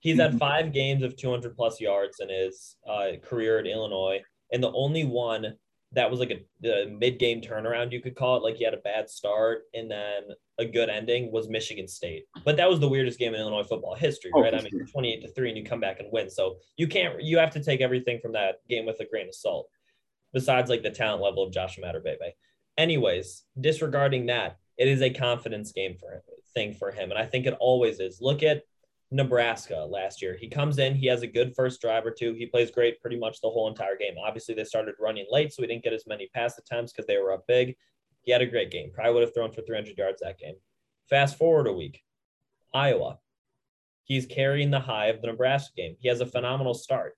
He's 0.00 0.18
had 0.18 0.30
mm-hmm. 0.30 0.38
five 0.38 0.72
games 0.72 1.02
of 1.02 1.16
200 1.16 1.56
plus 1.56 1.80
yards 1.80 2.20
in 2.20 2.28
his 2.28 2.76
uh, 2.88 3.12
career 3.22 3.58
at 3.58 3.66
Illinois, 3.66 4.20
and 4.52 4.62
the 4.62 4.72
only 4.72 5.04
one 5.04 5.54
that 5.92 6.10
was 6.10 6.20
like 6.20 6.30
a, 6.30 6.68
a 6.68 6.86
mid-game 6.90 7.40
turnaround 7.40 7.92
you 7.92 8.00
could 8.00 8.14
call 8.14 8.36
it 8.36 8.42
like 8.42 8.56
he 8.56 8.64
had 8.64 8.74
a 8.74 8.78
bad 8.78 9.08
start 9.08 9.62
and 9.74 9.90
then 9.90 10.22
a 10.58 10.64
good 10.64 10.88
ending 10.88 11.32
was 11.32 11.48
michigan 11.48 11.88
state 11.88 12.24
but 12.44 12.56
that 12.56 12.68
was 12.68 12.80
the 12.80 12.88
weirdest 12.88 13.18
game 13.18 13.34
in 13.34 13.40
illinois 13.40 13.62
football 13.62 13.94
history 13.94 14.30
oh, 14.34 14.42
right 14.42 14.54
i 14.54 14.60
mean 14.60 14.70
sure. 14.70 14.86
28 14.86 15.22
to 15.22 15.32
3 15.32 15.48
and 15.48 15.58
you 15.58 15.64
come 15.64 15.80
back 15.80 16.00
and 16.00 16.08
win 16.12 16.28
so 16.28 16.56
you 16.76 16.86
can't 16.86 17.22
you 17.22 17.38
have 17.38 17.50
to 17.50 17.62
take 17.62 17.80
everything 17.80 18.18
from 18.20 18.32
that 18.32 18.56
game 18.68 18.86
with 18.86 19.00
a 19.00 19.06
grain 19.06 19.28
of 19.28 19.34
salt 19.34 19.68
besides 20.32 20.68
like 20.68 20.82
the 20.82 20.90
talent 20.90 21.22
level 21.22 21.42
of 21.42 21.52
joshua 21.52 21.84
Imatorbhebhe. 21.84 22.32
anyways 22.76 23.44
disregarding 23.58 24.26
that 24.26 24.58
it 24.76 24.88
is 24.88 25.00
a 25.00 25.10
confidence 25.10 25.72
game 25.72 25.96
for 25.98 26.12
him 26.12 26.20
thing 26.54 26.74
for 26.74 26.90
him 26.90 27.10
and 27.10 27.18
i 27.18 27.24
think 27.24 27.46
it 27.46 27.56
always 27.60 28.00
is 28.00 28.20
look 28.20 28.42
at 28.42 28.62
Nebraska 29.10 29.86
last 29.90 30.20
year. 30.20 30.36
He 30.38 30.48
comes 30.48 30.78
in, 30.78 30.94
he 30.94 31.06
has 31.06 31.22
a 31.22 31.26
good 31.26 31.54
first 31.56 31.80
drive 31.80 32.04
or 32.04 32.10
two. 32.10 32.34
He 32.34 32.46
plays 32.46 32.70
great 32.70 33.00
pretty 33.00 33.18
much 33.18 33.40
the 33.40 33.48
whole 33.48 33.68
entire 33.68 33.96
game. 33.96 34.14
Obviously, 34.22 34.54
they 34.54 34.64
started 34.64 34.94
running 35.00 35.26
late, 35.30 35.52
so 35.52 35.62
he 35.62 35.68
didn't 35.68 35.84
get 35.84 35.94
as 35.94 36.06
many 36.06 36.28
pass 36.34 36.58
attempts 36.58 36.92
because 36.92 37.06
they 37.06 37.16
were 37.16 37.32
up 37.32 37.46
big. 37.46 37.74
He 38.22 38.32
had 38.32 38.42
a 38.42 38.46
great 38.46 38.70
game. 38.70 38.90
Probably 38.92 39.14
would 39.14 39.22
have 39.22 39.34
thrown 39.34 39.52
for 39.52 39.62
300 39.62 39.96
yards 39.96 40.20
that 40.20 40.38
game. 40.38 40.56
Fast 41.08 41.38
forward 41.38 41.66
a 41.66 41.72
week, 41.72 42.02
Iowa. 42.74 43.18
He's 44.04 44.26
carrying 44.26 44.70
the 44.70 44.80
high 44.80 45.06
of 45.06 45.22
the 45.22 45.28
Nebraska 45.28 45.72
game. 45.76 45.96
He 45.98 46.08
has 46.08 46.20
a 46.20 46.26
phenomenal 46.26 46.74
start. 46.74 47.14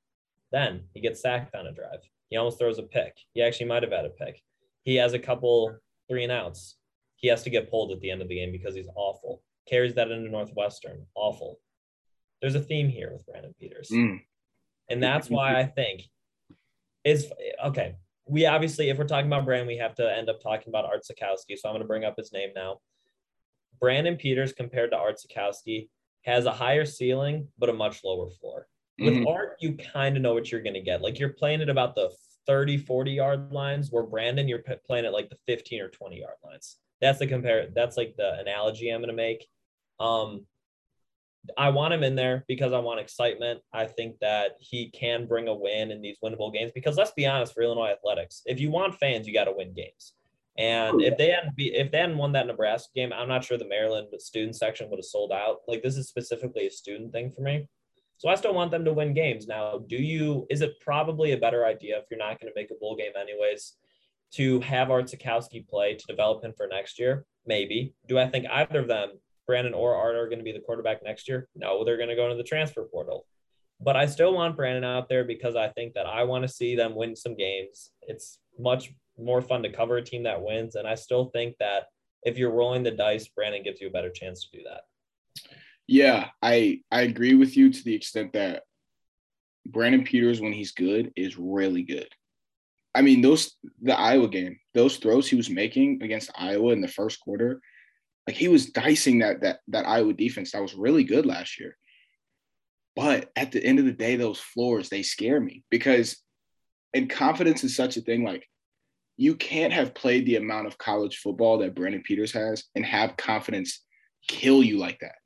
Then 0.53 0.85
he 0.94 1.00
gets 1.00 1.20
sacked 1.20 1.55
on 1.55 1.66
a 1.66 1.72
drive. 1.72 2.00
He 2.29 2.37
almost 2.37 2.59
throws 2.59 2.79
a 2.79 2.85
pick. 2.85 3.16
He 3.33 3.42
actually 3.42 3.66
might 3.66 3.83
have 3.83 3.92
had 3.92 4.05
a 4.05 4.11
pick. 4.11 4.40
He 4.83 4.96
has 4.96 5.12
a 5.12 5.18
couple 5.18 5.76
three 6.09 6.22
and 6.22 6.33
outs. 6.33 6.76
He 7.16 7.29
has 7.29 7.42
to 7.42 7.50
get 7.50 7.70
pulled 7.70 7.90
at 7.90 8.00
the 8.00 8.11
end 8.11 8.22
of 8.22 8.29
the 8.29 8.37
game 8.37 8.53
because 8.53 8.74
he's 8.74 8.88
awful. 8.94 9.42
Carries 9.68 9.94
that 9.94 10.11
into 10.11 10.31
Northwestern. 10.31 11.07
Awful 11.14 11.59
there's 12.40 12.55
a 12.55 12.61
theme 12.61 12.88
here 12.88 13.11
with 13.12 13.26
Brandon 13.26 13.55
Peters. 13.59 13.90
Mm. 13.90 14.20
And 14.88 15.03
that's 15.03 15.29
why 15.31 15.59
I 15.59 15.64
think 15.64 16.03
is 17.05 17.31
okay. 17.66 17.96
We 18.26 18.46
obviously, 18.46 18.90
if 18.90 18.98
we're 18.98 19.05
talking 19.05 19.26
about 19.26 19.44
Brandon, 19.44 19.66
we 19.66 19.79
have 19.79 19.94
to 19.96 20.16
end 20.16 20.29
up 20.29 20.40
talking 20.40 20.68
about 20.68 20.85
Art 20.85 21.03
Sitkowski. 21.03 21.59
So 21.59 21.68
I'm 21.68 21.72
going 21.72 21.83
to 21.83 21.88
bring 21.88 22.05
up 22.05 22.14
his 22.16 22.33
name 22.33 22.50
now. 22.55 22.79
Brandon 23.81 24.16
Peters 24.16 24.53
compared 24.53 24.90
to 24.90 24.96
Art 24.96 25.16
Sitkowski 25.16 25.88
has 26.22 26.44
a 26.44 26.53
higher 26.53 26.85
ceiling, 26.85 27.48
but 27.59 27.70
a 27.70 27.72
much 27.72 28.05
lower 28.05 28.31
floor. 28.31 28.66
With 28.98 29.14
mm-hmm. 29.14 29.29
Art, 29.29 29.57
you 29.61 29.79
kind 29.92 30.16
of 30.16 30.22
know 30.22 30.35
what 30.35 30.53
you're 30.53 30.62
going 30.62 30.74
to 30.74 30.83
get. 30.83 31.00
Like 31.00 31.18
you're 31.18 31.31
playing 31.31 31.62
at 31.62 31.70
about 31.70 31.94
the 31.94 32.11
30, 32.46 32.76
40 32.76 33.12
yard 33.12 33.53
lines, 33.53 33.90
where 33.90 34.03
Brandon, 34.03 34.46
you're 34.46 34.62
playing 34.87 35.07
at 35.07 35.12
like 35.12 35.31
the 35.31 35.38
15 35.46 35.81
or 35.81 35.88
20 35.88 36.20
yard 36.20 36.35
lines. 36.44 36.76
That's 37.00 37.18
the 37.18 37.26
compare. 37.26 37.68
That's 37.74 37.96
like 37.96 38.14
the 38.16 38.38
analogy 38.38 38.90
I'm 38.90 39.00
going 39.00 39.09
to 39.09 39.14
make. 39.14 39.46
Um, 39.98 40.46
I 41.57 41.70
want 41.70 41.94
him 41.94 42.03
in 42.03 42.14
there 42.14 42.44
because 42.48 42.72
I 42.72 42.79
want 42.79 43.00
excitement. 43.00 43.61
I 43.72 43.87
think 43.87 44.18
that 44.20 44.53
he 44.59 44.90
can 44.90 45.26
bring 45.26 45.48
a 45.48 45.55
win 45.55 45.90
in 45.90 46.03
these 46.03 46.18
winnable 46.22 46.53
games 46.53 46.72
because 46.74 46.96
let's 46.96 47.12
be 47.12 47.26
honest, 47.26 47.55
for 47.55 47.62
Illinois 47.62 47.90
athletics, 47.90 48.42
if 48.46 48.61
you 48.61 48.70
want 48.70 48.96
fans, 48.96 49.26
you 49.26 49.33
got 49.33 49.44
to 49.44 49.55
win 49.57 49.72
games. 49.72 50.14
And 50.59 50.96
oh, 50.96 51.00
if 51.00 51.16
they 51.16 51.31
hadn't 51.31 51.57
be 51.57 51.74
if 51.74 51.90
they 51.90 51.98
hadn't 51.98 52.18
won 52.18 52.33
that 52.33 52.46
Nebraska 52.46 52.90
game, 52.94 53.12
I'm 53.12 53.29
not 53.29 53.44
sure 53.44 53.57
the 53.57 53.68
Maryland 53.68 54.09
student 54.18 54.57
section 54.57 54.90
would 54.90 54.98
have 54.98 55.05
sold 55.05 55.33
out. 55.33 55.59
Like 55.66 55.83
this 55.83 55.96
is 55.96 56.09
specifically 56.09 56.66
a 56.66 56.70
student 56.70 57.12
thing 57.12 57.31
for 57.31 57.40
me. 57.40 57.66
So 58.18 58.29
I 58.29 58.35
still 58.35 58.53
want 58.53 58.70
them 58.70 58.85
to 58.85 58.92
win 58.92 59.14
games. 59.14 59.46
Now, 59.46 59.79
do 59.79 59.96
you 59.96 60.46
is 60.50 60.61
it 60.61 60.79
probably 60.81 61.33
a 61.33 61.38
better 61.38 61.64
idea 61.64 61.98
if 61.98 62.05
you're 62.11 62.18
not 62.18 62.38
going 62.38 62.53
to 62.53 62.61
make 62.61 62.70
a 62.70 62.79
bowl 62.79 62.96
game 62.96 63.12
anyways 63.18 63.76
to 64.33 64.61
have 64.61 64.90
Art 64.90 65.07
Sitkowski 65.07 65.66
play 65.66 65.94
to 65.94 66.07
develop 66.07 66.44
him 66.44 66.53
for 66.55 66.66
next 66.66 66.98
year? 66.98 67.24
Maybe. 67.46 67.94
Do 68.07 68.18
I 68.18 68.29
think 68.29 68.44
either 68.50 68.81
of 68.81 68.88
them 68.88 69.12
Brandon 69.50 69.74
or 69.74 69.96
Art 69.96 70.14
are 70.14 70.28
going 70.28 70.38
to 70.38 70.44
be 70.44 70.52
the 70.52 70.60
quarterback 70.60 71.02
next 71.02 71.28
year? 71.28 71.48
No, 71.56 71.84
they're 71.84 71.96
going 71.96 72.08
to 72.08 72.14
go 72.14 72.26
into 72.26 72.36
the 72.36 72.48
transfer 72.48 72.84
portal. 72.84 73.26
But 73.80 73.96
I 73.96 74.06
still 74.06 74.32
want 74.32 74.56
Brandon 74.56 74.84
out 74.84 75.08
there 75.08 75.24
because 75.24 75.56
I 75.56 75.70
think 75.70 75.94
that 75.94 76.06
I 76.06 76.22
want 76.22 76.42
to 76.42 76.48
see 76.48 76.76
them 76.76 76.94
win 76.94 77.16
some 77.16 77.34
games. 77.34 77.90
It's 78.02 78.38
much 78.60 78.92
more 79.18 79.42
fun 79.42 79.64
to 79.64 79.72
cover 79.72 79.96
a 79.96 80.04
team 80.04 80.22
that 80.22 80.40
wins. 80.40 80.76
And 80.76 80.86
I 80.86 80.94
still 80.94 81.30
think 81.30 81.56
that 81.58 81.86
if 82.22 82.38
you're 82.38 82.52
rolling 82.52 82.84
the 82.84 82.92
dice, 82.92 83.26
Brandon 83.26 83.64
gives 83.64 83.80
you 83.80 83.88
a 83.88 83.90
better 83.90 84.10
chance 84.10 84.44
to 84.44 84.56
do 84.56 84.62
that. 84.68 84.82
Yeah, 85.88 86.28
I 86.40 86.82
I 86.92 87.00
agree 87.00 87.34
with 87.34 87.56
you 87.56 87.72
to 87.72 87.84
the 87.84 87.96
extent 87.96 88.34
that 88.34 88.62
Brandon 89.66 90.04
Peters, 90.04 90.40
when 90.40 90.52
he's 90.52 90.70
good, 90.70 91.12
is 91.16 91.36
really 91.36 91.82
good. 91.82 92.14
I 92.94 93.02
mean, 93.02 93.20
those 93.20 93.56
the 93.82 93.98
Iowa 93.98 94.28
game, 94.28 94.60
those 94.74 94.98
throws 94.98 95.28
he 95.28 95.34
was 95.34 95.50
making 95.50 96.04
against 96.04 96.30
Iowa 96.36 96.70
in 96.72 96.80
the 96.80 96.86
first 96.86 97.18
quarter, 97.18 97.60
like 98.31 98.37
he 98.37 98.47
was 98.47 98.66
dicing 98.66 99.19
that 99.19 99.40
that 99.40 99.59
that 99.66 99.88
Iowa 99.88 100.12
defense 100.12 100.53
that 100.53 100.62
was 100.62 100.77
really 100.77 101.03
good 101.03 101.27
last 101.27 101.59
year. 101.59 101.77
But 102.95 103.29
at 103.35 103.51
the 103.51 103.61
end 103.62 103.81
of 103.81 103.87
the 103.87 103.93
day, 103.93 104.14
those 104.14 104.38
floors 104.38 104.88
they 104.88 105.03
scare 105.03 105.40
me 105.40 105.64
because, 105.69 106.16
and 106.95 107.11
confidence 107.11 107.64
is 107.64 107.75
such 107.75 107.97
a 107.97 108.03
thing. 108.03 108.23
Like 108.23 108.47
you 109.16 109.35
can't 109.35 109.73
have 109.73 109.97
played 109.97 110.27
the 110.27 110.37
amount 110.37 110.69
of 110.69 110.79
college 110.79 111.16
football 111.19 111.59
that 111.59 111.75
Brandon 111.75 112.03
Peters 112.03 112.31
has 112.31 112.62
and 112.77 112.87
have 112.87 113.16
confidence 113.16 113.85
kill 114.29 114.62
you 114.62 114.79
like 114.79 115.01
that. 115.01 115.16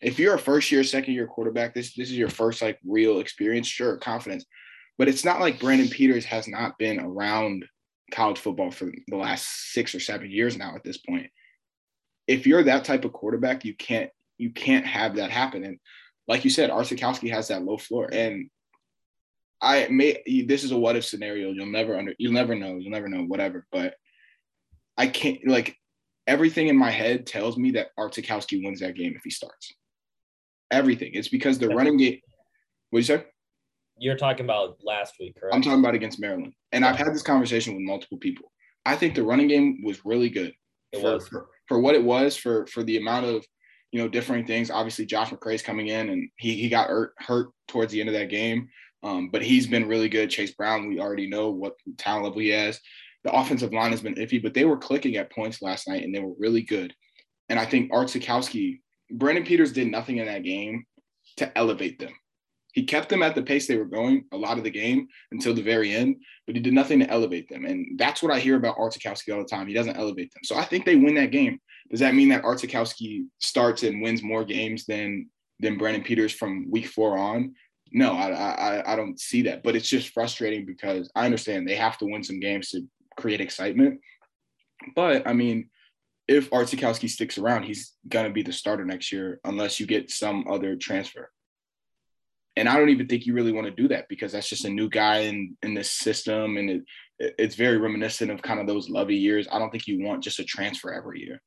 If 0.00 0.18
you're 0.18 0.36
a 0.36 0.38
first 0.38 0.72
year, 0.72 0.82
second 0.84 1.12
year 1.12 1.26
quarterback, 1.26 1.74
this 1.74 1.94
this 1.94 2.08
is 2.08 2.16
your 2.16 2.30
first 2.30 2.62
like 2.62 2.78
real 2.82 3.20
experience. 3.20 3.66
Sure, 3.66 3.98
confidence, 3.98 4.46
but 4.96 5.08
it's 5.08 5.22
not 5.22 5.38
like 5.38 5.60
Brandon 5.60 5.88
Peters 5.88 6.24
has 6.24 6.48
not 6.48 6.78
been 6.78 6.98
around 6.98 7.66
college 8.10 8.38
football 8.38 8.70
for 8.70 8.90
the 9.08 9.16
last 9.16 9.72
six 9.74 9.94
or 9.94 10.00
seven 10.00 10.30
years 10.30 10.56
now 10.56 10.74
at 10.74 10.82
this 10.82 10.96
point 10.96 11.26
if 12.26 12.46
you're 12.46 12.62
that 12.64 12.84
type 12.84 13.04
of 13.04 13.12
quarterback, 13.12 13.64
you 13.64 13.74
can't 13.74 14.10
you 14.38 14.50
can't 14.50 14.86
have 14.86 15.16
that 15.16 15.30
happen. 15.30 15.64
And 15.64 15.78
like 16.26 16.44
you 16.44 16.50
said, 16.50 16.70
Art 16.70 16.86
Sitkowski 16.86 17.30
has 17.30 17.48
that 17.48 17.62
low 17.62 17.76
floor. 17.76 18.08
And 18.12 18.50
I 19.60 19.88
may 19.90 20.22
this 20.46 20.64
is 20.64 20.72
a 20.72 20.78
what 20.78 20.96
if 20.96 21.04
scenario. 21.04 21.50
You'll 21.50 21.66
never 21.66 21.96
under 21.96 22.14
you'll 22.18 22.32
never 22.32 22.54
know. 22.54 22.76
You'll 22.76 22.92
never 22.92 23.08
know, 23.08 23.24
whatever. 23.24 23.66
But 23.70 23.94
I 24.96 25.06
can't 25.06 25.46
like 25.46 25.76
everything 26.26 26.68
in 26.68 26.76
my 26.76 26.90
head 26.90 27.26
tells 27.26 27.56
me 27.56 27.72
that 27.72 27.88
Art 27.98 28.14
Sitkowski 28.14 28.64
wins 28.64 28.80
that 28.80 28.94
game 28.94 29.14
if 29.16 29.22
he 29.22 29.30
starts. 29.30 29.72
Everything. 30.70 31.10
It's 31.14 31.28
because 31.28 31.58
the 31.58 31.68
running 31.68 31.96
game. 31.96 32.20
What 32.90 32.98
do 32.98 33.00
you 33.00 33.18
say? 33.18 33.24
You're 33.96 34.16
talking 34.16 34.44
about 34.44 34.78
last 34.82 35.14
week, 35.20 35.36
correct? 35.38 35.54
I'm 35.54 35.62
talking 35.62 35.78
about 35.78 35.94
against 35.94 36.20
Maryland. 36.20 36.52
And 36.72 36.84
I've 36.84 36.96
had 36.96 37.14
this 37.14 37.22
conversation 37.22 37.74
with 37.74 37.82
multiple 37.82 38.18
people. 38.18 38.50
I 38.84 38.96
think 38.96 39.14
the 39.14 39.22
running 39.22 39.48
game 39.48 39.82
was 39.84 40.04
really 40.04 40.28
good. 40.28 40.52
It 40.92 41.00
for, 41.00 41.14
was. 41.14 41.28
For, 41.28 41.46
for 41.66 41.78
what 41.78 41.94
it 41.94 42.02
was, 42.02 42.36
for 42.36 42.66
for 42.66 42.82
the 42.82 42.96
amount 42.96 43.26
of 43.26 43.44
you 43.92 44.00
know 44.00 44.08
differing 44.08 44.46
things. 44.46 44.70
Obviously, 44.70 45.06
Josh 45.06 45.30
McCray's 45.30 45.62
coming 45.62 45.88
in, 45.88 46.10
and 46.10 46.28
he 46.36 46.54
he 46.54 46.68
got 46.68 46.88
hurt, 46.88 47.14
hurt 47.18 47.48
towards 47.68 47.92
the 47.92 48.00
end 48.00 48.08
of 48.08 48.14
that 48.14 48.30
game. 48.30 48.68
Um, 49.02 49.28
but 49.30 49.42
he's 49.42 49.66
been 49.66 49.86
really 49.86 50.08
good. 50.08 50.30
Chase 50.30 50.54
Brown, 50.54 50.88
we 50.88 50.98
already 50.98 51.28
know 51.28 51.50
what 51.50 51.76
talent 51.98 52.24
level 52.24 52.40
he 52.40 52.48
has. 52.48 52.80
The 53.22 53.32
offensive 53.32 53.72
line 53.72 53.90
has 53.90 54.00
been 54.00 54.14
iffy, 54.14 54.42
but 54.42 54.54
they 54.54 54.64
were 54.64 54.78
clicking 54.78 55.16
at 55.16 55.32
points 55.32 55.62
last 55.62 55.86
night, 55.86 56.02
and 56.02 56.14
they 56.14 56.20
were 56.20 56.34
really 56.38 56.62
good. 56.62 56.94
And 57.48 57.58
I 57.58 57.66
think 57.66 57.90
Art 57.92 58.08
Sitkowski, 58.08 58.80
Brandon 59.10 59.44
Peters 59.44 59.72
did 59.72 59.90
nothing 59.90 60.18
in 60.18 60.26
that 60.26 60.42
game 60.42 60.84
to 61.36 61.56
elevate 61.56 61.98
them. 61.98 62.12
He 62.74 62.82
kept 62.82 63.08
them 63.08 63.22
at 63.22 63.36
the 63.36 63.42
pace 63.42 63.68
they 63.68 63.76
were 63.76 63.84
going 63.84 64.24
a 64.32 64.36
lot 64.36 64.58
of 64.58 64.64
the 64.64 64.70
game 64.70 65.06
until 65.30 65.54
the 65.54 65.62
very 65.62 65.94
end, 65.94 66.16
but 66.44 66.56
he 66.56 66.60
did 66.60 66.74
nothing 66.74 66.98
to 66.98 67.08
elevate 67.08 67.48
them. 67.48 67.64
And 67.64 67.96
that's 67.96 68.20
what 68.20 68.32
I 68.32 68.40
hear 68.40 68.56
about 68.56 68.76
Sitkowski 68.76 69.32
all 69.32 69.38
the 69.38 69.48
time. 69.48 69.68
He 69.68 69.74
doesn't 69.74 69.96
elevate 69.96 70.32
them. 70.34 70.42
So 70.42 70.56
I 70.56 70.64
think 70.64 70.84
they 70.84 70.96
win 70.96 71.14
that 71.14 71.30
game. 71.30 71.60
Does 71.88 72.00
that 72.00 72.16
mean 72.16 72.30
that 72.30 72.42
Sitkowski 72.42 73.26
starts 73.38 73.84
and 73.84 74.02
wins 74.02 74.24
more 74.24 74.44
games 74.44 74.86
than 74.86 75.30
than 75.60 75.78
Brandon 75.78 76.02
Peters 76.02 76.32
from 76.32 76.68
week 76.68 76.88
four 76.88 77.16
on? 77.16 77.54
No, 77.92 78.12
I, 78.12 78.30
I 78.30 78.92
I 78.92 78.96
don't 78.96 79.20
see 79.20 79.42
that. 79.42 79.62
But 79.62 79.76
it's 79.76 79.88
just 79.88 80.08
frustrating 80.08 80.66
because 80.66 81.08
I 81.14 81.26
understand 81.26 81.68
they 81.68 81.76
have 81.76 81.96
to 81.98 82.06
win 82.06 82.24
some 82.24 82.40
games 82.40 82.70
to 82.70 82.82
create 83.16 83.40
excitement. 83.40 84.00
But 84.96 85.28
I 85.28 85.32
mean, 85.32 85.70
if 86.26 86.50
Sitkowski 86.50 87.08
sticks 87.08 87.38
around, 87.38 87.62
he's 87.62 87.92
gonna 88.08 88.30
be 88.30 88.42
the 88.42 88.52
starter 88.52 88.84
next 88.84 89.12
year 89.12 89.38
unless 89.44 89.78
you 89.78 89.86
get 89.86 90.10
some 90.10 90.44
other 90.50 90.74
transfer 90.74 91.30
and 92.56 92.68
I 92.68 92.76
don't 92.76 92.90
even 92.90 93.08
think 93.08 93.26
you 93.26 93.34
really 93.34 93.52
want 93.52 93.66
to 93.66 93.82
do 93.82 93.88
that 93.88 94.08
because 94.08 94.32
that's 94.32 94.48
just 94.48 94.64
a 94.64 94.70
new 94.70 94.88
guy 94.88 95.20
in 95.20 95.56
in 95.62 95.74
this 95.74 95.90
system, 95.90 96.56
and 96.56 96.70
it 96.70 96.82
it's 97.18 97.54
very 97.54 97.78
reminiscent 97.78 98.30
of 98.30 98.42
kind 98.42 98.60
of 98.60 98.66
those 98.66 98.88
Lovie 98.88 99.16
years. 99.16 99.46
I 99.50 99.58
don't 99.58 99.70
think 99.70 99.86
you 99.86 100.04
want 100.04 100.24
just 100.24 100.40
a 100.40 100.44
transfer 100.44 100.92
every 100.92 101.20
year. 101.20 101.40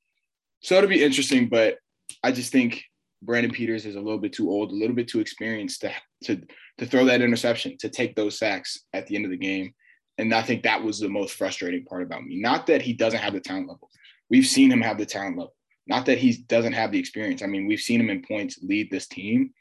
So 0.62 0.76
it'll 0.76 0.90
be 0.90 1.04
interesting, 1.04 1.50
but 1.50 1.78
I 2.24 2.32
just 2.32 2.52
think 2.52 2.84
Brandon 3.22 3.52
Peters 3.52 3.86
is 3.86 3.96
a 3.96 4.02
little 4.02 4.20
bit 4.20 4.34
too 4.34 4.50
old, 4.50 4.72
a 4.72 4.76
little 4.76 4.96
bit 4.96 5.08
too 5.08 5.20
experienced 5.20 5.82
to 5.82 5.92
to 6.26 6.42
to 6.78 6.86
throw 6.86 7.06
that 7.06 7.22
interception, 7.22 7.78
to 7.80 7.90
take 7.90 8.16
those 8.16 8.38
sacks 8.38 8.80
at 8.94 9.08
the 9.08 9.16
end 9.16 9.26
of 9.26 9.32
the 9.32 9.38
game. 9.38 9.74
And 10.18 10.34
I 10.34 10.42
think 10.42 10.64
that 10.64 10.84
was 10.84 11.00
the 11.00 11.10
most 11.10 11.36
frustrating 11.36 11.86
part 11.86 12.04
about 12.04 12.24
me. 12.24 12.40
Not 12.40 12.68
that 12.68 12.82
he 12.82 12.94
doesn't 12.94 13.20
have 13.20 13.34
the 13.34 13.40
talent 13.40 13.68
level. 13.68 13.90
We've 14.30 14.48
seen 14.48 14.72
him 14.72 14.82
have 14.82 14.98
the 14.98 15.06
talent 15.06 15.38
level. 15.38 15.56
Not 15.86 16.06
that 16.08 16.18
he 16.18 16.38
doesn't 16.48 16.74
have 16.74 16.92
the 16.92 17.00
experience. 17.00 17.42
I 17.42 17.46
mean, 17.46 17.68
we've 17.68 17.80
seen 17.80 18.02
him 18.02 18.10
in 18.10 18.24
points 18.24 18.60
lead 18.62 18.90
this 18.90 19.08
team 19.08 19.52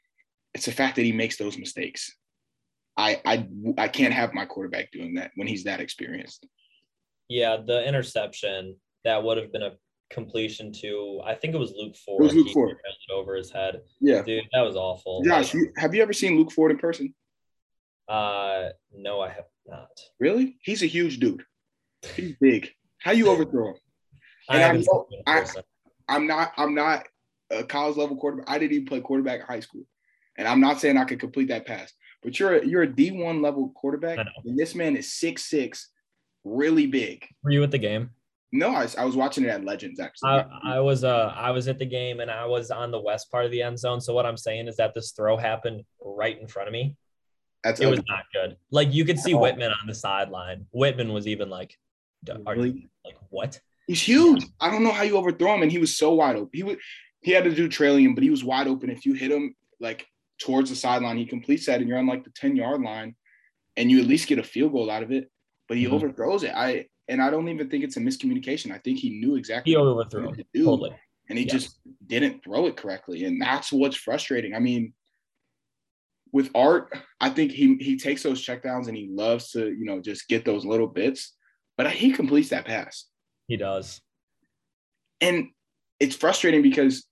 it's 0.57 0.65
the 0.65 0.73
fact 0.73 0.97
that 0.97 1.05
he 1.05 1.13
makes 1.13 1.37
those 1.37 1.59
mistakes. 1.59 2.17
I 2.97 3.21
I 3.27 3.47
I 3.77 3.89
can't 3.89 4.15
have 4.15 4.33
my 4.33 4.47
quarterback 4.47 4.91
doing 4.91 5.15
that 5.17 5.33
when 5.35 5.47
he's 5.47 5.65
that 5.65 5.81
experienced. 5.81 6.47
Yeah, 7.29 7.59
the 7.65 7.87
interception 7.87 8.77
that 9.05 9.23
would 9.23 9.37
have 9.37 9.53
been 9.53 9.65
a 9.65 9.73
completion 10.09 10.73
to 10.81 11.21
I 11.27 11.35
think 11.35 11.55
it 11.55 11.59
was 11.59 11.75
Luke 11.77 11.95
Ford. 11.95 12.23
It 12.23 12.25
was 12.25 12.35
Luke 12.35 12.49
Ford. 12.55 12.71
It 12.71 13.13
over 13.13 13.37
his 13.37 13.51
head. 13.51 13.83
Yeah, 14.01 14.23
dude, 14.23 14.45
that 14.55 14.63
was 14.63 14.77
awful. 14.77 15.23
Josh, 15.23 15.53
you, 15.53 15.71
have 15.77 15.95
you 15.95 16.01
ever 16.01 16.15
seen 16.15 16.39
Luke 16.39 16.53
Ford 16.53 16.71
in 16.71 16.79
person? 16.79 17.15
Uh, 18.09 18.71
no, 18.95 19.21
I 19.21 19.29
have 19.29 19.45
not. 19.67 19.91
Really? 20.19 20.57
He's 20.63 20.83
a 20.83 20.87
huge 20.87 21.19
dude. 21.19 21.43
He's 22.15 22.35
big. 22.41 22.71
How 22.99 23.11
you 23.11 23.29
overthrow 23.29 23.71
him? 23.71 23.77
And 24.49 24.63
I, 24.63 24.69
I 24.69 24.73
know, 24.77 25.07
I, 25.27 25.45
I'm 26.09 26.27
not. 26.29 26.53
I'm 26.57 26.75
not 26.77 27.09
a 27.51 27.65
college 27.65 27.97
level 27.97 28.17
quarterback. 28.17 28.49
I 28.49 28.61
didn't 28.61 28.75
even 28.75 28.87
play 28.87 29.01
quarterback 29.01 29.41
in 29.41 29.47
high 29.47 29.59
school. 29.59 29.83
And 30.39 30.47
I'm 30.47 30.61
not 30.61 30.81
saying 30.81 30.97
I 30.97 31.05
could 31.05 31.21
complete 31.21 31.49
that 31.49 31.67
pass, 31.67 31.93
but 32.23 32.39
you're 32.39 32.57
a, 32.57 32.67
you're 32.67 32.83
a 32.83 32.89
D1 32.89 33.43
level 33.43 33.73
quarterback. 33.75 34.19
And 34.19 34.59
this 34.59 34.75
man 34.75 34.97
is 34.97 35.13
six 35.13 35.45
six, 35.45 35.91
really 36.45 36.87
big. 36.87 37.27
Were 37.43 37.51
you 37.51 37.63
at 37.63 37.71
the 37.71 37.79
game? 37.79 38.11
No, 38.53 38.71
I, 38.71 38.87
I 38.97 39.05
was 39.05 39.17
watching 39.17 39.45
it 39.45 39.49
at 39.49 39.65
Legends 39.65 40.01
actually. 40.01 40.31
I, 40.31 40.77
I, 40.77 40.81
was 40.81 41.05
uh 41.05 41.33
I 41.37 41.51
was 41.51 41.69
at 41.69 41.79
the 41.79 41.87
game 41.87 42.21
and 42.21 42.31
I 42.31 42.47
was 42.47 42.71
on 42.71 42.91
the 42.91 43.01
west 43.01 43.31
part 43.31 43.45
of 43.45 43.51
the 43.51 43.63
end 43.63 43.79
zone. 43.79 44.01
So 44.01 44.15
what 44.15 44.25
I'm 44.25 44.37
saying 44.37 44.69
is 44.69 44.77
that 44.77 44.95
this 44.95 45.13
throw 45.13 45.37
happened 45.37 45.85
right 46.01 46.41
in 46.41 46.47
front 46.47 46.69
of 46.69 46.73
me. 46.73 46.97
That's 47.65 47.81
it 47.81 47.87
ugly. 47.87 47.99
was 47.99 48.05
not 48.09 48.25
good. 48.33 48.57
Like 48.71 48.95
you 48.95 49.05
could 49.05 49.19
see 49.19 49.35
oh. 49.35 49.39
Whitman 49.39 49.73
on 49.73 49.87
the 49.87 49.95
sideline. 49.95 50.67
Whitman 50.71 51.13
was 51.13 51.27
even 51.27 51.51
like, 51.51 51.77
really? 52.47 52.89
like 53.05 53.17
what? 53.31 53.61
He's 53.89 54.01
huge. 54.01 54.45
I 54.61 54.71
don't 54.71 54.85
know 54.85 54.93
how 54.93 55.03
you 55.03 55.17
overthrow 55.17 55.55
him, 55.55 55.63
and 55.63 55.71
he 55.71 55.79
was 55.79 55.97
so 55.97 56.15
wide 56.15 56.37
open. 56.37 56.51
He 56.53 56.63
would 56.63 56.79
he 57.23 57.33
had 57.33 57.45
to 57.45 57.55
do 57.55 57.69
trailing 57.69 58.05
him, 58.05 58.15
but 58.15 58.23
he 58.23 58.31
was 58.31 58.45
wide 58.45 58.69
open. 58.69 58.91
If 58.91 59.05
you 59.05 59.15
hit 59.15 59.33
him 59.33 59.55
like 59.81 60.07
towards 60.39 60.71
the 60.71 60.77
sideline. 60.77 61.17
He 61.17 61.27
completes 61.27 61.67
that, 61.67 61.81
and 61.81 61.89
you're 61.89 61.99
on 61.99 62.07
like 62.07 62.25
the 62.25 62.31
10 62.31 62.57
yard 62.57 62.83
line, 62.83 63.15
and 63.77 63.91
you 63.91 64.01
at 64.01 64.07
least 64.07 64.29
get 64.29 64.39
a 64.39 64.45
field 64.45 64.73
goal 64.73 64.91
out 64.91 65.03
of 65.03 65.13
it. 65.13 65.31
But 65.69 65.79
he 65.79 65.85
mm-hmm. 65.85 65.95
overthrows 65.95 66.43
it. 66.45 66.53
I 66.55 66.87
and 67.09 67.23
I 67.23 67.31
don't 67.31 67.49
even 67.49 67.69
think 67.69 67.85
it's 67.85 67.97
a 67.97 68.01
miscommunication. 68.01 68.73
I 68.73 68.79
think 68.79 68.99
he 68.99 69.11
knew 69.11 69.37
exactly 69.37 69.73
he 69.73 69.77
overthrew 69.77 70.35
to 70.35 70.45
do, 70.53 70.65
totally. 70.65 70.97
and 71.29 71.39
he 71.39 71.45
yeah. 71.45 71.53
just 71.53 71.79
didn't 72.07 72.43
throw 72.43 72.67
it 72.67 72.77
correctly, 72.77 73.25
and 73.25 73.41
that's 73.41 73.73
what's 73.73 73.97
frustrating. 73.97 74.55
I 74.55 74.59
mean, 74.59 74.93
with 76.33 76.51
Art, 76.55 76.93
I 77.21 77.31
think 77.31 77.53
he 77.53 77.77
he 77.77 77.97
takes 77.97 78.23
those 78.23 78.45
checkdowns 78.45 78.89
and 78.89 78.97
he 78.97 79.09
loves 79.11 79.51
to 79.53 79.69
you 79.69 79.85
know 79.85 80.01
just 80.01 80.29
get 80.29 80.45
those 80.45 80.65
little 80.65 80.89
bits, 80.89 81.35
but 81.77 81.91
he 81.91 82.13
completes 82.13 82.51
that 82.51 82.65
pass. 82.65 83.07
He 83.47 83.57
does, 83.57 84.01
and 85.21 85.49
it's 86.01 86.17
frustrating 86.17 86.63
because 86.63 87.07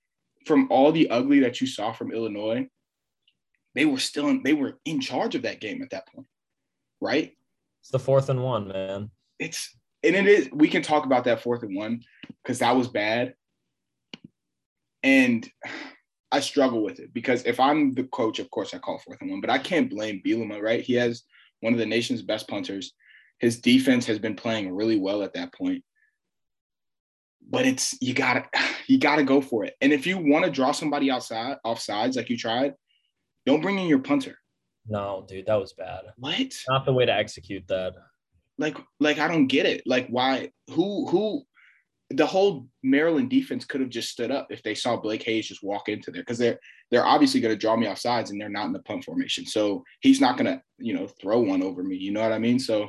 from 0.47 0.69
all 0.71 0.93
the 0.93 1.11
ugly 1.11 1.41
that 1.41 1.61
you 1.61 1.67
saw 1.67 1.93
from 1.93 2.13
Illinois, 2.13 2.69
they 3.75 3.85
were 3.85 3.99
still 3.99 4.29
in, 4.29 4.43
they 4.43 4.53
were 4.53 4.79
in 4.85 5.01
charge 5.01 5.35
of 5.35 5.43
that 5.43 5.61
game 5.61 5.83
at 5.83 5.91
that 5.91 6.07
point, 6.09 6.27
right? 7.01 7.33
It's 7.81 7.91
the 7.91 7.99
fourth 7.99 8.29
and 8.29 8.43
one, 8.43 8.69
man. 8.69 9.11
It's 9.39 9.77
and 10.03 10.15
it 10.15 10.27
is. 10.27 10.49
We 10.53 10.69
can 10.69 10.83
talk 10.83 11.05
about 11.07 11.25
that 11.25 11.43
fourth 11.43 11.63
and 11.63 11.77
one 11.77 12.03
because 12.43 12.61
that 12.61 12.77
was 12.77 12.89
bad, 12.89 13.35
and 15.03 15.49
I 16.31 16.41
struggle 16.41 16.83
with 16.83 16.99
it 16.99 17.13
because 17.13 17.45
if 17.45 17.61
I'm 17.61 17.93
the 17.93 18.05
coach, 18.05 18.39
of 18.39 18.51
course 18.51 18.75
I 18.75 18.79
call 18.79 18.99
fourth 18.99 19.21
and 19.21 19.31
one, 19.31 19.41
but 19.41 19.51
I 19.51 19.59
can't 19.59 19.91
blame 19.91 20.23
Bielema, 20.25 20.61
right? 20.61 20.81
He 20.83 20.95
has 20.95 21.23
one 21.61 21.73
of 21.73 21.79
the 21.79 21.87
nation's 21.87 22.23
best 22.23 22.49
punters. 22.49 22.93
His 23.39 23.61
defense 23.61 24.07
has 24.07 24.19
been 24.19 24.37
playing 24.37 24.75
really 24.75 24.99
well 24.99 25.23
at 25.23 25.35
that 25.35 25.53
point. 25.53 25.85
But 27.49 27.67
it's 27.67 27.97
you 28.01 28.15
gotta 28.15 28.47
you 28.87 28.99
gotta 28.99 29.25
go 29.25 29.41
for 29.41 29.65
it. 29.65 29.75
And 29.81 29.93
if 29.93 30.07
you 30.07 30.19
want 30.19 30.45
to 30.45 30.51
draw 30.51 30.73
somebody 30.73 31.11
outside 31.11 31.57
off 31.65 31.81
sides 31.81 32.17
like 32.17 32.31
you 32.31 32.37
tried, 32.37 32.75
don't 33.47 33.61
bring 33.61 33.79
in 33.79 33.89
your 33.89 33.99
punter. 33.99 34.39
No, 34.87 35.25
dude, 35.29 35.47
that 35.47 35.55
was 35.61 35.73
bad. 35.73 36.03
What? 36.17 36.53
Not 36.69 36.85
the 36.85 36.93
way 36.93 37.07
to 37.07 37.15
execute 37.15 37.67
that. 37.69 37.95
Like, 38.59 38.77
like 39.01 39.19
I 39.19 39.29
don't 39.29 39.47
get 39.47 39.67
it. 39.67 39.83
Like, 39.87 40.09
why? 40.09 40.51
Who? 40.71 41.09
Who? 41.09 41.43
The 42.11 42.27
whole 42.27 42.69
Maryland 42.83 43.31
defense 43.31 43.65
could 43.65 43.81
have 43.81 43.91
just 43.91 44.11
stood 44.11 44.31
up 44.31 44.49
if 44.51 44.63
they 44.63 44.75
saw 44.75 44.97
Blake 44.97 45.23
Hayes 45.23 45.49
just 45.49 45.65
walk 45.65 45.89
into 45.89 46.11
there 46.11 46.23
because 46.23 46.39
they're 46.39 46.59
they're 46.91 47.07
obviously 47.07 47.41
going 47.41 47.55
to 47.55 47.59
draw 47.59 47.77
me 47.77 47.87
off 47.87 47.99
sides 47.99 48.31
and 48.31 48.41
they're 48.41 48.51
not 48.51 48.67
in 48.67 48.73
the 48.73 48.81
punt 48.81 49.05
formation. 49.05 49.47
So 49.47 49.83
he's 50.01 50.21
not 50.21 50.37
going 50.37 50.47
to 50.47 50.63
you 50.79 50.95
know 50.95 51.09
throw 51.09 51.41
one 51.41 51.63
over 51.63 51.83
me. 51.83 51.97
You 51.97 52.13
know 52.13 52.23
what 52.23 52.33
I 52.33 52.39
mean? 52.39 52.59
So 52.59 52.89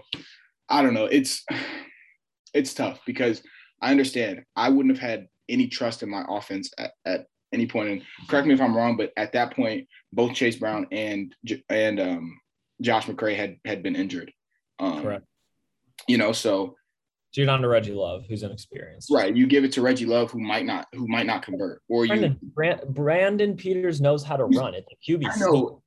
I 0.70 0.82
don't 0.82 0.94
know. 0.94 1.06
It's 1.06 1.44
it's 2.54 2.74
tough 2.74 3.00
because 3.06 3.42
I 3.82 3.92
understand 3.92 4.44
I 4.56 4.70
wouldn't 4.70 4.96
have 4.96 5.10
had 5.10 5.28
any 5.50 5.68
trust 5.68 6.04
in 6.04 6.10
my 6.10 6.26
offense 6.28 6.72
at, 6.78 6.92
at 7.06 7.26
any 7.54 7.68
point. 7.68 7.90
And 7.90 8.02
correct 8.28 8.48
me 8.48 8.54
if 8.54 8.62
I'm 8.62 8.76
wrong, 8.76 8.98
but 8.98 9.12
at 9.18 9.34
that 9.34 9.56
point, 9.56 9.88
both 10.14 10.34
Chase 10.34 10.56
Brown 10.56 10.88
and 10.92 11.36
and 11.70 12.00
um, 12.00 12.40
Josh 12.82 13.06
McCray 13.06 13.36
had 13.36 13.58
had 13.66 13.84
been 13.84 13.96
injured. 13.96 14.32
Um, 14.80 15.02
Correct. 15.02 15.26
You 16.08 16.18
know, 16.18 16.32
so 16.32 16.76
so 17.36 17.42
you're 17.42 17.48
not 17.48 17.58
to 17.58 17.68
Reggie 17.68 17.92
Love, 17.92 18.24
who's 18.30 18.44
inexperienced. 18.44 19.10
Right. 19.12 19.36
You 19.36 19.46
give 19.46 19.66
it 19.66 19.74
to 19.74 19.82
Reggie 19.82 20.06
Love, 20.06 20.32
who 20.32 20.40
might 20.40 20.66
not, 20.66 20.88
who 20.94 21.06
might 21.06 21.26
not 21.26 21.44
convert, 21.44 21.82
or 21.90 22.08
Brandon, 22.08 22.40
you. 22.42 22.76
Brandon 22.88 23.58
Peters 23.58 24.00
knows 24.00 24.24
how 24.24 24.38
to 24.38 24.46
run 24.46 24.74
it. 24.74 24.86
QB. 25.06 25.26
I 25.30 25.40
know, 25.40 25.82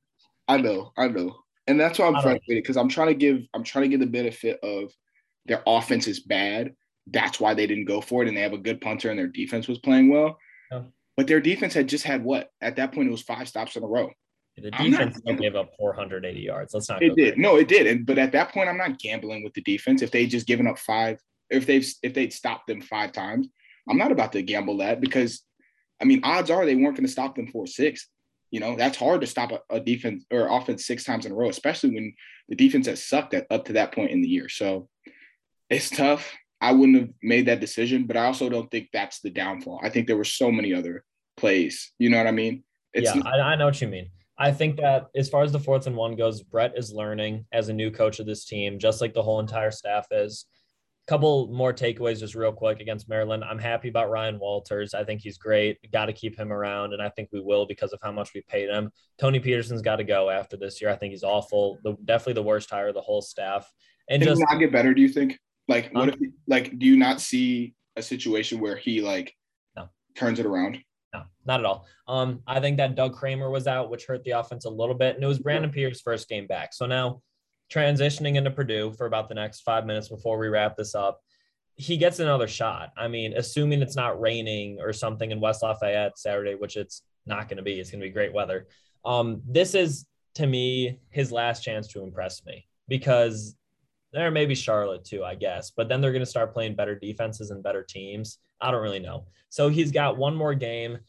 I 0.47 0.57
know, 0.57 0.91
I 0.95 1.07
know, 1.07 1.35
and 1.65 1.79
that's 1.79 1.97
why 1.97 2.05
I'm 2.05 2.21
frustrated 2.21 2.61
because 2.63 2.77
I'm 2.77 2.87
trying 2.87 3.07
to 3.07 3.15
give, 3.15 3.47
I'm 3.55 3.63
trying 3.63 3.85
to 3.85 3.89
give 3.89 3.99
the 3.99 4.05
benefit 4.05 4.59
of 4.61 4.91
their 5.47 5.63
offense 5.65 6.07
is 6.07 6.19
bad. 6.19 6.75
That's 7.07 7.39
why 7.39 7.55
they 7.55 7.65
didn't 7.65 7.85
go 7.85 7.99
for 7.99 8.21
it, 8.21 8.27
and 8.27 8.37
they 8.37 8.41
have 8.41 8.53
a 8.53 8.59
good 8.59 8.79
punter, 8.79 9.09
and 9.09 9.17
their 9.17 9.25
defense 9.25 9.67
was 9.67 9.79
playing 9.79 10.11
well. 10.11 10.37
Yeah. 10.71 10.81
But 11.19 11.27
their 11.27 11.41
defense 11.41 11.73
had 11.73 11.89
just 11.89 12.05
had 12.05 12.23
what? 12.23 12.49
At 12.61 12.77
that 12.77 12.93
point, 12.93 13.09
it 13.09 13.11
was 13.11 13.21
five 13.21 13.49
stops 13.49 13.75
in 13.75 13.83
a 13.83 13.85
row. 13.85 14.09
The 14.55 14.71
defense 14.71 15.19
not, 15.25 15.37
gave 15.37 15.53
up 15.53 15.71
480 15.77 16.39
yards. 16.39 16.73
Let's 16.73 16.87
not. 16.87 17.03
It 17.03 17.13
did. 17.13 17.33
There. 17.33 17.35
No, 17.35 17.57
it 17.57 17.67
did. 17.67 17.87
And, 17.87 18.05
but 18.05 18.17
at 18.17 18.31
that 18.31 18.53
point, 18.53 18.69
I'm 18.69 18.77
not 18.77 18.99
gambling 18.99 19.43
with 19.43 19.53
the 19.53 19.61
defense. 19.61 20.01
If 20.01 20.11
they 20.11 20.27
just 20.27 20.47
given 20.47 20.65
up 20.65 20.79
five, 20.79 21.19
if 21.49 21.65
they've 21.65 21.85
if 22.03 22.13
they'd 22.13 22.31
stopped 22.31 22.67
them 22.67 22.79
five 22.79 23.11
times, 23.11 23.49
I'm 23.89 23.97
not 23.97 24.13
about 24.13 24.31
to 24.31 24.41
gamble 24.41 24.77
that 24.77 25.01
because, 25.01 25.43
I 26.01 26.05
mean, 26.05 26.21
odds 26.23 26.49
are 26.49 26.65
they 26.65 26.75
weren't 26.75 26.95
going 26.95 27.05
to 27.05 27.11
stop 27.11 27.35
them 27.35 27.47
for 27.47 27.67
six. 27.67 28.07
You 28.49 28.61
know, 28.61 28.77
that's 28.77 28.95
hard 28.95 29.19
to 29.19 29.27
stop 29.27 29.51
a, 29.51 29.59
a, 29.69 29.81
defense 29.81 30.23
or 30.31 30.47
offense 30.47 30.87
six 30.87 31.03
times 31.03 31.25
in 31.25 31.33
a 31.33 31.35
row, 31.35 31.49
especially 31.49 31.89
when 31.89 32.13
the 32.47 32.55
defense 32.55 32.87
has 32.87 33.03
sucked 33.03 33.33
at 33.33 33.45
up 33.51 33.65
to 33.65 33.73
that 33.73 33.91
point 33.91 34.11
in 34.11 34.21
the 34.21 34.29
year. 34.29 34.47
So 34.47 34.87
it's 35.69 35.89
tough. 35.89 36.33
I 36.61 36.71
wouldn't 36.71 36.97
have 36.97 37.09
made 37.21 37.47
that 37.47 37.59
decision, 37.59 38.05
but 38.05 38.15
I 38.15 38.23
also 38.23 38.47
don't 38.47 38.71
think 38.71 38.87
that's 38.93 39.19
the 39.19 39.29
downfall. 39.29 39.81
I 39.83 39.89
think 39.89 40.07
there 40.07 40.15
were 40.15 40.23
so 40.23 40.49
many 40.49 40.73
other 40.73 41.03
plays. 41.39 41.93
You 41.97 42.09
know 42.09 42.17
what 42.17 42.27
I 42.27 42.31
mean? 42.31 42.63
It's 42.93 43.13
yeah, 43.15 43.21
I, 43.25 43.39
I 43.39 43.55
know 43.55 43.65
what 43.65 43.81
you 43.81 43.87
mean. 43.87 44.09
I 44.37 44.51
think 44.53 44.77
that 44.77 45.07
as 45.15 45.27
far 45.27 45.43
as 45.43 45.51
the 45.51 45.59
fourth 45.59 45.85
and 45.85 45.95
one 45.95 46.15
goes, 46.15 46.41
Bret 46.41 46.77
is 46.77 46.93
learning 46.93 47.45
as 47.51 47.67
a 47.67 47.73
new 47.73 47.91
coach 47.91 48.19
of 48.19 48.25
this 48.25 48.45
team, 48.45 48.79
just 48.79 49.01
like 49.01 49.13
the 49.13 49.21
whole 49.21 49.39
entire 49.39 49.71
staff 49.71 50.07
is. 50.11 50.45
Couple 51.07 51.47
more 51.47 51.73
takeaways, 51.73 52.19
just 52.19 52.35
real 52.35 52.51
quick 52.51 52.79
against 52.79 53.09
Maryland. 53.09 53.43
I'm 53.43 53.57
happy 53.57 53.89
about 53.89 54.11
Ryan 54.11 54.37
Walters. 54.39 54.93
I 54.93 55.03
think 55.03 55.21
he's 55.21 55.39
great. 55.39 55.77
Got 55.91 56.05
to 56.05 56.13
keep 56.13 56.37
him 56.37 56.53
around, 56.53 56.93
and 56.93 57.01
I 57.01 57.09
think 57.09 57.29
we 57.33 57.41
will 57.41 57.65
because 57.65 57.93
of 57.93 57.99
how 58.03 58.11
much 58.11 58.35
we 58.35 58.41
paid 58.47 58.69
him. 58.69 58.91
Tony 59.19 59.39
Petersen's 59.39 59.81
got 59.81 59.95
to 59.95 60.03
go 60.03 60.29
after 60.29 60.55
this 60.55 60.79
year. 60.79 60.91
I 60.91 60.95
think 60.95 61.11
he's 61.11 61.23
awful. 61.23 61.79
The, 61.83 61.97
definitely 62.05 62.33
the 62.33 62.43
worst 62.43 62.69
hire 62.69 62.89
of 62.89 62.93
the 62.93 63.01
whole 63.01 63.23
staff. 63.23 63.69
And 64.07 64.21
Can 64.21 64.29
just 64.29 64.43
not 64.49 64.59
get 64.59 64.71
better. 64.71 64.93
Do 64.93 65.01
you 65.01 65.09
think? 65.09 65.39
Like, 65.67 65.89
what 65.93 66.09
um, 66.09 66.09
if? 66.09 66.29
Like, 66.47 66.77
do 66.77 66.85
you 66.85 66.95
not 66.95 67.21
see 67.21 67.73
a 67.95 68.03
situation 68.03 68.59
where 68.59 68.75
he 68.75 69.01
like 69.01 69.33
no. 69.75 69.89
turns 70.15 70.39
it 70.39 70.45
around? 70.45 70.77
No, 71.49 71.53
not 71.53 71.59
at 71.59 71.65
all. 71.65 71.87
Um, 72.07 72.41
I 72.45 72.59
think 72.59 72.77
that 72.77 72.95
Doug 72.95 73.15
Kramer 73.15 73.49
was 73.49 73.67
out, 73.67 73.89
which 73.89 74.05
hurt 74.05 74.23
the 74.23 74.31
offense 74.31 74.65
a 74.65 74.69
little 74.69 74.95
bit, 74.95 75.15
and 75.15 75.23
it 75.23 75.27
was 75.27 75.39
Brandon 75.39 75.71
Pierce's 75.71 76.01
first 76.01 76.29
game 76.29 76.47
back. 76.47 76.73
So 76.73 76.85
now 76.85 77.21
transitioning 77.71 78.35
into 78.35 78.51
Purdue 78.51 78.93
for 78.93 79.05
about 79.05 79.29
the 79.29 79.35
next 79.35 79.61
five 79.61 79.85
minutes 79.85 80.09
before 80.09 80.37
we 80.37 80.47
wrap 80.47 80.75
this 80.75 80.95
up. 80.95 81.21
He 81.75 81.97
gets 81.97 82.19
another 82.19 82.47
shot. 82.47 82.91
I 82.97 83.07
mean, 83.07 83.33
assuming 83.33 83.81
it's 83.81 83.95
not 83.95 84.19
raining 84.19 84.79
or 84.79 84.91
something 84.91 85.31
in 85.31 85.39
West 85.39 85.63
Lafayette 85.63 86.17
Saturday, 86.17 86.55
which 86.55 86.75
it's 86.77 87.03
not 87.25 87.47
going 87.47 87.57
to 87.57 87.63
be. 87.63 87.79
It's 87.79 87.91
going 87.91 88.01
to 88.01 88.07
be 88.07 88.11
great 88.11 88.33
weather. 88.33 88.67
Um, 89.05 89.41
this 89.47 89.75
is 89.75 90.05
to 90.35 90.45
me 90.45 90.99
his 91.09 91.31
last 91.31 91.63
chance 91.63 91.87
to 91.89 92.03
impress 92.03 92.45
me 92.45 92.67
because 92.87 93.55
there 94.11 94.31
may 94.31 94.45
be 94.45 94.55
Charlotte 94.55 95.05
too, 95.05 95.23
I 95.23 95.35
guess, 95.35 95.71
but 95.71 95.87
then 95.87 96.01
they're 96.01 96.11
going 96.11 96.21
to 96.21 96.29
start 96.29 96.53
playing 96.53 96.75
better 96.75 96.95
defenses 96.95 97.51
and 97.51 97.63
better 97.63 97.83
teams. 97.83 98.39
I 98.59 98.71
don't 98.71 98.81
really 98.81 98.99
know. 98.99 99.25
So 99.49 99.69
he's 99.69 99.91
got 99.91 100.17
one 100.17 100.35
more 100.35 100.55
game. 100.55 100.99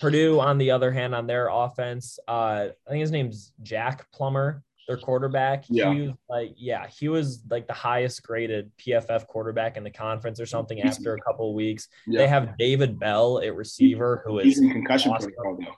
Purdue, 0.00 0.40
on 0.40 0.58
the 0.58 0.70
other 0.70 0.90
hand, 0.90 1.14
on 1.14 1.26
their 1.26 1.48
offense, 1.48 2.18
uh, 2.28 2.68
I 2.86 2.90
think 2.90 3.00
his 3.00 3.10
name's 3.10 3.52
Jack 3.62 4.10
Plummer 4.12 4.62
their 4.86 4.96
quarterback. 4.96 5.64
Yeah. 5.68 5.92
He 5.92 6.00
was 6.02 6.14
like, 6.28 6.54
yeah, 6.56 6.86
he 6.86 7.08
was 7.08 7.42
like 7.50 7.66
the 7.66 7.72
highest 7.72 8.22
graded 8.22 8.70
PFF 8.78 9.26
quarterback 9.26 9.76
in 9.76 9.84
the 9.84 9.90
conference 9.90 10.40
or 10.40 10.46
something 10.46 10.78
he's, 10.78 10.96
after 10.96 11.14
a 11.14 11.20
couple 11.20 11.50
of 11.50 11.54
weeks. 11.54 11.88
Yeah. 12.06 12.18
They 12.18 12.28
have 12.28 12.56
David 12.56 12.98
Bell 12.98 13.40
at 13.40 13.54
receiver 13.54 14.22
who 14.24 14.38
is 14.38 14.44
he's 14.44 14.60
in 14.60 14.70
concussion 14.70 15.12
awesome. 15.12 15.32
protocol 15.32 15.58
though. 15.64 15.76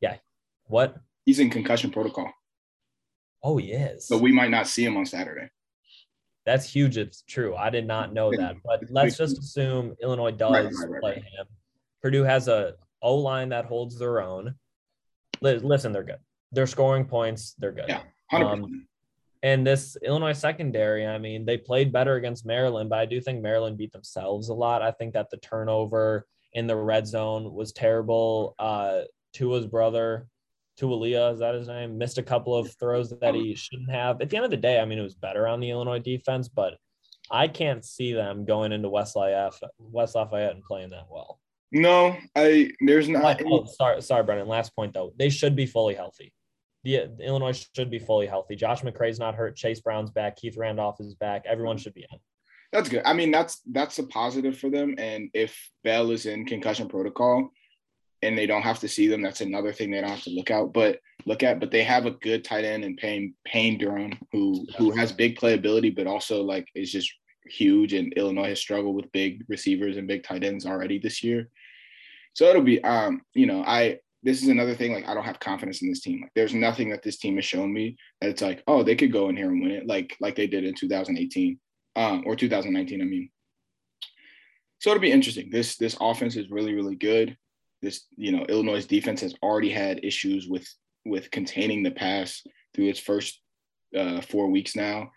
Yeah. 0.00 0.16
What? 0.66 0.96
He's 1.24 1.40
in 1.40 1.50
concussion 1.50 1.90
protocol. 1.90 2.30
Oh, 3.42 3.56
he 3.56 3.72
is. 3.72 4.06
So 4.06 4.18
we 4.18 4.32
might 4.32 4.50
not 4.50 4.66
see 4.66 4.84
him 4.84 4.96
on 4.96 5.06
Saturday. 5.06 5.48
That's 6.46 6.70
huge. 6.70 6.98
It's 6.98 7.22
true. 7.22 7.56
I 7.56 7.70
did 7.70 7.86
not 7.86 8.12
know 8.12 8.30
that. 8.36 8.56
But 8.64 8.82
let's 8.90 9.16
just 9.16 9.38
assume 9.38 9.94
Illinois 10.02 10.30
does 10.30 10.52
right, 10.52 10.64
right, 10.64 10.90
right, 10.90 11.00
play 11.00 11.14
him. 11.14 11.46
Purdue 12.02 12.24
has 12.24 12.48
a 12.48 12.74
O 13.04 13.14
line 13.14 13.50
that 13.50 13.66
holds 13.66 13.98
their 13.98 14.20
own. 14.20 14.56
Listen, 15.40 15.92
they're 15.92 16.02
good. 16.02 16.18
They're 16.50 16.66
scoring 16.66 17.04
points. 17.04 17.54
They're 17.58 17.72
good. 17.72 17.88
Yeah. 17.88 18.02
Um, 18.32 18.86
and 19.42 19.66
this 19.66 19.96
Illinois 20.02 20.32
secondary, 20.32 21.06
I 21.06 21.18
mean, 21.18 21.44
they 21.44 21.58
played 21.58 21.92
better 21.92 22.14
against 22.14 22.46
Maryland, 22.46 22.88
but 22.88 22.98
I 22.98 23.04
do 23.04 23.20
think 23.20 23.42
Maryland 23.42 23.76
beat 23.76 23.92
themselves 23.92 24.48
a 24.48 24.54
lot. 24.54 24.80
I 24.80 24.90
think 24.90 25.12
that 25.12 25.28
the 25.30 25.36
turnover 25.36 26.26
in 26.54 26.66
the 26.66 26.76
red 26.76 27.06
zone 27.06 27.52
was 27.52 27.72
terrible. 27.72 28.54
Uh, 28.58 29.02
Tua's 29.34 29.66
brother, 29.66 30.26
Taulia, 30.80 31.34
is 31.34 31.40
that 31.40 31.54
his 31.54 31.68
name? 31.68 31.98
Missed 31.98 32.16
a 32.16 32.22
couple 32.22 32.56
of 32.56 32.74
throws 32.78 33.10
that 33.10 33.34
he 33.34 33.54
shouldn't 33.54 33.90
have. 33.90 34.22
At 34.22 34.30
the 34.30 34.36
end 34.36 34.46
of 34.46 34.50
the 34.50 34.56
day, 34.56 34.80
I 34.80 34.86
mean, 34.86 34.98
it 34.98 35.02
was 35.02 35.14
better 35.14 35.46
on 35.46 35.60
the 35.60 35.70
Illinois 35.70 35.98
defense, 35.98 36.48
but 36.48 36.78
I 37.30 37.48
can't 37.48 37.84
see 37.84 38.14
them 38.14 38.46
going 38.46 38.72
into 38.72 38.88
West 38.88 39.14
Lafayette, 39.14 39.60
West 39.78 40.14
Lafayette 40.14 40.54
and 40.54 40.64
playing 40.64 40.90
that 40.90 41.06
well. 41.10 41.38
No, 41.74 42.16
I 42.34 42.70
there's 42.80 43.08
not. 43.08 43.42
Oh, 43.44 43.66
sorry, 43.66 44.00
sorry, 44.00 44.22
Brendan. 44.22 44.48
Last 44.48 44.74
point 44.74 44.94
though, 44.94 45.12
they 45.18 45.28
should 45.28 45.54
be 45.54 45.66
fully 45.66 45.94
healthy 45.94 46.32
the, 46.84 47.10
the 47.16 47.24
Illinois 47.24 47.66
should 47.74 47.90
be 47.90 47.98
fully 47.98 48.26
healthy. 48.26 48.54
Josh 48.54 48.82
McCray's 48.82 49.18
not 49.18 49.34
hurt. 49.34 49.56
Chase 49.56 49.80
Brown's 49.80 50.10
back. 50.10 50.36
Keith 50.36 50.56
Randolph 50.56 51.00
is 51.00 51.14
back. 51.14 51.44
Everyone 51.46 51.78
should 51.78 51.94
be 51.94 52.06
in. 52.10 52.18
That's 52.72 52.88
good. 52.88 53.02
I 53.04 53.14
mean, 53.14 53.30
that's 53.30 53.60
that's 53.72 53.98
a 53.98 54.06
positive 54.06 54.58
for 54.58 54.68
them. 54.68 54.94
And 54.98 55.30
if 55.32 55.56
Bell 55.82 56.10
is 56.10 56.26
in 56.26 56.44
concussion 56.44 56.88
protocol 56.88 57.50
and 58.22 58.36
they 58.36 58.46
don't 58.46 58.62
have 58.62 58.80
to 58.80 58.88
see 58.88 59.06
them, 59.06 59.22
that's 59.22 59.40
another 59.40 59.72
thing 59.72 59.90
they 59.90 60.00
don't 60.00 60.10
have 60.10 60.24
to 60.24 60.30
look 60.30 60.50
out. 60.50 60.72
But 60.72 60.98
look 61.24 61.42
at, 61.42 61.60
but 61.60 61.70
they 61.70 61.84
have 61.84 62.06
a 62.06 62.10
good 62.10 62.44
tight 62.44 62.64
end 62.64 62.84
in 62.84 62.96
Payne 62.96 63.34
Payne 63.46 63.78
Durham, 63.78 64.18
who 64.32 64.66
who 64.76 64.90
has 64.90 65.12
big 65.12 65.38
playability, 65.38 65.94
but 65.94 66.06
also 66.06 66.42
like 66.42 66.68
is 66.74 66.90
just 66.90 67.10
huge. 67.46 67.94
And 67.94 68.12
Illinois 68.14 68.48
has 68.48 68.60
struggled 68.60 68.96
with 68.96 69.12
big 69.12 69.44
receivers 69.48 69.96
and 69.96 70.08
big 70.08 70.24
tight 70.24 70.44
ends 70.44 70.66
already 70.66 70.98
this 70.98 71.22
year. 71.22 71.48
So 72.34 72.46
it'll 72.46 72.62
be 72.62 72.82
um, 72.84 73.22
you 73.32 73.46
know, 73.46 73.62
I 73.64 73.98
this 74.24 74.42
is 74.42 74.48
another 74.48 74.74
thing. 74.74 74.92
Like, 74.92 75.06
I 75.06 75.14
don't 75.14 75.24
have 75.24 75.38
confidence 75.38 75.82
in 75.82 75.88
this 75.88 76.00
team. 76.00 76.22
Like, 76.22 76.32
there's 76.34 76.54
nothing 76.54 76.88
that 76.90 77.02
this 77.02 77.18
team 77.18 77.36
has 77.36 77.44
shown 77.44 77.72
me 77.72 77.96
that 78.20 78.30
it's 78.30 78.40
like, 78.40 78.62
oh, 78.66 78.82
they 78.82 78.96
could 78.96 79.12
go 79.12 79.28
in 79.28 79.36
here 79.36 79.50
and 79.50 79.62
win 79.62 79.70
it, 79.70 79.86
like 79.86 80.16
like 80.20 80.34
they 80.34 80.46
did 80.46 80.64
in 80.64 80.74
2018 80.74 81.58
um, 81.96 82.24
or 82.26 82.34
2019. 82.34 83.00
I 83.00 83.04
mean, 83.04 83.30
so 84.80 84.90
it'll 84.90 85.00
be 85.00 85.12
interesting. 85.12 85.50
This 85.50 85.76
this 85.76 85.96
offense 86.00 86.36
is 86.36 86.50
really 86.50 86.74
really 86.74 86.96
good. 86.96 87.36
This 87.82 88.06
you 88.16 88.32
know 88.32 88.44
Illinois' 88.48 88.86
defense 88.86 89.20
has 89.20 89.34
already 89.42 89.70
had 89.70 90.04
issues 90.04 90.48
with 90.48 90.66
with 91.04 91.30
containing 91.30 91.82
the 91.82 91.90
pass 91.90 92.42
through 92.74 92.88
its 92.88 92.98
first 92.98 93.40
uh, 93.96 94.20
four 94.22 94.48
weeks 94.48 94.74
now. 94.74 95.10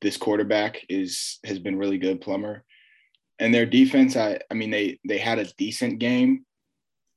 This 0.00 0.16
quarterback 0.16 0.84
is 0.88 1.38
has 1.44 1.58
been 1.58 1.76
really 1.76 1.98
good, 1.98 2.20
Plummer, 2.20 2.64
and 3.38 3.52
their 3.52 3.66
defense. 3.66 4.16
I 4.16 4.38
I 4.50 4.54
mean 4.54 4.70
they 4.70 5.00
they 5.06 5.18
had 5.18 5.38
a 5.38 5.52
decent 5.58 5.98
game 5.98 6.44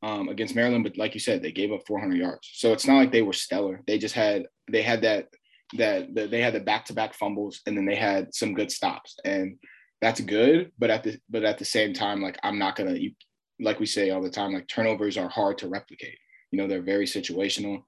um, 0.04 0.30
against 0.30 0.56
Maryland, 0.56 0.84
but 0.84 0.98
like 0.98 1.14
you 1.14 1.20
said, 1.20 1.42
they 1.42 1.52
gave 1.52 1.72
up 1.72 1.86
400 1.88 2.18
yards. 2.18 2.50
So 2.54 2.74
it's 2.74 2.86
not 2.86 2.98
like 2.98 3.12
they 3.12 3.22
were 3.22 3.34
stellar. 3.34 3.82
They 3.88 3.98
just 3.98 4.16
had 4.16 4.46
they 4.72 4.82
had 4.82 5.02
that 5.02 5.28
that 5.76 6.14
the, 6.14 6.28
they 6.28 6.42
had 6.42 6.54
the 6.54 6.60
back 6.60 6.86
to 6.86 6.94
back 6.94 7.14
fumbles, 7.14 7.62
and 7.66 7.76
then 7.76 7.86
they 7.86 7.96
had 7.96 8.34
some 8.34 8.54
good 8.54 8.72
stops, 8.72 9.16
and 9.26 9.58
that's 10.02 10.22
good. 10.22 10.72
But 10.78 10.92
at 10.92 11.04
the 11.04 11.20
but 11.30 11.44
at 11.44 11.58
the 11.58 11.66
same 11.66 11.94
time, 11.94 12.22
like 12.22 12.38
I'm 12.44 12.60
not 12.60 12.76
gonna 12.76 12.94
you, 12.94 13.12
like 13.60 13.80
we 13.80 13.86
say 13.86 14.12
all 14.12 14.22
the 14.22 14.30
time, 14.30 14.54
like 14.54 14.68
turnovers 14.68 15.18
are 15.18 15.30
hard 15.30 15.58
to 15.60 15.68
replicate. 15.68 16.18
You 16.52 16.60
know, 16.60 16.68
they're 16.68 16.82
very 16.82 17.06
situational. 17.06 17.84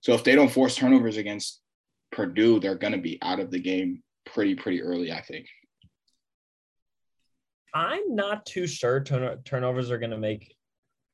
So 0.00 0.12
if 0.12 0.22
they 0.22 0.34
don't 0.34 0.52
force 0.52 0.76
turnovers 0.76 1.16
against 1.16 1.60
Purdue, 2.12 2.60
they're 2.60 2.74
gonna 2.76 2.98
be 2.98 3.18
out 3.22 3.40
of 3.40 3.50
the 3.50 3.60
game 3.60 4.02
pretty 4.26 4.54
pretty 4.54 4.82
early, 4.82 5.10
I 5.10 5.22
think. 5.22 5.46
I'm 7.76 8.14
not 8.14 8.46
too 8.46 8.66
sure 8.66 9.02
turn- 9.02 9.42
turnovers 9.44 9.90
are 9.90 9.98
going 9.98 10.12
to 10.12 10.16
make 10.16 10.55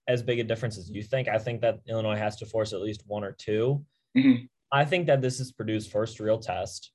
as 0.08 0.22
big 0.22 0.40
a 0.40 0.44
difference 0.44 0.78
as 0.78 0.90
you 0.90 1.02
think. 1.02 1.28
I 1.28 1.38
think 1.38 1.60
that 1.60 1.80
Illinois 1.88 2.16
has 2.16 2.36
to 2.36 2.46
force 2.46 2.72
at 2.72 2.80
least 2.80 3.04
one 3.06 3.24
or 3.24 3.32
2 3.32 3.84
mm-hmm. 4.16 4.44
I 4.72 4.84
think 4.86 5.06
that 5.06 5.20
this 5.20 5.38
is 5.38 5.52
Purdue's 5.52 5.86
first 5.86 6.18
real 6.18 6.38
test. 6.38 6.92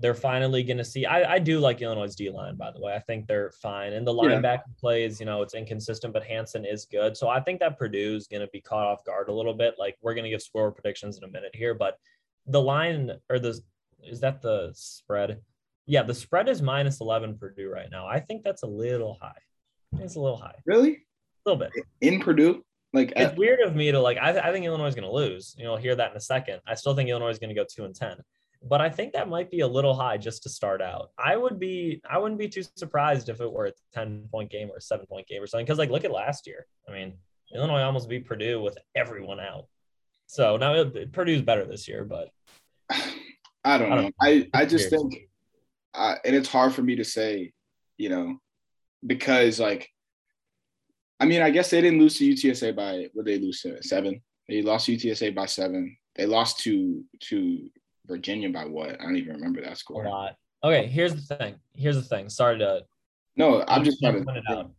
They're 0.00 0.14
finally 0.14 0.64
going 0.64 0.78
to 0.78 0.84
see. 0.84 1.06
I, 1.06 1.34
I 1.34 1.38
do 1.38 1.60
like 1.60 1.80
Illinois' 1.80 2.14
D 2.14 2.30
line, 2.30 2.56
by 2.56 2.72
the 2.72 2.80
way. 2.80 2.94
I 2.94 2.98
think 2.98 3.26
they're 3.26 3.52
fine. 3.62 3.92
And 3.92 4.06
the 4.06 4.14
linebacker 4.14 4.42
yeah. 4.42 4.80
plays, 4.80 5.20
you 5.20 5.26
know, 5.26 5.42
it's 5.42 5.54
inconsistent, 5.54 6.12
but 6.12 6.24
Hansen 6.24 6.64
is 6.64 6.86
good. 6.90 7.16
So 7.16 7.28
I 7.28 7.38
think 7.38 7.60
that 7.60 7.78
Purdue's 7.78 8.26
going 8.26 8.40
to 8.40 8.48
be 8.48 8.60
caught 8.60 8.86
off 8.86 9.04
guard 9.04 9.28
a 9.28 9.32
little 9.32 9.54
bit. 9.54 9.74
Like 9.78 9.96
we're 10.02 10.14
going 10.14 10.24
to 10.24 10.30
give 10.30 10.42
score 10.42 10.72
predictions 10.72 11.18
in 11.18 11.24
a 11.24 11.30
minute 11.30 11.54
here, 11.54 11.74
but 11.74 11.98
the 12.46 12.60
line 12.60 13.12
or 13.28 13.38
the 13.38 13.60
is 14.02 14.20
that 14.20 14.40
the 14.42 14.70
spread? 14.74 15.40
Yeah, 15.86 16.02
the 16.02 16.14
spread 16.14 16.48
is 16.48 16.62
minus 16.62 17.00
11 17.00 17.38
Purdue 17.38 17.70
right 17.70 17.90
now. 17.90 18.06
I 18.06 18.20
think 18.20 18.42
that's 18.42 18.62
a 18.62 18.66
little 18.66 19.18
high. 19.20 19.32
It's 19.98 20.16
a 20.16 20.20
little 20.20 20.38
high. 20.38 20.54
Really? 20.64 21.04
A 21.46 21.50
little 21.50 21.58
bit 21.58 21.84
in 22.00 22.20
Purdue. 22.20 22.64
Like 22.92 23.12
it's 23.14 23.36
weird 23.36 23.60
of 23.60 23.76
me 23.76 23.92
to 23.92 24.00
like. 24.00 24.18
I, 24.18 24.30
I 24.30 24.52
think 24.52 24.66
Illinois 24.66 24.88
is 24.88 24.94
going 24.94 25.06
to 25.06 25.14
lose. 25.14 25.54
You 25.56 25.64
know, 25.64 25.76
hear 25.76 25.94
that 25.94 26.10
in 26.10 26.16
a 26.16 26.20
second. 26.20 26.60
I 26.66 26.74
still 26.74 26.94
think 26.94 27.08
Illinois 27.08 27.30
is 27.30 27.38
going 27.38 27.50
to 27.50 27.54
go 27.54 27.64
two 27.64 27.84
and 27.84 27.94
ten, 27.94 28.16
but 28.68 28.80
I 28.80 28.90
think 28.90 29.12
that 29.12 29.28
might 29.28 29.50
be 29.50 29.60
a 29.60 29.68
little 29.68 29.94
high 29.94 30.16
just 30.16 30.42
to 30.42 30.48
start 30.48 30.82
out. 30.82 31.10
I 31.16 31.36
would 31.36 31.60
be. 31.60 32.00
I 32.08 32.18
wouldn't 32.18 32.40
be 32.40 32.48
too 32.48 32.64
surprised 32.76 33.28
if 33.28 33.40
it 33.40 33.50
were 33.50 33.66
a 33.66 33.72
ten 33.92 34.26
point 34.32 34.50
game 34.50 34.70
or 34.70 34.78
a 34.78 34.80
seven 34.80 35.06
point 35.06 35.28
game 35.28 35.40
or 35.40 35.46
something. 35.46 35.64
Because 35.64 35.78
like, 35.78 35.90
look 35.90 36.04
at 36.04 36.10
last 36.10 36.48
year. 36.48 36.66
I 36.88 36.92
mean, 36.92 37.14
Illinois 37.54 37.82
almost 37.82 38.08
beat 38.08 38.26
Purdue 38.26 38.60
with 38.60 38.76
everyone 38.96 39.38
out. 39.38 39.66
So 40.26 40.56
now 40.56 40.74
it, 40.74 41.12
Purdue's 41.12 41.42
better 41.42 41.64
this 41.64 41.88
year, 41.88 42.04
but 42.04 42.30
I 43.64 43.78
don't 43.78 43.90
know. 43.90 43.94
I 43.94 43.96
don't 43.96 44.04
know. 44.04 44.10
I, 44.20 44.48
I 44.54 44.64
just 44.64 44.90
think, 44.90 45.28
uh, 45.94 46.16
and 46.24 46.34
it's 46.34 46.48
hard 46.48 46.72
for 46.72 46.82
me 46.82 46.96
to 46.96 47.04
say, 47.04 47.52
you 47.98 48.08
know, 48.08 48.38
because 49.06 49.60
like 49.60 49.90
I 51.20 51.26
mean, 51.26 51.42
I 51.42 51.50
guess 51.50 51.70
they 51.70 51.82
didn't 51.82 52.00
lose 52.00 52.18
to 52.18 52.28
UTSA 52.28 52.74
by 52.74 53.08
what 53.12 53.26
they 53.26 53.38
lose 53.38 53.60
to 53.62 53.82
seven. 53.82 54.22
They 54.48 54.62
lost 54.62 54.86
to 54.86 54.96
UTSA 54.96 55.34
by 55.34 55.46
seven. 55.46 55.96
They 56.16 56.26
lost 56.26 56.60
to 56.60 57.04
to 57.28 57.70
Virginia 58.06 58.48
by 58.48 58.64
what? 58.64 59.00
I 59.00 59.04
don't 59.04 59.16
even 59.16 59.34
remember 59.34 59.60
that 59.62 59.78
score. 59.78 60.04
A 60.04 60.10
lot. 60.10 60.36
Okay, 60.64 60.86
here's 60.86 61.14
the 61.14 61.36
thing. 61.36 61.54
Here's 61.74 61.96
the 61.96 62.02
thing. 62.02 62.28
Sorry 62.28 62.58
to. 62.58 62.84
No, 63.36 63.64
I'm 63.68 63.84
just 63.84 64.00
trying 64.02 64.18
to. 64.18 64.24
Point 64.24 64.38
it 64.38 64.44
out. 64.50 64.70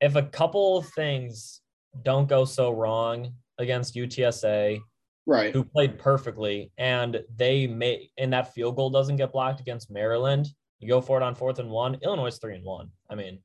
If 0.00 0.14
a 0.14 0.22
couple 0.22 0.78
of 0.78 0.88
things 0.90 1.60
don't 2.02 2.28
go 2.28 2.44
so 2.44 2.70
wrong 2.70 3.32
against 3.58 3.94
UTSA, 3.94 4.80
right? 5.26 5.52
Who 5.52 5.64
played 5.64 5.98
perfectly, 5.98 6.70
and 6.78 7.22
they 7.36 7.66
made 7.66 8.10
and 8.18 8.32
that 8.32 8.54
field 8.54 8.76
goal 8.76 8.90
doesn't 8.90 9.16
get 9.16 9.32
blocked 9.32 9.60
against 9.60 9.90
Maryland. 9.90 10.46
You 10.78 10.88
go 10.88 11.00
for 11.00 11.18
it 11.18 11.22
on 11.22 11.34
fourth 11.34 11.58
and 11.58 11.70
one. 11.70 11.98
Illinois 12.02 12.26
is 12.26 12.38
three 12.38 12.54
and 12.54 12.64
one. 12.64 12.90
I 13.10 13.14
mean, 13.14 13.40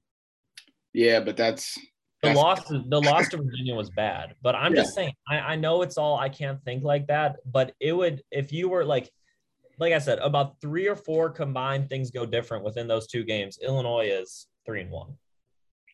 yeah, 0.93 1.19
but 1.19 1.37
that's 1.37 1.77
the 2.21 2.33
loss. 2.33 2.67
The 2.67 3.01
loss 3.01 3.29
to 3.29 3.37
Virginia 3.37 3.75
was 3.75 3.89
bad, 3.89 4.35
but 4.41 4.55
I'm 4.55 4.73
Yeah. 4.75 4.81
just 4.81 4.93
saying. 4.95 5.13
I, 5.29 5.39
I 5.39 5.55
know 5.55 5.81
it's 5.81 5.97
all. 5.97 6.17
I 6.17 6.29
can't 6.29 6.63
think 6.63 6.83
like 6.83 7.07
that, 7.07 7.37
but 7.45 7.73
it 7.79 7.93
would 7.93 8.21
if 8.31 8.51
you 8.53 8.69
were 8.69 8.85
like, 8.85 9.09
like 9.79 9.93
I 9.93 9.99
said, 9.99 10.19
about 10.19 10.59
three 10.61 10.87
or 10.87 10.95
four 10.95 11.29
combined 11.29 11.89
things 11.89 12.11
go 12.11 12.25
different 12.25 12.63
within 12.63 12.87
those 12.87 13.07
two 13.07 13.23
games. 13.23 13.57
Illinois 13.61 14.07
is 14.11 14.47
three 14.65 14.81
and 14.81 14.91
one. 14.91 15.17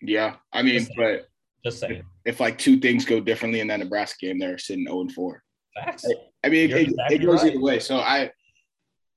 Yeah, 0.01 0.36
I 0.51 0.61
mean, 0.61 0.80
Just- 0.80 0.91
but 0.97 1.28
Just 1.63 1.80
saying. 1.80 2.03
if 2.25 2.39
like 2.39 2.57
two 2.57 2.80
things 2.80 3.05
go 3.05 3.19
differently 3.19 3.61
in 3.61 3.67
that 3.67 3.80
Nebraska 3.80 4.25
game, 4.28 4.38
they're 4.39 4.57
sitting 4.57 4.86
0 4.86 5.01
and 5.01 5.11
4. 5.11 5.43
Facts. 5.75 6.05
I 6.43 6.49
mean, 6.49 6.69
You're 6.69 6.80
it, 6.80 6.82
it, 6.82 6.89
exactly 6.89 7.15
it 7.15 7.19
goes 7.25 7.43
right. 7.43 7.51
either 7.53 7.61
way. 7.61 7.80
So 7.80 7.97
I, 7.97 8.32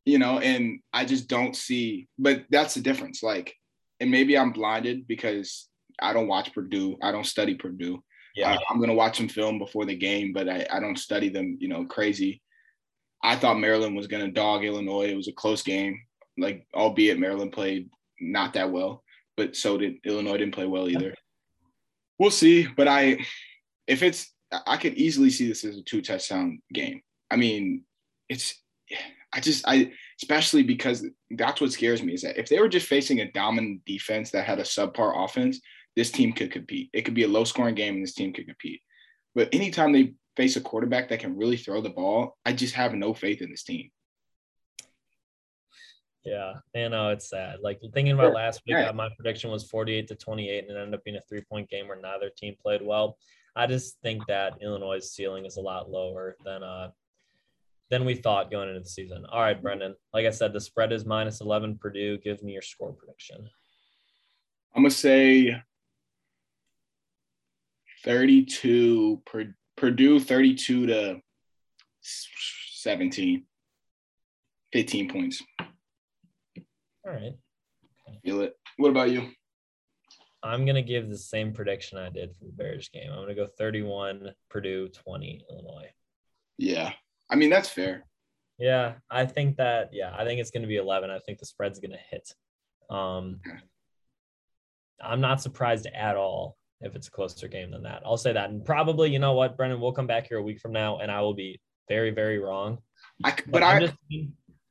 you 0.04 0.18
know, 0.18 0.38
and 0.38 0.80
I 0.92 1.04
just 1.04 1.28
don't 1.28 1.54
see, 1.56 2.08
but 2.18 2.44
that's 2.50 2.74
the 2.74 2.80
difference. 2.80 3.22
Like, 3.22 3.54
and 3.98 4.11
maybe 4.11 4.38
I'm 4.38 4.52
blinded 4.52 5.06
because 5.06 5.68
I 6.01 6.12
don't 6.12 6.28
watch 6.28 6.53
Purdue. 6.53 6.96
I 7.03 7.12
don't 7.12 7.26
study 7.26 7.55
Purdue. 7.55 8.03
Yeah. 8.34 8.53
Uh, 8.53 8.59
I'm 8.68 8.78
going 8.78 8.90
to 8.90 8.94
watch 8.94 9.16
some 9.16 9.28
film 9.28 9.59
before 9.59 9.84
the 9.84 9.96
game, 9.96 10.32
but 10.32 10.48
I, 10.48 10.66
I 10.70 10.80
don't 10.80 10.98
study 10.98 11.28
them, 11.28 11.57
you 11.61 11.68
know, 11.68 11.84
crazy. 11.84 12.42
I 13.22 13.36
thought 13.36 13.59
Maryland 13.59 13.96
was 13.96 14.07
going 14.07 14.24
to 14.24 14.30
dog 14.30 14.64
Illinois. 14.64 15.09
It 15.11 15.16
was 15.16 15.28
a 15.28 15.32
close 15.32 15.62
game, 15.62 16.01
like, 16.38 16.66
albeit 16.74 17.18
Maryland 17.18 17.53
played 17.53 17.90
not 18.20 18.55
that 18.55 18.70
well, 18.70 19.03
but 19.36 19.57
so 19.57 19.76
did 19.76 19.96
Illinois, 20.05 20.38
didn't 20.38 20.55
play 20.55 20.66
well 20.66 20.88
either. 20.88 21.14
We'll 22.18 22.30
see. 22.30 22.66
But 22.66 22.88
I, 22.88 23.18
if 23.86 24.03
it's, 24.03 24.32
I 24.66 24.76
could 24.76 24.94
easily 24.94 25.30
see 25.30 25.48
this 25.48 25.64
as 25.64 25.76
a 25.76 25.82
two 25.82 26.03
touchdown 26.03 26.62
game. 26.72 27.03
I 27.30 27.36
mean, 27.36 27.84
it's, 28.28 28.61
I 29.32 29.40
just, 29.40 29.64
I, 29.66 29.92
especially 30.20 30.62
because 30.62 31.07
that's 31.30 31.61
what 31.61 31.72
scares 31.72 32.03
me 32.03 32.14
is 32.14 32.22
that 32.22 32.38
if 32.38 32.48
they 32.48 32.59
were 32.59 32.68
just 32.68 32.88
facing 32.88 33.20
a 33.20 33.30
dominant 33.32 33.84
defense 33.84 34.30
that 34.30 34.44
had 34.44 34.59
a 34.59 34.64
subpar 34.64 35.24
offense, 35.24 35.61
this 35.97 36.11
team 36.11 36.32
could 36.32 36.51
compete. 36.51 36.91
It 36.93 37.03
could 37.03 37.14
be 37.14 37.24
a 37.24 37.28
low 37.28 37.45
scoring 37.45 37.74
game 37.74 37.95
and 37.95 38.03
this 38.03 38.14
team 38.14 38.32
could 38.32 38.47
compete. 38.47 38.80
But 39.34 39.49
anytime 39.53 39.93
they 39.93 40.14
face 40.36 40.57
a 40.57 40.61
quarterback 40.61 41.09
that 41.09 41.20
can 41.20 41.36
really 41.36 41.57
throw 41.57 41.80
the 41.80 41.91
ball, 41.91 42.36
I 42.45 42.53
just 42.53 42.74
have 42.74 42.95
no 42.95 43.14
faith 43.14 43.43
in 43.43 43.51
this 43.51 43.64
team. 43.64 43.91
Yeah, 46.24 46.55
you 46.74 46.91
know 46.91 47.09
it's 47.11 47.30
sad. 47.30 47.61
Like 47.62 47.80
thinking 47.95 48.12
about 48.12 48.34
last 48.34 48.61
week, 48.66 48.76
Yeah. 48.76 48.91
uh, 48.91 48.93
my 48.93 49.09
prediction 49.16 49.51
was 49.51 49.64
forty-eight 49.64 50.07
to 50.09 50.14
twenty-eight, 50.14 50.68
and 50.68 50.76
it 50.76 50.80
ended 50.80 50.95
up 50.95 51.05
being 51.05 51.16
a 51.16 51.22
three-point 51.22 51.70
game 51.70 51.88
where 51.88 52.01
neither 52.01 52.28
team 52.28 52.55
played 52.61 52.82
well. 52.82 53.16
I 53.57 53.66
just 53.66 53.99
think 54.03 54.26
that 54.26 54.59
Illinois' 54.61 55.11
ceiling 55.11 55.47
is 55.47 55.57
a 55.57 55.62
lot 55.62 55.91
lower 55.91 56.36
than 56.45 56.62
uh 56.62 56.91
than 57.88 58.05
we 58.05 58.14
thought 58.14 58.51
going 58.51 58.68
into 58.68 58.80
the 58.80 58.88
season. 58.88 59.24
All 59.26 59.41
right, 59.41 59.61
Brendan. 59.61 59.97
Like 60.12 60.26
I 60.26 60.30
said, 60.30 60.53
the 60.53 60.61
spread 60.61 60.93
is 60.93 61.07
minus 61.07 61.41
eleven. 61.41 61.78
Purdue. 61.78 62.18
Give 62.18 62.43
me 62.43 62.53
your 62.53 62.62
score 62.62 62.93
prediction. 62.93 63.49
I'm 64.74 64.82
gonna 64.82 64.91
say 64.91 65.61
32 68.05 69.22
Pur- 69.26 69.55
Purdue 69.76 70.20
32 70.20 70.86
to 70.86 71.20
17. 72.03 73.44
15 74.72 75.09
points. 75.11 75.42
All 77.07 77.12
right. 77.12 77.34
Feel 78.24 78.42
it. 78.42 78.55
What 78.76 78.90
about 78.90 79.11
you? 79.11 79.30
I'm 80.42 80.64
gonna 80.64 80.82
give 80.82 81.09
the 81.09 81.18
same 81.18 81.53
prediction 81.53 81.98
I 81.98 82.09
did 82.09 82.34
for 82.36 82.44
the 82.46 82.53
Bears 82.53 82.88
game. 82.88 83.11
I'm 83.11 83.20
gonna 83.20 83.34
go 83.34 83.46
31 83.59 84.30
Purdue, 84.48 84.88
20 84.88 85.44
Illinois. 85.51 85.90
Yeah. 86.57 86.92
I 87.28 87.36
mean, 87.36 87.51
that's 87.51 87.68
fair. 87.68 88.05
Yeah, 88.59 88.94
I 89.11 89.24
think 89.24 89.57
that. 89.57 89.90
Yeah, 89.92 90.14
I 90.16 90.24
think 90.24 90.38
it's 90.40 90.51
going 90.51 90.62
to 90.62 90.68
be 90.68 90.76
11. 90.76 91.09
I 91.11 91.18
think 91.20 91.38
the 91.38 91.46
spread's 91.46 91.78
going 91.80 91.92
to 91.92 91.98
hit. 92.11 92.34
Um, 92.90 93.40
Okay. 93.46 93.57
I'm 95.03 95.22
not 95.22 95.40
surprised 95.40 95.86
at 95.86 96.16
all 96.16 96.59
if 96.81 96.97
it's 96.97 97.09
a 97.09 97.11
closer 97.11 97.49
game 97.49 97.70
than 97.70 97.83
that. 97.83 98.03
I'll 98.05 98.16
say 98.16 98.33
that, 98.33 98.51
and 98.51 98.64
probably, 98.64 99.11
you 99.11 99.18
know 99.18 99.35
what, 99.35 99.57
Brendan, 99.57 99.81
we'll 99.81 99.93
come 99.93 100.07
back 100.07 100.28
here 100.28 100.39
a 100.39 100.43
week 100.43 100.61
from 100.61 100.72
now, 100.72 100.99
and 100.99 101.11
I 101.11 101.20
will 101.20 101.35
be 101.35 101.61
very, 101.89 102.11
very 102.11 102.39
wrong. 102.39 102.78
I, 103.24 103.35
but 103.47 103.62
I'm 103.62 103.83
I, 103.83 103.87
just, 103.87 103.97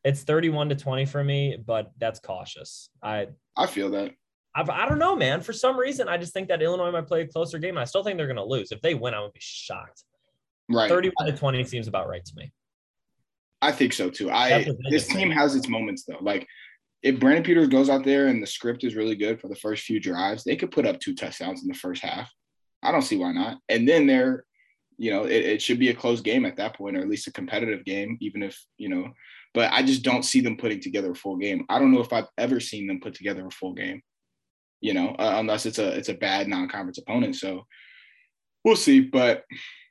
it's 0.03 0.23
31 0.23 0.69
to 0.69 0.75
20 0.75 1.05
for 1.05 1.23
me, 1.23 1.57
but 1.63 1.91
that's 1.97 2.19
cautious. 2.19 2.89
I, 3.03 3.27
I 3.55 3.67
feel 3.67 3.89
that. 3.91 4.11
I've, 4.55 4.69
I 4.69 4.87
don't 4.87 4.99
know, 4.99 5.15
man. 5.15 5.41
For 5.41 5.53
some 5.53 5.77
reason, 5.77 6.07
I 6.07 6.17
just 6.17 6.33
think 6.33 6.47
that 6.47 6.61
Illinois 6.61 6.91
might 6.91 7.07
play 7.07 7.21
a 7.21 7.27
closer 7.27 7.59
game. 7.59 7.77
I 7.77 7.83
still 7.83 8.03
think 8.03 8.17
they're 8.17 8.25
going 8.27 8.37
to 8.37 8.43
lose. 8.43 8.71
If 8.71 8.81
they 8.81 8.95
win, 8.95 9.13
I 9.13 9.21
would 9.21 9.33
be 9.33 9.39
shocked. 9.41 10.03
Right. 10.69 10.89
31 10.89 11.27
to 11.27 11.37
20 11.37 11.63
seems 11.65 11.87
about 11.87 12.07
right 12.07 12.25
to 12.25 12.33
me. 12.35 12.51
I 13.61 13.71
think 13.71 13.93
so 13.93 14.09
too. 14.09 14.31
I 14.31 14.65
this 14.89 15.07
team 15.07 15.29
has 15.31 15.55
its 15.55 15.67
moments 15.67 16.05
though. 16.05 16.19
Like 16.21 16.47
if 17.01 17.19
Brandon 17.19 17.43
Peters 17.43 17.67
goes 17.69 17.89
out 17.89 18.03
there 18.03 18.27
and 18.27 18.41
the 18.41 18.47
script 18.47 18.83
is 18.83 18.95
really 18.95 19.15
good 19.15 19.39
for 19.39 19.47
the 19.47 19.55
first 19.55 19.83
few 19.83 19.99
drives, 19.99 20.43
they 20.43 20.55
could 20.55 20.71
put 20.71 20.85
up 20.85 20.99
two 20.99 21.15
touchdowns 21.15 21.61
in 21.61 21.67
the 21.67 21.73
first 21.73 22.03
half. 22.03 22.31
I 22.83 22.91
don't 22.91 23.01
see 23.01 23.17
why 23.17 23.31
not. 23.31 23.59
And 23.69 23.87
then 23.87 24.07
they're, 24.07 24.45
you 24.97 25.11
know, 25.11 25.23
it, 25.23 25.45
it 25.45 25.61
should 25.61 25.79
be 25.79 25.89
a 25.89 25.95
close 25.95 26.21
game 26.21 26.45
at 26.45 26.57
that 26.57 26.75
point, 26.75 26.97
or 26.97 27.01
at 27.01 27.07
least 27.07 27.27
a 27.27 27.31
competitive 27.31 27.85
game, 27.85 28.17
even 28.19 28.43
if, 28.43 28.61
you 28.77 28.89
know, 28.89 29.09
but 29.53 29.71
I 29.71 29.81
just 29.81 30.03
don't 30.03 30.23
see 30.23 30.41
them 30.41 30.57
putting 30.57 30.81
together 30.81 31.11
a 31.11 31.15
full 31.15 31.37
game. 31.37 31.65
I 31.69 31.79
don't 31.79 31.91
know 31.91 32.01
if 32.01 32.13
I've 32.13 32.27
ever 32.37 32.59
seen 32.59 32.87
them 32.87 32.99
put 32.99 33.13
together 33.13 33.47
a 33.47 33.51
full 33.51 33.73
game, 33.73 34.01
you 34.81 34.93
know, 34.93 35.09
uh, 35.17 35.35
unless 35.37 35.65
it's 35.65 35.79
a 35.79 35.89
it's 35.97 36.09
a 36.09 36.13
bad 36.13 36.47
non-conference 36.47 36.99
opponent. 36.99 37.35
So 37.35 37.65
we'll 38.63 38.75
see. 38.75 38.99
But 38.99 39.45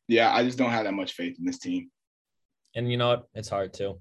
yeah, 0.06 0.32
I 0.32 0.44
just 0.44 0.58
don't 0.58 0.70
have 0.70 0.84
that 0.84 0.94
much 0.94 1.12
faith 1.12 1.36
in 1.38 1.44
this 1.44 1.58
team. 1.58 1.90
And 2.76 2.90
you 2.90 2.98
know 2.98 3.08
what? 3.08 3.28
It's 3.34 3.48
hard 3.48 3.72
too. 3.72 3.98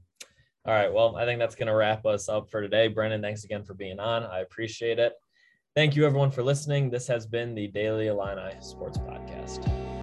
All 0.68 0.74
right. 0.74 0.92
Well, 0.92 1.16
I 1.16 1.24
think 1.24 1.40
that's 1.40 1.56
going 1.56 1.68
to 1.68 1.74
wrap 1.74 2.06
us 2.06 2.28
up 2.28 2.50
for 2.50 2.62
today. 2.62 2.90
Brendan, 2.90 3.22
thanks 3.22 3.46
again 3.46 3.64
for 3.64 3.74
being 3.74 4.00
on. 4.00 4.24
I 4.24 4.42
appreciate 4.42 5.00
it. 5.00 5.14
Thank 5.76 5.96
you, 5.96 6.06
everyone, 6.06 6.30
for 6.30 6.44
listening. 6.44 6.90
This 6.90 7.08
has 7.08 7.26
been 7.26 7.56
the 7.56 7.68
Daily 7.68 8.08
Illini 8.08 8.54
Sports 8.60 8.98
Podcast. 8.98 9.97